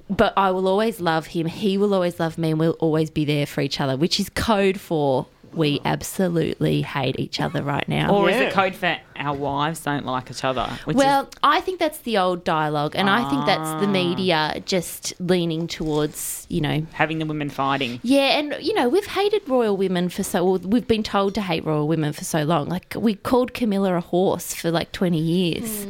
but 0.09 0.33
I 0.35 0.51
will 0.51 0.67
always 0.67 0.99
love 0.99 1.27
him. 1.27 1.47
He 1.47 1.77
will 1.77 1.93
always 1.93 2.19
love 2.19 2.37
me, 2.37 2.51
and 2.51 2.59
we'll 2.59 2.71
always 2.79 3.09
be 3.09 3.25
there 3.25 3.45
for 3.45 3.61
each 3.61 3.79
other, 3.79 3.95
which 3.97 4.19
is 4.19 4.29
code 4.29 4.79
for 4.79 5.27
we 5.53 5.79
absolutely 5.85 6.81
hate 6.81 7.19
each 7.19 7.39
other 7.39 7.61
right 7.63 7.87
now. 7.87 8.13
Or 8.13 8.29
is 8.29 8.37
it 8.37 8.53
code 8.53 8.75
for 8.75 8.97
our 9.15 9.35
wives 9.35 9.81
don't 9.81 10.05
like 10.05 10.29
each 10.31 10.43
other? 10.43 10.67
Which 10.85 10.95
well, 10.97 11.23
is, 11.23 11.29
I 11.43 11.61
think 11.61 11.79
that's 11.79 11.99
the 11.99 12.17
old 12.17 12.43
dialogue, 12.43 12.93
and 12.95 13.09
I 13.09 13.29
think 13.29 13.45
that's 13.45 13.81
the 13.81 13.87
Ah. 13.87 13.91
media 13.91 14.61
just 14.65 15.13
leaning 15.19 15.67
towards, 15.67 16.45
you 16.49 16.61
know, 16.61 16.85
having 16.93 17.19
the 17.19 17.25
women 17.25 17.49
fighting. 17.49 17.99
yeah, 18.03 18.39
and 18.39 18.55
you 18.61 18.73
know, 18.73 18.87
we've 18.89 19.05
hated 19.05 19.47
royal 19.47 19.75
women 19.77 20.09
for 20.09 20.23
so, 20.23 20.45
or 20.47 20.57
we've 20.59 20.87
been 20.87 21.03
told 21.03 21.35
to 21.35 21.41
hate 21.41 21.65
royal 21.65 21.87
women 21.87 22.13
for 22.13 22.23
so 22.23 22.43
long. 22.43 22.67
Like 22.69 22.93
we 22.97 23.15
called 23.15 23.53
Camilla 23.53 23.95
a 23.95 24.01
horse 24.01 24.53
for 24.53 24.71
like 24.71 24.91
twenty 24.91 25.19
years, 25.19 25.85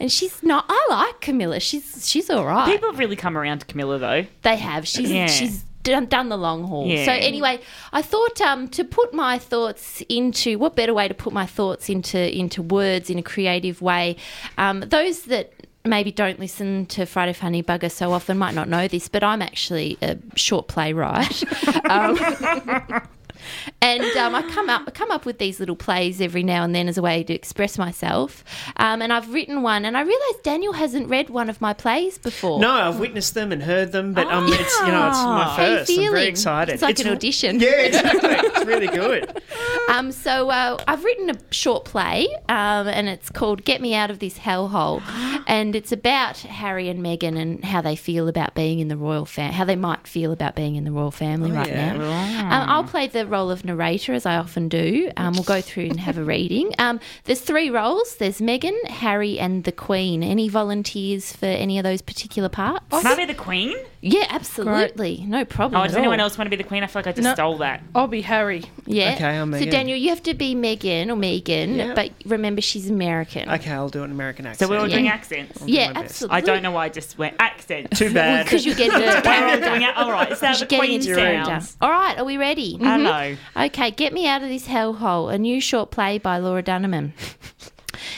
and 0.00 0.10
she's 0.10 0.42
not. 0.42 0.64
I 0.68 0.86
like 0.90 1.20
Camilla. 1.20 1.60
She's 1.60 2.08
she's 2.08 2.30
all 2.30 2.44
right. 2.46 2.66
People 2.70 2.90
have 2.90 2.98
really 2.98 3.16
come 3.16 3.36
around 3.38 3.60
to 3.60 3.66
Camilla 3.66 3.98
though. 3.98 4.26
They 4.42 4.56
have. 4.56 4.86
She's 4.86 5.10
Yeah. 5.10 5.26
she's 5.26 5.64
done, 5.84 6.06
done 6.06 6.28
the 6.28 6.36
long 6.36 6.64
haul. 6.64 6.86
Yeah. 6.86 7.04
So 7.04 7.12
anyway, 7.12 7.60
I 7.92 8.02
thought 8.02 8.40
um, 8.40 8.68
to 8.68 8.84
put 8.84 9.14
my 9.14 9.38
thoughts 9.38 10.02
into 10.08 10.58
what 10.58 10.74
better 10.74 10.92
way 10.92 11.06
to 11.06 11.14
put 11.14 11.32
my 11.32 11.46
thoughts 11.46 11.88
into 11.88 12.36
into 12.36 12.62
words 12.62 13.10
in 13.10 13.18
a 13.18 13.22
creative 13.22 13.80
way. 13.80 14.16
Um, 14.58 14.80
those 14.80 15.22
that 15.24 15.52
maybe 15.84 16.10
don't 16.10 16.40
listen 16.40 16.86
to 16.86 17.04
Friday 17.04 17.34
Funny 17.34 17.62
Bugger 17.62 17.90
so 17.92 18.12
often 18.12 18.38
might 18.38 18.54
not 18.54 18.68
know 18.68 18.88
this, 18.88 19.08
but 19.08 19.22
I'm 19.22 19.42
actually 19.42 19.98
a 20.02 20.16
short 20.34 20.66
playwright. 20.66 21.44
um, 21.90 22.18
and 23.80 24.02
um, 24.16 24.34
I 24.34 24.42
come 24.42 24.68
up 24.68 24.82
I 24.86 24.90
come 24.90 25.10
up 25.10 25.24
with 25.26 25.38
these 25.38 25.60
little 25.60 25.76
plays 25.76 26.20
every 26.20 26.42
now 26.42 26.64
and 26.64 26.74
then 26.74 26.88
as 26.88 26.98
a 26.98 27.02
way 27.02 27.22
to 27.24 27.34
express 27.34 27.78
myself. 27.78 28.44
Um, 28.76 29.02
and 29.02 29.12
I've 29.12 29.32
written 29.32 29.62
one, 29.62 29.84
and 29.84 29.96
I 29.96 30.02
realise 30.02 30.36
Daniel 30.42 30.72
hasn't 30.72 31.08
read 31.08 31.30
one 31.30 31.48
of 31.48 31.60
my 31.60 31.72
plays 31.72 32.18
before. 32.18 32.60
No, 32.60 32.70
I've 32.70 32.98
witnessed 32.98 33.34
them 33.34 33.52
and 33.52 33.62
heard 33.62 33.92
them, 33.92 34.12
but 34.14 34.26
um, 34.28 34.46
it's 34.48 34.80
you 34.80 34.86
know 34.86 35.08
it's 35.08 35.18
my 35.18 35.54
first. 35.56 35.90
I'm 35.90 36.12
very 36.12 36.26
excited. 36.26 36.74
It's 36.74 36.82
like 36.82 36.98
an 37.00 37.08
audition. 37.08 37.60
Yeah, 37.60 37.70
exactly. 37.70 38.30
it's 38.30 38.66
really 38.66 38.88
good. 38.88 39.42
Um, 39.86 40.12
so 40.12 40.50
uh, 40.50 40.82
I've 40.88 41.04
written 41.04 41.30
a 41.30 41.34
short 41.50 41.84
play, 41.84 42.26
um, 42.48 42.88
and 42.88 43.08
it's 43.08 43.28
called 43.28 43.64
"Get 43.64 43.80
Me 43.82 43.94
Out 43.94 44.10
of 44.10 44.18
This 44.18 44.38
Hellhole," 44.38 45.02
and 45.46 45.76
it's 45.76 45.92
about 45.92 46.38
Harry 46.38 46.88
and 46.88 47.04
Meghan 47.04 47.38
and 47.38 47.62
how 47.64 47.80
they 47.80 47.94
feel 47.94 48.26
about 48.26 48.54
being 48.54 48.78
in 48.78 48.88
the 48.88 48.96
royal 48.96 49.26
family, 49.26 49.54
how 49.54 49.64
they 49.64 49.76
might 49.76 50.06
feel 50.06 50.32
about 50.32 50.56
being 50.56 50.76
in 50.76 50.84
the 50.84 50.90
royal 50.90 51.10
family 51.10 51.52
right 51.52 51.68
yeah. 51.68 51.96
now. 51.96 52.62
Um, 52.62 52.68
I'll 52.68 52.84
play 52.84 53.08
the 53.08 53.26
role 53.34 53.50
of 53.50 53.64
narrator 53.64 54.12
as 54.14 54.26
I 54.26 54.36
often 54.36 54.68
do. 54.68 55.10
Um, 55.16 55.34
we'll 55.34 55.42
go 55.42 55.60
through 55.60 55.86
and 55.86 55.98
have 56.00 56.18
a 56.18 56.24
reading. 56.24 56.72
Um, 56.78 57.00
there's 57.24 57.40
three 57.40 57.68
roles. 57.68 58.14
There's 58.16 58.40
Megan, 58.40 58.78
Harry, 58.86 59.38
and 59.40 59.64
the 59.64 59.72
Queen. 59.72 60.22
Any 60.22 60.48
volunteers 60.48 61.34
for 61.34 61.46
any 61.46 61.76
of 61.78 61.82
those 61.84 62.00
particular 62.00 62.48
parts? 62.48 62.84
Can 62.90 63.06
I 63.06 63.16
be 63.16 63.24
the 63.24 63.34
queen? 63.34 63.76
Yeah, 64.00 64.26
absolutely. 64.30 65.24
No 65.26 65.44
problem. 65.44 65.80
Oh, 65.80 65.84
at 65.84 65.88
does 65.88 65.96
anyone 65.96 66.20
all. 66.20 66.24
else 66.26 66.38
want 66.38 66.46
to 66.46 66.50
be 66.56 66.62
the 66.62 66.68
queen? 66.68 66.82
I 66.84 66.86
feel 66.86 67.00
like 67.00 67.06
I 67.08 67.12
just 67.12 67.24
No. 67.24 67.34
stole 67.34 67.58
that. 67.58 67.82
I'll 67.94 68.06
be 68.06 68.20
Harry. 68.20 68.62
Yeah. 68.86 69.14
Okay, 69.14 69.24
I'm 69.38 69.52
so 69.52 69.58
Meghan. 69.58 69.70
Daniel, 69.70 69.98
you 69.98 70.10
have 70.10 70.22
to 70.24 70.34
be 70.34 70.54
Megan 70.54 71.10
or 71.10 71.16
Megan, 71.16 71.74
Yeah. 71.74 71.94
but 71.94 72.10
remember 72.24 72.60
she's 72.60 72.88
American. 72.90 73.50
Okay, 73.50 73.70
I'll 73.72 73.88
do 73.88 74.02
an 74.04 74.10
American 74.12 74.46
accent. 74.46 74.68
So 74.68 74.72
we're 74.72 74.80
all 74.80 74.88
doing 74.88 75.06
Yeah. 75.06 75.12
accents. 75.12 75.62
yeah, 75.66 75.86
my 75.88 75.92
best. 75.94 76.04
absolutely. 76.04 76.36
I 76.36 76.40
don't 76.42 76.62
know 76.62 76.70
why 76.70 76.84
I 76.84 76.88
just 76.90 77.18
went 77.18 77.34
accent. 77.40 77.96
Too 77.96 78.12
bad. 78.12 78.44
Because 78.44 78.64
you're 78.66 78.74
getting 78.76 78.92
We're 79.00 79.14
all 79.16 79.22
character. 79.22 79.68
doing 79.70 79.82
it. 79.82 79.96
All 79.96 80.12
right, 80.12 80.30
is 80.30 80.40
that 80.40 80.52
the 80.54 80.58
you're 80.60 80.68
getting 80.68 80.78
queen 80.78 81.00
into 81.00 81.14
character. 81.14 81.44
sounds? 81.50 81.76
All 81.80 81.90
right, 81.90 82.18
are 82.18 82.24
we 82.24 82.36
ready? 82.36 82.78
I 82.82 82.96
Okay, 83.56 83.90
Get 83.90 84.12
Me 84.12 84.26
Out 84.26 84.42
of 84.42 84.48
This 84.48 84.68
Hellhole, 84.68 85.32
a 85.32 85.38
new 85.38 85.60
short 85.60 85.90
play 85.90 86.18
by 86.18 86.38
Laura 86.38 86.62
Dunemann. 86.62 87.12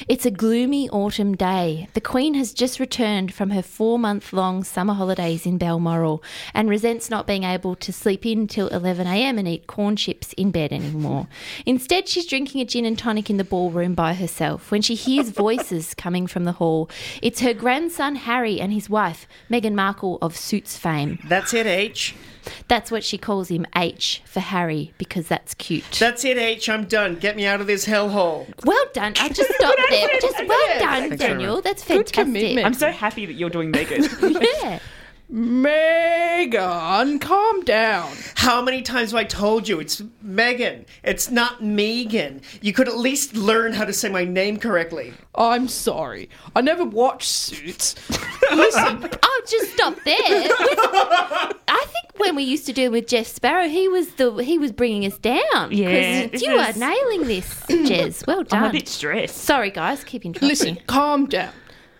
It's 0.09 0.27
a 0.27 0.31
gloomy 0.31 0.89
autumn 0.91 1.35
day. 1.35 1.89
The 1.95 2.01
Queen 2.01 2.35
has 2.35 2.53
just 2.53 2.79
returned 2.79 3.35
from 3.35 3.51
her 3.51 3.63
four 3.63 3.99
month 3.99 4.33
long 4.33 4.63
summer 4.63 4.95
holidays 4.95 5.47
in 5.47 5.59
Balmoral 5.59 6.23
and 6.55 6.69
resents 6.69 7.11
not 7.11 7.27
being 7.27 7.45
able 7.45 7.75
to 7.77 7.93
sleep 7.93 8.25
in 8.25 8.47
till 8.47 8.69
11am 8.71 9.39
and 9.39 9.49
eat 9.49 9.67
corn 9.67 9.97
chips 9.97 10.33
in 10.35 10.51
bed 10.51 10.73
anymore. 10.73 11.27
Instead, 11.65 12.09
she's 12.09 12.27
drinking 12.27 12.61
a 12.61 12.65
gin 12.65 12.85
and 12.85 12.99
tonic 12.99 13.31
in 13.31 13.37
the 13.37 13.45
ballroom 13.45 13.95
by 13.95 14.15
herself 14.15 14.71
when 14.71 14.83
she 14.83 14.95
hears 14.95 15.31
voices 15.47 15.95
coming 15.95 16.27
from 16.27 16.45
the 16.45 16.53
hall. 16.53 16.89
It's 17.23 17.41
her 17.41 17.55
grandson 17.55 18.17
Harry 18.17 18.61
and 18.61 18.73
his 18.73 18.91
wife, 18.91 19.27
Meghan 19.51 19.75
Markle 19.75 20.19
of 20.23 20.37
Suits 20.37 20.77
fame. 20.79 21.19
That's 21.27 21.53
it, 21.53 21.67
H. 21.67 22.15
That's 22.69 22.91
what 22.91 23.05
she 23.05 23.19
calls 23.19 23.49
him 23.49 23.67
H 23.75 24.23
for 24.25 24.41
Harry 24.41 24.93
because 24.99 25.29
that's 25.29 25.55
cute. 25.55 25.85
That's 25.99 26.25
it, 26.25 26.37
H. 26.39 26.69
I'm 26.69 26.85
done. 26.87 27.17
Get 27.17 27.37
me 27.37 27.47
out 27.47 27.61
of 27.61 27.67
this 27.67 27.87
hellhole. 27.87 28.47
well 28.65 28.85
done. 28.93 29.15
I'll 29.19 29.29
just 29.31 29.53
stop 29.59 29.75
there. 29.91 30.09
Just 30.21 30.47
well 30.47 30.79
done, 30.79 31.09
Thanks 31.09 31.17
Daniel. 31.19 31.55
much. 31.57 31.65
That's 31.65 31.83
Good 31.83 32.09
fantastic. 32.09 32.25
commitment. 32.25 32.67
I'm 32.67 32.75
so 32.75 32.91
happy 32.91 33.27
that 33.27 33.35
you're 33.35 33.51
doing 33.51 33.71
Megan. 33.71 34.05
Yeah. 34.63 34.79
Megan, 35.29 37.19
calm 37.19 37.63
down. 37.63 38.13
How 38.37 38.63
many 38.63 38.83
times 38.83 39.11
have 39.11 39.19
I 39.19 39.25
told 39.25 39.69
you 39.69 39.81
it's 39.81 40.03
Megan? 40.23 40.87
It's 41.03 41.31
not 41.31 41.63
Megan. 41.63 42.43
You 42.61 42.73
could 42.73 42.89
at 42.89 42.97
least 42.97 43.35
learn 43.35 43.73
how 43.73 43.85
to 43.85 43.93
say 43.93 44.09
my 44.09 44.25
name 44.25 44.57
correctly. 44.59 45.15
I'm 45.35 45.67
sorry. 45.69 46.31
I 46.55 46.61
never 46.61 46.85
watched 46.85 47.29
Suits. 47.29 47.95
Listen, 48.53 49.03
I'll 49.05 49.47
just 49.49 49.73
stop 49.73 49.97
there. 50.05 50.15
I 50.17 51.85
think 51.89 52.19
when 52.19 52.37
we 52.37 52.45
used 52.45 52.67
to 52.67 52.73
do 52.73 52.85
it 52.85 52.93
with 52.93 53.09
Jeff 53.09 53.27
Sparrow, 53.27 53.69
he 53.69 53.89
was 53.89 54.09
the 54.15 54.33
he 54.37 54.59
was 54.59 54.73
bringing 54.73 55.05
us 55.05 55.19
down. 55.19 55.71
Yeah, 55.73 56.29
this 56.29 56.43
you 56.43 56.59
is- 56.59 56.77
are 56.77 56.79
nailing 56.79 57.25
this, 57.27 57.49
Jez. 57.69 58.27
Well 58.27 58.45
done. 58.45 58.63
I'm 58.63 58.71
a 58.71 58.73
bit 58.73 58.89
stressed. 58.89 59.37
Sorry, 59.37 59.71
guys. 59.71 60.05
Keep 60.05 60.25
interrupting. 60.25 60.49
listen, 60.49 60.79
calm 60.87 61.27
down. 61.27 61.53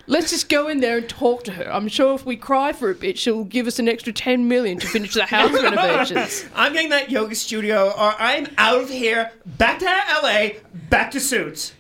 Let's 0.09 0.31
just 0.31 0.49
go 0.49 0.69
in 0.69 0.81
there 0.81 0.99
and 0.99 1.09
talk 1.09 1.43
to 1.45 1.53
her. 1.53 1.73
I'm 1.73 1.89
sure 1.89 2.15
if 2.15 2.25
we 2.25 2.37
cry 2.37 2.73
for 2.73 2.91
a 2.91 2.95
bit, 2.95 3.19
she'll 3.19 3.43
give 3.45 3.67
us 3.67 3.81
an 3.81 3.89
extra 3.89 4.13
10 4.13 4.47
million 4.47 4.79
to 4.79 4.87
finish 4.87 5.15
the 5.15 5.27
house 5.27 5.53
renovations. 5.63 6.45
I'm 6.55 6.73
getting 6.73 6.91
that 6.91 7.11
yoga 7.11 7.35
studio, 7.35 7.89
or 7.89 8.15
I'm 8.19 8.47
out 8.57 8.83
of 8.83 8.89
here. 8.89 9.33
Back 9.45 9.81
to 9.81 9.87
LA. 9.87 10.61
Back 10.91 11.11
to 11.13 11.21
suits. 11.21 11.73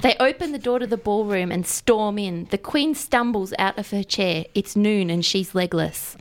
They 0.00 0.16
open 0.18 0.52
the 0.52 0.58
door 0.58 0.78
to 0.78 0.86
the 0.86 0.96
ballroom 0.96 1.52
and 1.52 1.66
storm 1.66 2.18
in. 2.18 2.46
The 2.50 2.58
Queen 2.58 2.94
stumbles 2.94 3.52
out 3.58 3.78
of 3.78 3.90
her 3.90 4.02
chair. 4.02 4.46
It's 4.54 4.76
noon 4.76 5.10
and 5.10 5.24
she's 5.24 5.54
legless. 5.54 6.16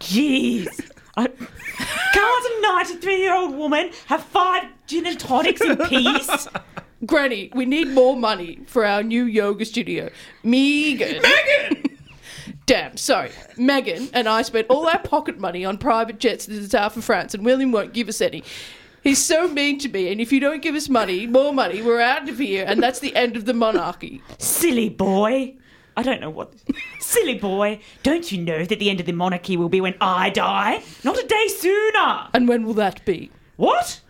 Jeez. 0.00 0.90
I, 1.16 1.28
can't 2.12 2.46
a 2.46 2.62
93 2.62 3.20
year 3.20 3.34
old 3.34 3.54
woman 3.54 3.90
have 4.06 4.22
five 4.22 4.64
gin 4.86 5.06
and 5.06 5.18
tonics 5.18 5.60
in 5.62 5.76
peace? 5.86 6.48
Granny, 7.04 7.50
we 7.54 7.66
need 7.66 7.88
more 7.88 8.16
money 8.16 8.60
for 8.66 8.84
our 8.84 9.02
new 9.02 9.24
yoga 9.24 9.64
studio. 9.64 10.08
Megan. 10.42 11.20
Megan! 11.22 11.98
Damn, 12.64 12.96
sorry. 12.96 13.30
Megan 13.56 14.08
and 14.14 14.28
I 14.28 14.42
spent 14.42 14.68
all 14.70 14.88
our 14.88 14.98
pocket 14.98 15.38
money 15.38 15.64
on 15.64 15.76
private 15.78 16.18
jets 16.18 16.46
to 16.46 16.58
the 16.58 16.68
south 16.68 16.96
of 16.96 17.04
France, 17.04 17.34
and 17.34 17.44
William 17.44 17.70
won't 17.70 17.92
give 17.92 18.08
us 18.08 18.20
any. 18.20 18.42
He's 19.02 19.22
so 19.22 19.46
mean 19.46 19.78
to 19.80 19.88
me, 19.88 20.10
and 20.10 20.20
if 20.20 20.32
you 20.32 20.40
don't 20.40 20.62
give 20.62 20.74
us 20.74 20.88
money, 20.88 21.26
more 21.26 21.52
money, 21.52 21.80
we're 21.82 22.00
out 22.00 22.28
of 22.28 22.38
here, 22.38 22.64
and 22.66 22.82
that's 22.82 22.98
the 22.98 23.14
end 23.14 23.36
of 23.36 23.44
the 23.44 23.54
monarchy. 23.54 24.22
Silly 24.38 24.88
boy. 24.88 25.54
I 25.96 26.02
don't 26.02 26.20
know 26.20 26.30
what. 26.30 26.54
Silly 27.00 27.38
boy. 27.38 27.80
Don't 28.02 28.32
you 28.32 28.38
know 28.42 28.64
that 28.64 28.78
the 28.78 28.90
end 28.90 29.00
of 29.00 29.06
the 29.06 29.12
monarchy 29.12 29.56
will 29.56 29.68
be 29.68 29.80
when 29.80 29.94
I 30.00 30.30
die? 30.30 30.82
Not 31.04 31.22
a 31.22 31.26
day 31.26 31.48
sooner. 31.48 32.28
And 32.34 32.48
when 32.48 32.66
will 32.66 32.74
that 32.74 33.04
be? 33.04 33.30
What? 33.56 34.00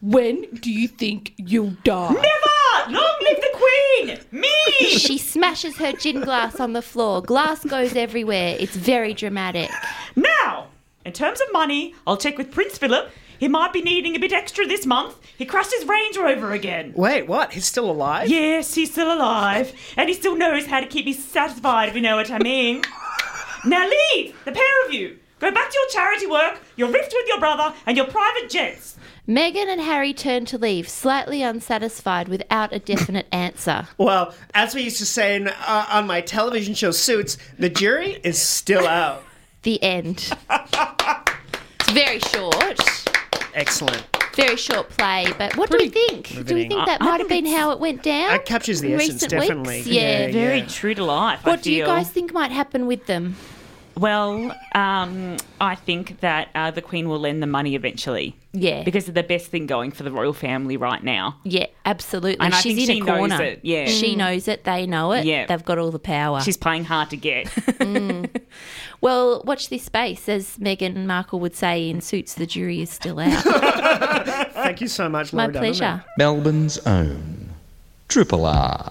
When 0.00 0.42
do 0.60 0.70
you 0.70 0.88
think 0.88 1.32
you'll 1.36 1.76
die? 1.82 2.12
Never! 2.12 2.92
Long 2.92 3.14
live 3.22 3.36
the 3.36 3.50
Queen! 3.54 4.18
Me! 4.30 4.90
She 4.90 5.18
smashes 5.18 5.76
her 5.78 5.92
gin 5.92 6.20
glass 6.20 6.60
on 6.60 6.72
the 6.74 6.82
floor. 6.82 7.22
Glass 7.22 7.64
goes 7.64 7.96
everywhere. 7.96 8.56
It's 8.60 8.76
very 8.76 9.14
dramatic. 9.14 9.70
Now, 10.14 10.68
in 11.04 11.12
terms 11.12 11.40
of 11.40 11.52
money, 11.52 11.94
I'll 12.06 12.16
check 12.16 12.36
with 12.36 12.52
Prince 12.52 12.78
Philip. 12.78 13.10
He 13.38 13.48
might 13.48 13.72
be 13.72 13.82
needing 13.82 14.14
a 14.16 14.18
bit 14.18 14.32
extra 14.32 14.66
this 14.66 14.86
month. 14.86 15.16
He 15.36 15.44
crashed 15.44 15.72
his 15.72 15.86
Range 15.86 16.16
Rover 16.16 16.52
again. 16.52 16.92
Wait, 16.94 17.26
what? 17.26 17.52
He's 17.52 17.66
still 17.66 17.90
alive? 17.90 18.28
Yes, 18.28 18.74
he's 18.74 18.92
still 18.92 19.12
alive, 19.12 19.72
and 19.96 20.08
he 20.08 20.14
still 20.14 20.36
knows 20.36 20.66
how 20.66 20.80
to 20.80 20.86
keep 20.86 21.04
me 21.04 21.12
satisfied, 21.12 21.88
if 21.88 21.94
you 21.94 22.00
know 22.00 22.16
what 22.16 22.30
I 22.30 22.38
mean. 22.38 22.82
now 23.64 23.88
leave, 24.14 24.34
the 24.44 24.52
pair 24.52 24.86
of 24.86 24.92
you. 24.92 25.18
Go 25.38 25.50
back 25.50 25.70
to 25.70 25.76
your 25.78 25.88
charity 25.90 26.26
work, 26.26 26.60
your 26.76 26.88
rift 26.90 27.12
with 27.14 27.28
your 27.28 27.38
brother, 27.38 27.74
and 27.84 27.96
your 27.96 28.06
private 28.06 28.48
jets. 28.48 28.96
Meghan 29.28 29.66
and 29.66 29.80
Harry 29.80 30.14
turn 30.14 30.46
to 30.46 30.56
leave, 30.56 30.88
slightly 30.88 31.42
unsatisfied 31.42 32.28
without 32.28 32.72
a 32.72 32.78
definite 32.78 33.26
answer. 33.32 33.86
Well, 33.98 34.34
as 34.54 34.74
we 34.74 34.82
used 34.82 34.98
to 34.98 35.06
say 35.06 35.36
in, 35.36 35.48
uh, 35.48 35.86
on 35.90 36.06
my 36.06 36.20
television 36.22 36.74
show 36.74 36.90
Suits, 36.90 37.36
the 37.58 37.68
jury 37.68 38.18
is 38.24 38.40
still 38.40 38.86
out. 39.02 39.22
The 39.62 39.82
end. 39.82 40.30
It's 41.88 41.92
very 41.94 42.18
short. 42.18 42.80
Excellent. 43.54 44.04
Very 44.34 44.56
short 44.56 44.88
play, 44.90 45.32
but 45.38 45.56
what 45.56 45.70
do 45.70 45.78
we 45.78 45.88
think? 45.88 46.30
Do 46.44 46.54
we 46.56 46.66
think 46.66 46.84
that 46.84 47.00
I- 47.00 47.04
I 47.06 47.10
might 47.10 47.20
have 47.20 47.28
been 47.28 47.46
how 47.46 47.70
it 47.70 47.78
went 47.78 48.02
down? 48.02 48.28
That 48.30 48.44
captures 48.44 48.80
the 48.80 48.92
essence, 48.94 49.12
recent 49.22 49.30
definitely. 49.30 49.76
Weeks? 49.76 49.86
Yeah. 49.86 50.26
Yeah, 50.26 50.32
Very 50.32 50.58
yeah. 50.58 50.66
true 50.66 50.94
to 50.96 51.04
life. 51.04 51.40
I 51.44 51.50
What 51.50 51.62
do 51.62 51.72
you 51.72 51.84
guys 51.84 52.10
think 52.10 52.32
might 52.32 52.50
happen 52.50 52.88
with 52.88 53.06
them? 53.06 53.36
Well, 53.98 54.54
um, 54.74 55.38
I 55.60 55.74
think 55.74 56.20
that 56.20 56.48
uh, 56.54 56.70
the 56.70 56.82
Queen 56.82 57.08
will 57.08 57.18
lend 57.18 57.42
the 57.42 57.46
money 57.46 57.74
eventually. 57.74 58.36
Yeah. 58.52 58.82
Because 58.82 59.08
of 59.08 59.14
the 59.14 59.22
best 59.22 59.46
thing 59.46 59.66
going 59.66 59.90
for 59.90 60.02
the 60.02 60.10
royal 60.12 60.32
family 60.34 60.76
right 60.76 61.02
now. 61.02 61.36
Yeah, 61.44 61.66
absolutely. 61.86 62.44
And 62.44 62.54
I 62.54 62.60
She's 62.60 62.76
think 62.76 62.88
in 62.90 62.94
she 62.96 63.00
a 63.00 63.04
knows 63.04 63.18
corner. 63.30 63.42
it, 63.42 63.60
yeah. 63.62 63.86
She 63.86 64.14
Mm. 64.14 64.18
knows 64.18 64.48
it. 64.48 64.64
They 64.64 64.86
know 64.86 65.12
it. 65.12 65.24
Yeah. 65.24 65.46
They've 65.46 65.64
got 65.64 65.78
all 65.78 65.90
the 65.90 65.98
power. 65.98 66.40
She's 66.42 66.56
playing 66.58 66.84
hard 66.84 67.10
to 67.10 67.16
get. 67.16 67.50
Well, 69.02 69.42
watch 69.44 69.68
this 69.68 69.84
space, 69.84 70.26
as 70.28 70.56
Meghan 70.56 71.04
Markle 71.04 71.38
would 71.40 71.54
say 71.54 71.88
in 71.90 72.00
Suits. 72.00 72.32
The 72.34 72.46
jury 72.46 72.80
is 72.80 72.88
still 72.90 73.20
out. 73.20 73.42
Thank 74.54 74.80
you 74.80 74.88
so 74.88 75.08
much, 75.08 75.32
My 75.34 75.42
Laura 75.44 75.52
Dunham. 75.52 75.68
pleasure. 75.74 76.04
Melbourne's 76.18 76.78
own 76.86 77.50
Triple 78.08 78.46
R. 78.46 78.90